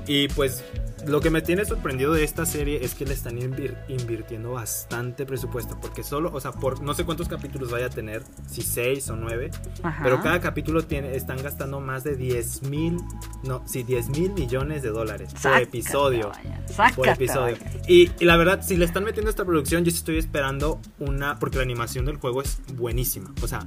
Y 0.08 0.26
pues 0.28 0.64
lo 1.06 1.20
que 1.20 1.30
me 1.30 1.40
tiene 1.42 1.64
sorprendido 1.64 2.12
de 2.12 2.24
esta 2.24 2.44
serie 2.46 2.84
es 2.84 2.94
que 2.94 3.04
le 3.04 3.14
están 3.14 3.38
invir- 3.38 3.76
invirtiendo 3.88 4.52
bastante 4.52 5.24
presupuesto. 5.26 5.78
Porque 5.80 6.02
solo, 6.02 6.30
o 6.32 6.40
sea, 6.40 6.52
por 6.52 6.82
no 6.82 6.94
sé 6.94 7.04
cuántos 7.04 7.28
capítulos 7.28 7.70
vaya 7.70 7.86
a 7.86 7.90
tener, 7.90 8.22
si 8.48 8.62
seis 8.62 9.08
o 9.10 9.16
nueve. 9.16 9.50
Ajá. 9.82 10.02
Pero 10.02 10.20
cada 10.22 10.40
capítulo 10.40 10.82
tiene, 10.82 11.14
están 11.16 11.42
gastando 11.42 11.80
más 11.80 12.04
de 12.04 12.16
10 12.16 12.64
mil, 12.64 12.98
no, 13.44 13.62
sí, 13.66 13.82
10 13.82 14.08
mil 14.10 14.32
millones 14.32 14.82
de 14.82 14.88
dólares 14.90 15.32
por 15.42 15.62
episodio. 15.62 16.32
Por 16.94 17.08
episodio. 17.08 17.56
Y, 17.88 18.10
y 18.18 18.24
la 18.24 18.36
verdad, 18.36 18.62
si 18.62 18.76
le 18.76 18.84
están 18.84 19.04
metiendo 19.04 19.30
esta 19.30 19.44
producción, 19.44 19.84
yo 19.84 19.90
estoy 19.90 20.18
esperando 20.18 20.80
una. 20.98 21.38
Porque 21.38 21.56
la 21.58 21.62
animación 21.62 22.04
del 22.06 22.16
juego 22.16 22.42
es 22.42 22.58
buenísima. 22.74 23.32
O 23.42 23.46
sea, 23.48 23.66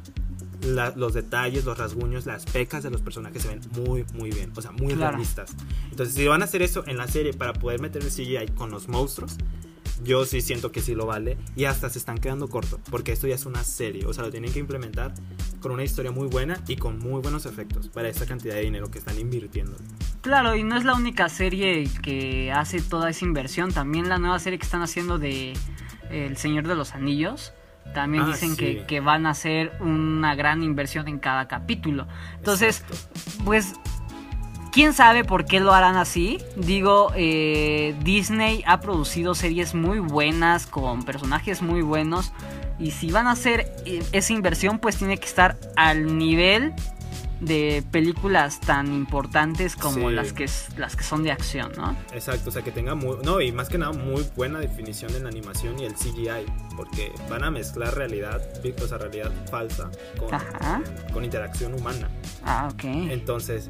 la- 0.62 0.93
los 0.95 1.13
detalles, 1.13 1.65
los 1.65 1.78
rasguños, 1.78 2.26
las 2.26 2.45
pecas 2.45 2.84
de 2.84 2.89
los 2.91 3.02
personajes 3.02 3.41
se 3.43 3.48
ven 3.50 3.62
muy, 3.72 4.06
muy 4.13 4.30
bien. 4.32 4.52
O 4.56 4.62
sea, 4.62 4.72
muy 4.72 4.93
Claro. 4.93 5.12
realistas. 5.12 5.52
Entonces, 5.91 6.15
si 6.15 6.28
van 6.28 6.41
a 6.41 6.45
hacer 6.45 6.62
eso 6.62 6.84
en 6.88 6.98
la 6.98 7.08
serie 7.08 7.34
para 7.34 7.54
poder 7.54 7.80
meter 7.82 8.04
el 8.04 8.12
CGI 8.12 8.48
con 8.56 8.72
los 8.72 8.88
monstruos, 8.88 9.38
yo 10.04 10.26
sí 10.26 10.39
siento 10.41 10.72
que 10.72 10.82
sí 10.82 10.95
lo 10.95 11.06
vale. 11.06 11.38
Y 11.56 11.65
hasta 11.65 11.89
se 11.89 12.00
están 12.00 12.17
quedando 12.19 12.48
corto. 12.48 12.80
Porque 12.89 13.12
esto 13.12 13.28
ya 13.28 13.36
es 13.36 13.45
una 13.45 13.63
serie. 13.63 14.06
O 14.06 14.13
sea, 14.13 14.24
lo 14.24 14.32
tienen 14.32 14.52
que 14.54 14.60
implementar 14.60 15.13
con 15.62 15.72
una 15.74 15.84
historia 15.84 16.12
muy 16.12 16.28
buena 16.28 16.62
y 16.67 16.78
con 16.78 17.00
muy 17.00 17.22
buenos 17.22 17.45
efectos 17.45 17.89
para 17.89 18.08
esta 18.08 18.26
cantidad 18.26 18.56
de 18.56 18.62
dinero 18.62 18.89
que 18.89 19.00
están 19.00 19.19
invirtiendo. 19.19 19.76
Claro, 20.22 20.56
y 20.56 20.63
no 20.63 20.78
es 20.78 20.86
la 20.86 20.93
única 20.95 21.28
serie 21.30 21.89
que 22.02 22.52
hace 22.52 22.82
toda 22.82 23.10
esa 23.10 23.26
inversión, 23.26 23.72
también 23.74 24.08
la 24.10 24.17
nueva 24.19 24.39
serie 24.39 24.58
que 24.60 24.65
están 24.65 24.82
haciendo 24.82 25.17
de 25.19 25.54
El 26.10 26.38
Señor 26.38 26.67
de 26.67 26.76
los 26.76 26.93
Anillos. 26.93 27.54
También 27.93 28.23
Ah, 28.23 28.28
dicen 28.28 28.52
sí. 28.52 28.56
que, 28.58 28.84
que 28.86 28.99
van 28.99 29.25
a 29.25 29.32
hacer 29.32 29.71
una 29.80 30.36
gran 30.36 30.63
inversión 30.63 31.08
en 31.08 31.19
cada 31.19 31.47
capítulo. 31.47 32.08
Entonces, 32.38 32.84
Exacto. 32.89 33.43
Pues, 33.45 33.73
quién 34.71 34.93
sabe 34.93 35.23
por 35.23 35.45
qué 35.45 35.60
lo 35.60 35.73
harán 35.73 35.95
así. 35.97 36.39
Digo, 36.56 37.12
eh, 37.15 37.95
Disney 38.04 38.63
ha 38.67 38.80
producido 38.80 39.34
series 39.36 39.73
muy 39.73 39.99
buenas 39.99 40.65
con 40.67 41.04
personajes 41.04 41.62
muy 41.62 41.82
buenos. 41.82 42.32
Y 42.80 42.91
si 42.91 43.12
van 43.12 43.28
a 43.28 43.32
hacer 43.32 43.71
eh, 43.86 44.04
esa 44.13 44.32
inversión, 44.34 44.80
pues 44.80 44.95
tiene 44.97 45.17
que 45.17 45.25
estar 45.25 45.58
al 45.75 46.17
nivel 46.17 46.73
de 47.39 47.84
películas 47.91 48.60
tan 48.60 48.93
importantes 48.93 49.75
como 49.75 50.10
Sí. 50.10 50.15
las, 50.15 50.34
que, 50.34 50.43
es- 50.45 50.67
las 50.78 50.95
que 50.95 51.04
son 51.04 51.23
de 51.23 51.32
acción, 51.32 51.71
¿no? 51.78 51.95
Exacto, 52.13 52.49
o 52.49 52.52
sea 52.52 52.62
que 52.62 52.71
tenga 52.71 52.95
muy, 52.95 53.17
no, 53.23 53.39
y 53.41 53.52
más 53.52 53.69
que 53.69 53.78
nada 53.78 53.93
muy 53.93 54.25
buena 54.36 54.60
definición 54.60 55.15
en 55.15 55.23
la 55.23 55.30
animación 55.30 55.80
y 55.80 55.86
el 55.86 55.95
CGI, 55.95 56.45
porque 56.75 57.12
van 57.30 57.43
a 57.43 57.52
mezclar 57.52 57.95
realidad, 57.95 58.41
o 58.84 58.88
sea, 58.88 58.97
realidad 58.97 59.32
falsa 59.49 59.89
con, 60.17 60.34
Ajá. 60.34 60.82
con 61.13 61.23
interacción 61.23 61.73
humana. 61.73 62.10
Ah, 62.43 62.69
ok. 62.73 62.84
Entonces, 62.84 63.69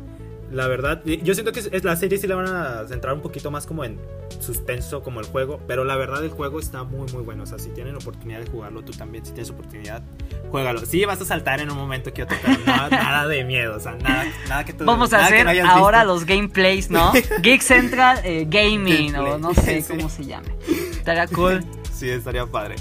la 0.52 0.68
verdad, 0.68 1.02
yo 1.06 1.34
siento 1.34 1.52
que 1.52 1.60
es, 1.60 1.84
la 1.84 1.96
serie 1.96 2.18
sí 2.18 2.28
la 2.28 2.36
van 2.36 2.48
a 2.48 2.88
centrar 2.88 3.14
un 3.14 3.22
poquito 3.22 3.52
más 3.52 3.66
como 3.66 3.84
en 3.84 4.00
suspenso 4.40 5.02
como 5.04 5.20
el 5.20 5.26
juego, 5.28 5.60
pero 5.68 5.84
la 5.84 5.96
verdad 5.96 6.24
el 6.24 6.30
juego 6.30 6.60
está 6.60 6.84
muy 6.84 7.12
muy 7.12 7.24
bueno, 7.24 7.44
o 7.44 7.46
sea, 7.46 7.60
si 7.60 7.70
tienen 7.70 7.96
oportunidad 7.96 8.40
de 8.40 8.50
jugarlo, 8.50 8.82
tú 8.84 8.92
también, 8.94 9.26
si 9.26 9.32
tienes 9.32 9.50
oportunidad, 9.52 10.02
juégalo. 10.50 10.80
Sí, 10.86 11.04
vas 11.06 11.22
a 11.22 11.26
saltar 11.26 11.60
en 11.60 11.70
un 11.72 11.78
momento 11.78 12.14
que 12.14 12.24
otro, 12.24 12.38
pero 12.42 12.58
nada, 12.66 12.90
nada 12.92 13.28
de 13.28 13.44
miedo, 13.44 13.76
o 13.76 13.80
sea, 13.80 13.96
nada, 13.96 14.26
nada 14.48 14.66
que 14.66 14.74
tú 14.74 14.86
Vamos 14.86 15.14
a 15.14 15.26
hacer 15.26 15.46
no 15.46 15.70
ahora 15.72 16.00
visto. 16.00 16.14
los 16.14 16.26
gameplays, 16.26 16.90
¿no? 16.90 17.12
Geek 17.42 17.62
Central 17.62 18.20
eh, 18.24 18.46
Gaming 18.50 19.16
o 19.16 19.38
no 19.38 19.54
sé 19.54 19.82
Sí. 19.90 19.94
cómo 19.96 20.10
se 20.10 20.26
llame. 20.26 20.50
Estaría 20.92 21.28
cool. 21.28 21.64
Sí, 21.94 22.10
estaría 22.10 22.46
padre. 22.46 22.76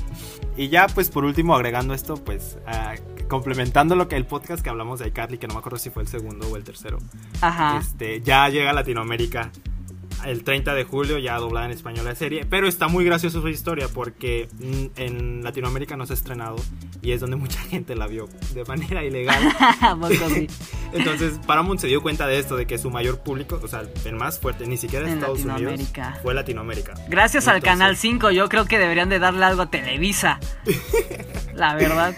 Y 0.57 0.69
ya, 0.69 0.87
pues 0.89 1.09
por 1.11 1.25
último, 1.25 1.55
agregando 1.55 1.95
esto, 1.95 2.17
pues 2.17 2.57
complementando 3.29 3.95
lo 3.95 4.09
que 4.09 4.17
el 4.17 4.27
podcast 4.27 4.62
que 4.62 4.71
hablamos 4.71 4.99
de 4.99 5.09
iCarly, 5.09 5.38
que 5.38 5.47
no 5.47 5.55
me 5.55 5.61
acuerdo 5.61 5.79
si 5.79 5.91
fue 5.91 6.03
el 6.03 6.09
segundo 6.09 6.49
o 6.49 6.57
el 6.57 6.64
tercero, 6.64 6.99
Ajá. 7.41 7.79
este, 7.79 8.21
ya 8.21 8.49
llega 8.49 8.71
a 8.71 8.73
Latinoamérica 8.73 9.51
el 10.25 10.45
30 10.45 10.75
de 10.75 10.85
julio, 10.85 11.19
ya 11.19 11.37
doblada 11.37 11.67
en 11.67 11.73
español 11.73 12.05
la 12.05 12.14
serie. 12.14 12.45
Pero 12.49 12.67
está 12.67 12.88
muy 12.88 13.05
graciosa 13.05 13.41
su 13.41 13.49
historia 13.49 13.88
porque 13.93 14.49
mm, 14.59 15.01
en 15.01 15.45
Latinoamérica 15.45 15.97
no 15.97 16.07
se 16.07 16.12
ha 16.12 16.17
estrenado 16.17 16.57
y 17.03 17.12
es 17.12 17.21
donde 17.21 17.37
mucha 17.37 17.61
gente 17.61 17.95
la 17.95 18.07
vio 18.07 18.29
de 18.55 18.64
manera 18.64 19.05
ilegal. 19.05 19.41
Entonces 20.93 21.39
Paramount 21.47 21.81
se 21.81 21.87
dio 21.87 22.03
cuenta 22.03 22.26
de 22.26 22.39
esto, 22.39 22.57
de 22.57 22.66
que 22.66 22.79
su 22.79 22.91
mayor 22.91 23.20
público, 23.20 23.61
o 23.62 23.68
sea, 23.68 23.83
el 24.05 24.14
más 24.14 24.39
fuerte, 24.39 24.66
ni 24.66 24.76
siquiera 24.76 25.07
En 25.07 25.14
Estados 25.14 25.45
Unidos, 25.45 25.81
fue 26.22 26.35
Latinoamérica. 26.35 26.95
Gracias 27.09 27.49
al 27.49 27.62
Canal 27.62 27.97
5, 27.97 28.31
yo 28.31 28.49
creo 28.49 28.64
que 28.64 28.79
deberían 28.79 29.09
de 29.09 29.18
darle 29.18 29.45
algo 29.45 29.62
a 29.62 29.70
Televisa. 29.70 30.41
La 31.55 31.74
verdad. 31.74 32.14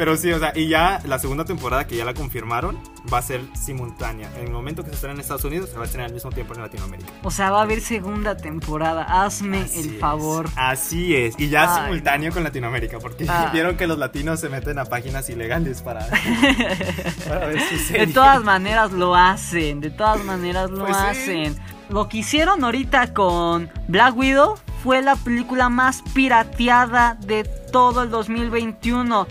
Pero 0.00 0.16
sí, 0.16 0.32
o 0.32 0.38
sea, 0.38 0.52
y 0.56 0.66
ya 0.66 0.98
la 1.04 1.18
segunda 1.18 1.44
temporada 1.44 1.86
que 1.86 1.94
ya 1.94 2.06
la 2.06 2.14
confirmaron 2.14 2.78
va 3.12 3.18
a 3.18 3.22
ser 3.22 3.42
simultánea. 3.52 4.30
En 4.38 4.46
el 4.46 4.50
momento 4.50 4.82
que 4.82 4.88
se 4.88 4.94
estrena 4.94 5.12
en 5.12 5.20
Estados 5.20 5.44
Unidos, 5.44 5.68
se 5.68 5.76
va 5.76 5.82
a 5.82 5.84
estrenar 5.84 6.06
al 6.08 6.14
mismo 6.14 6.30
tiempo 6.30 6.54
en 6.54 6.62
Latinoamérica. 6.62 7.10
O 7.22 7.30
sea, 7.30 7.50
va 7.50 7.58
a 7.58 7.62
haber 7.64 7.82
segunda 7.82 8.34
temporada. 8.34 9.02
Hazme 9.02 9.58
Así 9.58 9.80
el 9.80 9.94
es. 9.96 10.00
favor. 10.00 10.48
Así 10.56 11.14
es. 11.14 11.34
Y 11.38 11.50
ya 11.50 11.74
Ay, 11.74 11.82
simultáneo 11.82 12.32
con 12.32 12.44
Latinoamérica, 12.44 12.98
porque 12.98 13.26
Ah. 13.28 13.50
vieron 13.52 13.76
que 13.76 13.86
los 13.86 13.98
latinos 13.98 14.40
se 14.40 14.48
meten 14.48 14.78
a 14.78 14.86
páginas 14.86 15.28
ilegales 15.28 15.82
para, 15.82 16.00
para 17.28 17.46
ver 17.48 17.60
su 17.68 17.76
serie. 17.76 18.06
De 18.06 18.12
todas 18.14 18.42
maneras 18.42 18.92
lo 18.92 19.14
hacen. 19.14 19.82
De 19.82 19.90
todas 19.90 20.24
maneras 20.24 20.70
lo 20.70 20.86
Pues 20.86 20.96
sí. 20.96 21.02
hacen. 21.04 21.56
Lo 21.90 22.08
que 22.08 22.16
hicieron 22.18 22.64
ahorita 22.64 23.12
con 23.12 23.68
Black 23.88 24.16
Widow 24.16 24.54
fue 24.82 25.02
la 25.02 25.16
película 25.16 25.68
más 25.68 26.02
pirateada 26.14 27.18
de 27.20 27.44
todo 27.70 28.02
el 28.04 28.08
2021. 28.10 29.26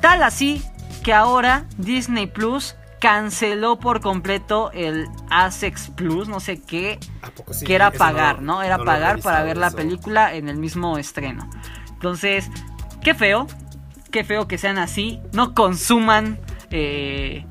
Tal 0.00 0.22
así 0.22 0.62
que 1.02 1.12
ahora 1.12 1.66
Disney 1.76 2.26
Plus 2.26 2.76
canceló 3.00 3.78
por 3.78 4.00
completo 4.00 4.70
el 4.72 5.08
ASEX 5.30 5.90
Plus, 5.90 6.28
no 6.28 6.40
sé 6.40 6.60
qué, 6.60 6.98
que 7.64 7.74
era 7.74 7.90
pagar, 7.90 8.42
¿no? 8.42 8.62
Era 8.62 8.78
pagar 8.78 9.20
para 9.20 9.42
ver 9.42 9.56
la 9.56 9.70
película 9.70 10.34
en 10.34 10.48
el 10.48 10.56
mismo 10.56 10.98
estreno. 10.98 11.48
Entonces, 11.90 12.50
qué 13.02 13.14
feo, 13.14 13.46
qué 14.10 14.24
feo 14.24 14.48
que 14.48 14.58
sean 14.58 14.78
así. 14.78 15.20
No 15.32 15.54
consuman, 15.54 16.40
eh, 16.70 17.46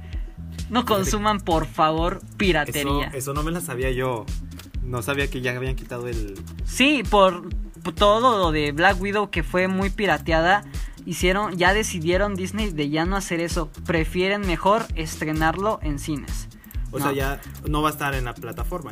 no 0.70 0.86
consuman 0.86 1.40
por 1.40 1.66
favor 1.66 2.22
piratería. 2.38 3.08
Eso, 3.08 3.18
eso 3.18 3.34
no 3.34 3.44
me 3.44 3.52
la 3.52 3.62
sabía 3.62 3.92
yo. 3.92 4.26
No 4.84 5.02
sabía 5.02 5.30
que 5.30 5.42
ya 5.42 5.56
habían 5.56 5.76
quitado 5.76 6.08
el... 6.08 6.40
Sí, 6.66 7.04
por 7.10 7.50
todo 7.96 8.38
lo 8.38 8.52
de 8.52 8.72
Black 8.72 9.02
Widow 9.02 9.30
que 9.30 9.44
fue 9.44 9.68
muy 9.68 9.90
pirateada 9.90 10.64
hicieron, 11.08 11.58
ya 11.58 11.74
decidieron 11.74 12.36
Disney 12.36 12.70
de 12.70 12.90
ya 12.90 13.06
no 13.06 13.16
hacer 13.16 13.40
eso. 13.40 13.72
Prefieren 13.86 14.42
mejor 14.42 14.86
estrenarlo 14.96 15.80
en 15.82 16.00
cines. 16.00 16.50
O 16.92 17.00
sea, 17.00 17.14
ya 17.14 17.42
no 17.68 17.82
va 17.82 17.90
a 17.90 17.92
estar 17.92 18.14
en 18.14 18.26
la 18.26 18.34
plataforma. 18.34 18.92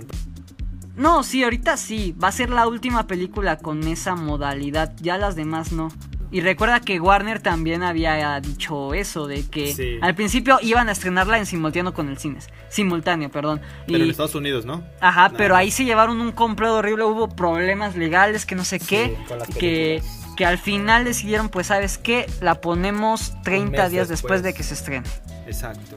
No, 0.95 1.23
sí, 1.23 1.43
ahorita 1.43 1.75
sí. 1.75 2.15
Va 2.21 2.29
a 2.29 2.31
ser 2.31 2.49
la 2.49 2.67
última 2.67 3.05
película 3.05 3.57
con 3.57 3.83
esa 3.87 4.15
modalidad. 4.15 4.95
Ya 5.01 5.17
las 5.17 5.35
demás 5.35 5.73
no. 5.73 5.91
Y 6.31 6.41
recuerda 6.41 6.79
que 6.79 6.99
Warner 6.99 7.41
también 7.41 7.83
había 7.83 8.39
dicho 8.39 8.93
eso, 8.93 9.27
de 9.27 9.47
que 9.47 9.99
al 10.01 10.15
principio 10.15 10.57
iban 10.61 10.89
a 10.89 10.93
estrenarla 10.93 11.37
en 11.37 11.45
simultáneo 11.45 11.93
con 11.93 12.09
el 12.09 12.17
cines. 12.17 12.49
Simultáneo, 12.69 13.29
perdón. 13.29 13.61
Pero 13.87 14.03
en 14.03 14.09
Estados 14.09 14.35
Unidos, 14.35 14.65
¿no? 14.65 14.83
Ajá, 15.01 15.31
pero 15.37 15.55
ahí 15.55 15.71
se 15.71 15.85
llevaron 15.85 16.19
un 16.19 16.31
complot 16.31 16.71
horrible, 16.71 17.03
hubo 17.05 17.29
problemas 17.29 17.95
legales, 17.95 18.45
que 18.45 18.55
no 18.55 18.65
sé 18.65 18.79
qué, 18.79 19.17
que 19.59 20.01
que 20.35 20.45
al 20.45 20.57
final 20.57 21.05
decidieron, 21.05 21.49
pues 21.49 21.67
sabes 21.67 21.97
qué, 21.97 22.29
la 22.41 22.61
ponemos 22.61 23.33
30 23.43 23.89
días 23.89 24.07
después. 24.07 24.43
de 24.43 24.53
que 24.53 24.63
se 24.63 24.73
estrene. 24.73 25.07
Exacto. 25.47 25.95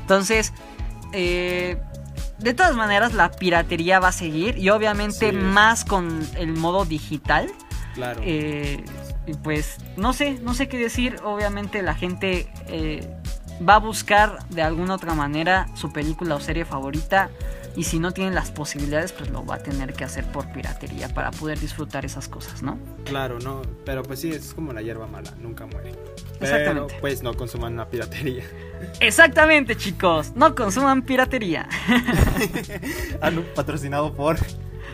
Entonces, 0.00 0.52
eh, 1.12 1.78
de 2.38 2.54
todas 2.54 2.74
maneras 2.74 3.14
la 3.14 3.30
piratería 3.30 4.00
va 4.00 4.08
a 4.08 4.12
seguir 4.12 4.58
y 4.58 4.70
obviamente 4.70 5.32
más 5.32 5.84
con 5.84 6.26
el 6.36 6.52
modo 6.54 6.84
digital. 6.84 7.48
Claro. 7.94 8.20
Eh, 8.24 8.84
y 9.26 9.34
pues 9.34 9.76
no 9.96 10.12
sé, 10.12 10.38
no 10.40 10.54
sé 10.54 10.68
qué 10.68 10.78
decir. 10.78 11.16
Obviamente 11.24 11.82
la 11.82 11.94
gente 11.94 12.50
eh, 12.68 13.08
va 13.66 13.74
a 13.76 13.78
buscar 13.78 14.38
de 14.48 14.62
alguna 14.62 14.94
otra 14.94 15.14
manera 15.14 15.68
su 15.74 15.92
película 15.92 16.36
o 16.36 16.40
serie 16.40 16.64
favorita 16.64 17.30
y 17.78 17.84
si 17.84 18.00
no 18.00 18.10
tienen 18.10 18.34
las 18.34 18.50
posibilidades, 18.50 19.12
pues 19.12 19.30
lo 19.30 19.46
va 19.46 19.54
a 19.54 19.58
tener 19.58 19.94
que 19.94 20.02
hacer 20.02 20.24
por 20.24 20.50
piratería 20.50 21.14
para 21.14 21.30
poder 21.30 21.60
disfrutar 21.60 22.04
esas 22.04 22.26
cosas, 22.26 22.60
¿no? 22.60 22.76
Claro, 23.04 23.38
no, 23.38 23.62
pero 23.84 24.02
pues 24.02 24.18
sí, 24.18 24.32
es 24.32 24.52
como 24.52 24.72
la 24.72 24.82
hierba 24.82 25.06
mala, 25.06 25.32
nunca 25.40 25.64
muere. 25.64 25.92
Exactamente. 26.40 26.88
Pero 26.88 27.00
pues 27.00 27.22
no 27.22 27.34
consuman 27.34 27.76
la 27.76 27.88
piratería. 27.88 28.42
Exactamente, 28.98 29.76
chicos, 29.76 30.32
no 30.34 30.56
consuman 30.56 31.02
piratería. 31.02 31.68
ah, 33.22 33.30
patrocinado 33.54 34.12
por 34.12 34.38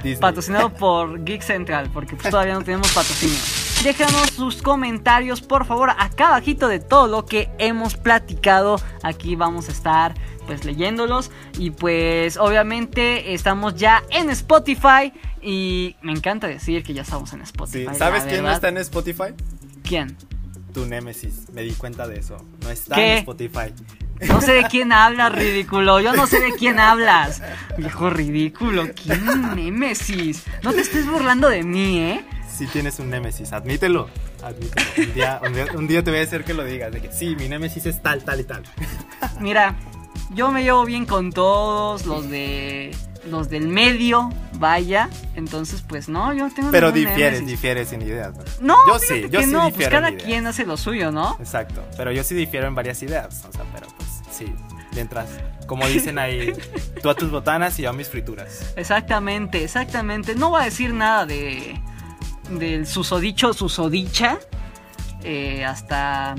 Disney. 0.02 0.20
Patrocinado 0.20 0.68
por 0.74 1.24
Geek 1.24 1.40
Central, 1.40 1.88
porque 1.90 2.16
pues 2.16 2.28
todavía 2.28 2.52
no 2.52 2.64
tenemos 2.64 2.92
patrocinio. 2.92 3.38
Déjanos 3.82 4.30
sus 4.30 4.62
comentarios, 4.62 5.40
por 5.40 5.64
favor, 5.64 5.90
acá 5.90 6.28
abajito 6.28 6.68
de 6.68 6.80
todo 6.80 7.06
lo 7.06 7.24
que 7.24 7.50
hemos 7.58 7.96
platicado. 7.96 8.76
Aquí 9.02 9.36
vamos 9.36 9.68
a 9.68 9.72
estar 9.72 10.14
pues 10.46 10.64
leyéndolos 10.64 11.30
y 11.58 11.70
pues 11.70 12.36
obviamente 12.36 13.34
estamos 13.34 13.74
ya 13.76 14.02
en 14.10 14.30
Spotify 14.30 15.12
y 15.42 15.96
me 16.02 16.12
encanta 16.12 16.46
decir 16.46 16.82
que 16.82 16.94
ya 16.94 17.02
estamos 17.02 17.32
en 17.32 17.42
Spotify. 17.42 17.94
¿Sabes 17.96 18.24
quién 18.24 18.42
no 18.42 18.50
está 18.50 18.68
en 18.68 18.78
Spotify? 18.78 19.34
¿Quién? 19.82 20.16
Tu 20.72 20.86
Némesis, 20.86 21.50
me 21.52 21.62
di 21.62 21.72
cuenta 21.72 22.08
de 22.08 22.18
eso. 22.18 22.36
No 22.62 22.70
está 22.70 23.00
en 23.00 23.18
Spotify. 23.18 23.72
No 24.26 24.40
sé 24.40 24.52
de 24.52 24.64
quién 24.70 24.92
hablas, 24.92 25.32
ridículo. 25.32 26.00
Yo 26.00 26.12
no 26.14 26.26
sé 26.26 26.40
de 26.40 26.52
quién 26.52 26.80
hablas. 26.80 27.42
Viejo 27.76 28.10
ridículo. 28.10 28.88
¿Quién 28.94 29.54
Némesis? 29.54 30.44
No 30.62 30.72
te 30.72 30.80
estés 30.80 31.06
burlando 31.06 31.48
de 31.48 31.62
mí, 31.62 31.98
¿eh? 31.98 32.24
Sí 32.52 32.66
tienes 32.66 32.98
un 33.00 33.10
Némesis, 33.10 33.52
admítelo. 33.52 34.08
Admítelo. 34.42 34.86
Un 34.96 35.14
día, 35.14 35.40
un, 35.74 35.86
día, 35.88 36.04
te 36.04 36.10
voy 36.10 36.20
a 36.20 36.22
hacer 36.22 36.44
que 36.44 36.54
lo 36.54 36.64
digas. 36.64 36.92
De 36.92 37.00
que 37.00 37.12
sí, 37.12 37.34
mi 37.36 37.48
Némesis 37.48 37.86
es 37.86 38.02
tal, 38.02 38.24
tal 38.24 38.40
y 38.40 38.44
tal. 38.44 38.62
Mira, 39.40 39.74
yo 40.34 40.50
me 40.50 40.62
llevo 40.62 40.84
bien 40.84 41.06
con 41.06 41.32
todos 41.32 42.06
los 42.06 42.28
de 42.28 42.94
los 43.26 43.48
del 43.48 43.68
medio, 43.68 44.30
vaya. 44.54 45.08
Entonces, 45.34 45.82
pues 45.86 46.08
no, 46.08 46.32
yo 46.34 46.48
tengo 46.54 46.70
Pero 46.70 46.92
difieres, 46.92 47.46
difieres 47.46 47.92
en 47.92 48.02
ideas. 48.02 48.34
No, 48.60 48.76
yo 48.86 48.98
sí, 48.98 49.26
yo 49.30 49.40
sí 49.40 49.46
no, 49.46 49.70
pues 49.70 49.88
cada 49.88 50.14
quien 50.16 50.46
hace 50.46 50.66
lo 50.66 50.76
suyo, 50.76 51.10
¿no? 51.10 51.36
Exacto, 51.40 51.82
pero 51.96 52.12
yo 52.12 52.22
sí 52.24 52.34
difiero 52.34 52.66
en 52.66 52.74
varias 52.74 53.02
ideas, 53.02 53.44
o 53.48 53.52
sea, 53.52 53.64
pero 53.72 53.86
pues 53.96 54.08
sí, 54.30 54.52
mientras 54.92 55.28
como 55.66 55.86
dicen 55.86 56.18
ahí, 56.18 56.52
tú 57.02 57.08
a 57.08 57.14
tus 57.14 57.30
botanas 57.30 57.78
y 57.78 57.82
yo 57.82 57.90
a 57.90 57.92
mis 57.92 58.08
frituras. 58.08 58.74
Exactamente, 58.76 59.64
exactamente. 59.64 60.34
No 60.34 60.50
voy 60.50 60.62
a 60.62 60.64
decir 60.64 60.92
nada 60.92 61.26
de 61.26 61.80
del 62.50 62.86
susodicho, 62.86 63.54
susodicha 63.54 64.38
eh, 65.22 65.64
hasta 65.64 66.34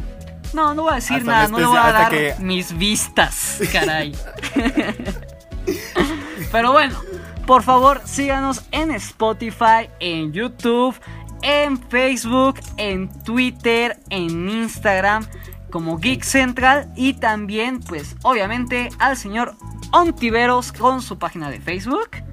no, 0.56 0.74
no 0.74 0.84
voy 0.84 0.94
a 0.94 0.96
decir 0.96 1.24
nada, 1.24 1.48
no 1.48 1.60
le 1.60 1.66
voy 1.66 1.78
a 1.78 1.92
dar 1.92 2.40
mis 2.40 2.76
vistas, 2.76 3.60
caray. 3.72 4.16
Pero 6.52 6.72
bueno, 6.72 6.98
por 7.46 7.62
favor, 7.62 8.02
síganos 8.06 8.64
en 8.72 8.92
Spotify, 8.92 9.90
en 10.00 10.32
YouTube, 10.32 10.96
en 11.42 11.78
Facebook, 11.90 12.60
en 12.78 13.10
Twitter, 13.24 14.00
en 14.10 14.50
Instagram 14.50 15.28
como 15.70 15.98
Geek 15.98 16.24
Central 16.24 16.90
y 16.96 17.16
también, 17.16 17.82
pues, 17.82 18.16
obviamente 18.24 18.90
al 18.98 19.18
señor 19.18 19.56
Ontiveros 19.92 20.72
con 20.72 21.02
su 21.02 21.20
página 21.20 21.50
de 21.50 21.60
Facebook. 21.60 22.25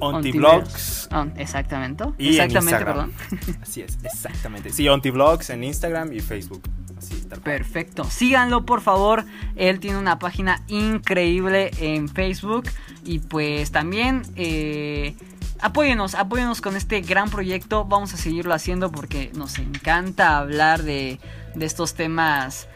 Ontivlogs. 0.00 1.08
exactamente. 1.36 2.04
exactamente, 2.18 2.84
perdón. 2.84 3.12
Así 3.62 3.82
es, 3.82 3.98
exactamente. 4.02 4.70
Sí, 4.78 4.88
Ontivlogs 4.88 5.50
en 5.50 5.64
Instagram 5.64 6.12
y 6.12 6.20
Facebook. 6.20 6.62
Perfecto. 7.42 8.04
Síganlo, 8.04 8.64
por 8.64 8.80
favor. 8.80 9.24
Él 9.56 9.80
tiene 9.80 9.98
una 9.98 10.18
página 10.18 10.62
increíble 10.68 11.70
en 11.80 12.08
Facebook. 12.08 12.64
Y 13.04 13.20
pues 13.20 13.70
también 13.70 14.22
eh, 14.36 15.14
apóyenos, 15.60 16.14
apóyenos 16.14 16.60
con 16.60 16.76
este 16.76 17.00
gran 17.00 17.30
proyecto. 17.30 17.84
Vamos 17.84 18.14
a 18.14 18.16
seguirlo 18.16 18.54
haciendo 18.54 18.90
porque 18.90 19.30
nos 19.34 19.58
encanta 19.58 20.38
hablar 20.38 20.82
de, 20.82 21.18
estos 21.58 21.94
temas 21.94 22.68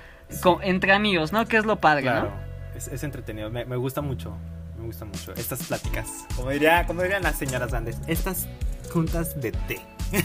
entre 0.62 0.92
amigos, 0.92 1.32
¿no? 1.32 1.46
Que 1.46 1.58
es 1.58 1.64
lo 1.64 1.76
padre, 1.76 2.04
¿no? 2.06 2.30
Es, 2.74 3.02
entretenido. 3.02 3.50
Me, 3.50 3.64
me 3.64 3.76
gusta 3.76 4.00
mucho. 4.00 4.36
Me 4.82 4.88
gusta 4.88 5.04
mucho. 5.04 5.32
Estas 5.36 5.62
pláticas. 5.62 6.08
Como, 6.34 6.50
diría, 6.50 6.84
como 6.88 7.02
dirían 7.02 7.22
las 7.22 7.36
señoras 7.38 7.70
grandes. 7.70 7.98
Estas 8.08 8.48
juntas 8.92 9.40
de 9.40 9.52
té. 9.52 9.80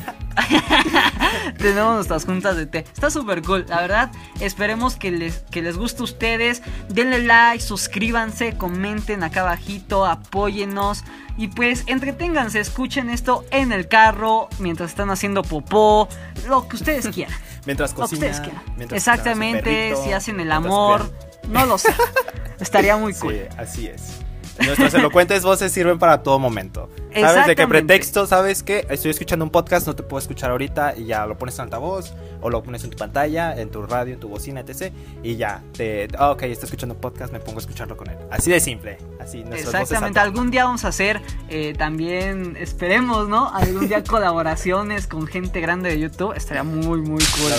Tenemos 1.60 1.94
nuestras 1.94 2.26
juntas 2.26 2.58
de 2.58 2.66
té. 2.66 2.80
Está 2.80 3.12
súper 3.12 3.44
cool, 3.44 3.68
la 3.70 3.82
verdad. 3.82 4.12
Esperemos 4.40 4.96
que 4.96 5.12
les, 5.12 5.44
que 5.52 5.62
les 5.62 5.78
guste 5.78 6.02
a 6.02 6.06
ustedes. 6.06 6.64
Denle 6.90 7.20
like, 7.20 7.64
suscríbanse, 7.64 8.58
comenten 8.58 9.24
acá 9.24 9.42
abajito, 9.42 10.08
apóyennos. 10.08 11.04
Y 11.38 11.50
pues 11.50 11.84
entreténganse, 11.86 12.60
escuchen 12.60 13.12
esto 13.12 13.46
en 13.52 13.72
el 13.72 13.88
carro, 13.88 14.50
mientras 14.58 14.90
están 14.90 15.12
haciendo 15.12 15.44
popó, 15.44 16.10
lo 16.48 16.68
que 16.68 16.78
ustedes 16.78 17.08
quieran. 17.14 17.38
mientras 17.68 17.94
cocinan. 17.94 18.34
Exactamente, 18.90 19.96
si 20.04 20.14
hacen 20.14 20.40
el 20.40 20.52
amor, 20.52 21.14
no 21.48 21.68
lo 21.68 21.78
sé. 21.78 21.94
Estaría 22.60 22.98
muy 22.98 23.14
cool. 23.14 23.36
Sí, 23.36 23.56
así 23.56 23.88
es. 23.88 24.27
Nuestras 24.66 24.94
elocuentes 24.94 25.44
voces 25.44 25.72
sirven 25.72 26.00
para 26.00 26.24
todo 26.24 26.40
momento. 26.40 26.90
¿Sabes 27.14 27.48
de 27.48 27.56
qué 27.56 27.68
pretexto? 27.68 28.28
¿Sabes 28.28 28.64
que 28.64 28.86
Estoy 28.90 29.12
escuchando 29.12 29.44
un 29.46 29.52
podcast, 29.52 29.88
no 29.88 29.96
te 29.96 30.04
puedo 30.04 30.20
escuchar 30.20 30.52
ahorita 30.52 30.96
y 30.98 31.06
ya 31.06 31.26
lo 31.26 31.38
pones 31.38 31.56
en 31.56 31.64
altavoz 31.64 32.14
o 32.42 32.50
lo 32.50 32.62
pones 32.64 32.84
en 32.84 32.92
tu 32.92 32.98
pantalla, 32.98 33.60
en 33.60 33.70
tu 33.70 33.86
radio, 33.86 34.14
en 34.14 34.20
tu 34.20 34.28
bocina, 34.30 34.62
etc. 34.62 34.94
Y 35.24 35.36
ya, 35.36 35.64
te, 35.74 36.08
oh, 36.20 36.32
ok, 36.32 36.44
estoy 36.44 36.66
escuchando 36.66 36.96
un 36.96 37.02
podcast, 37.02 37.34
me 37.34 37.40
pongo 37.40 37.58
a 37.58 37.62
escucharlo 37.62 37.98
con 37.98 38.10
él. 38.10 38.18
Así 38.32 38.52
de 38.52 38.60
simple. 38.60 38.98
Así, 39.20 39.44
Exactamente, 39.52 40.20
algún 40.20 40.52
día 40.52 40.66
vamos 40.66 40.86
a 40.86 40.90
hacer 40.90 41.22
eh, 41.50 41.74
también, 41.78 42.56
esperemos, 42.60 43.28
¿no? 43.28 43.54
Algún 43.54 43.88
día 43.88 44.04
colaboraciones 44.08 45.08
con 45.08 45.28
gente 45.28 45.60
grande 45.60 45.90
de 45.90 46.00
YouTube. 46.00 46.34
Estaría 46.36 46.64
muy, 46.64 47.02
muy 47.02 47.24
cool. 47.24 47.52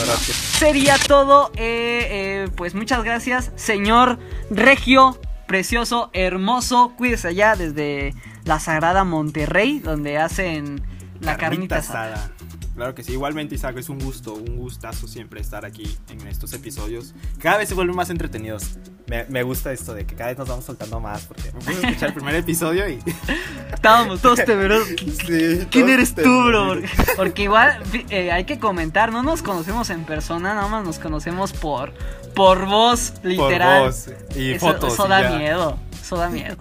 Sería 0.58 0.96
todo. 1.06 1.50
Eh, 1.56 2.06
eh, 2.10 2.48
pues 2.56 2.74
muchas 2.74 3.02
gracias, 3.04 3.52
señor 3.56 4.18
Regio 4.50 5.18
precioso, 5.48 6.10
hermoso. 6.12 6.92
Cuídese 6.96 7.28
allá 7.28 7.56
desde 7.56 8.14
la 8.44 8.60
Sagrada 8.60 9.02
Monterrey, 9.02 9.80
donde 9.80 10.18
hacen 10.18 10.80
la 11.20 11.36
carnita, 11.36 11.78
asada. 11.78 12.30
Claro 12.76 12.94
que 12.94 13.02
sí, 13.02 13.10
igualmente 13.10 13.56
Isaac, 13.56 13.76
es 13.78 13.88
un 13.88 13.98
gusto, 13.98 14.34
un 14.34 14.56
gustazo 14.56 15.08
siempre 15.08 15.40
estar 15.40 15.64
aquí 15.64 15.98
en 16.10 16.24
estos 16.28 16.52
episodios. 16.52 17.12
Cada 17.40 17.58
vez 17.58 17.68
se 17.68 17.74
vuelven 17.74 17.96
más 17.96 18.08
entretenidos. 18.08 18.78
me, 19.08 19.24
me, 19.24 19.42
gusta 19.42 19.72
esto 19.72 19.94
de 19.94 20.06
que 20.06 20.14
cada 20.14 20.28
vez 20.28 20.38
nos 20.38 20.46
vamos 20.48 20.64
soltando 20.64 21.00
más. 21.00 21.24
Porque 21.24 21.50
me 21.50 21.58
puse 21.58 21.70
a 21.70 21.88
escuchar 21.88 22.10
el 22.10 22.14
primer 22.14 22.36
episodio 22.36 22.88
y. 22.88 23.02
Estábamos 23.74 24.22
todos 24.22 24.44
temerosos. 24.44 24.90
Sí, 25.26 25.66
¿Quién 25.72 25.88
eres 25.88 26.14
tú, 26.14 26.44
bro? 26.44 26.80
Porque 27.16 27.42
igual 27.42 27.82
eh, 28.10 28.30
hay 28.30 28.44
que 28.44 28.60
comentar, 28.60 29.10
no 29.10 29.24
nos 29.24 29.42
conocemos 29.42 29.90
en 29.90 30.04
persona, 30.04 30.54
nada 30.54 30.68
más 30.68 30.84
nos 30.84 31.00
conocemos 31.00 31.52
por, 31.52 31.92
por 32.38 32.66
voz, 32.66 33.12
literal. 33.22 33.80
Por 33.80 33.88
voz 33.88 34.08
y 34.36 34.58
fotos. 34.58 34.94
Eso 34.94 35.08
da 35.08 35.28
miedo. 35.28 35.78
Eso 36.00 36.16
da 36.16 36.28
miedo. 36.28 36.56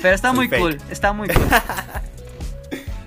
Pero 0.00 0.14
está 0.14 0.32
muy 0.32 0.48
cool, 0.48 0.78
está 0.88 1.12
muy 1.12 1.28
cool. 1.34 1.44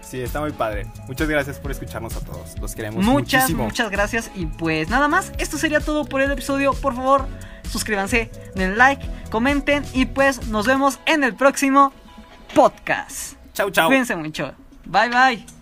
Sí, 0.02 0.22
está 0.22 0.40
muy 0.40 0.52
padre. 0.52 0.88
Muchas 1.08 1.28
gracias 1.28 1.60
por 1.60 1.72
escucharnos 1.72 2.16
a 2.16 2.22
todos. 2.22 2.58
Los 2.60 2.76
queremos 2.76 3.04
muchas, 3.04 3.42
muchísimo. 3.44 3.64
Muchas 3.66 3.90
gracias. 3.90 4.32
Y 4.36 4.46
pues 4.46 4.90
nada 4.90 5.08
más, 5.08 5.34
esto 5.38 5.58
sería 5.58 5.82
todo 5.82 6.06
por 6.06 6.22
el 6.22 6.32
episodio. 6.32 6.74
Por 6.74 6.96
favor, 6.96 7.28
suscríbanse, 7.70 8.32
den 8.56 8.78
like, 8.78 9.06
comenten 9.30 9.84
y 9.94 10.06
pues 10.06 10.48
nos 10.48 10.66
vemos 10.66 11.00
en 11.06 11.24
el 11.24 11.36
próximo 11.36 11.92
podcast. 12.54 13.34
Chau, 13.54 13.70
chau. 13.70 13.88
Cuídense 13.88 14.16
mucho. 14.16 14.54
Bye, 14.86 15.10
bye. 15.10 15.57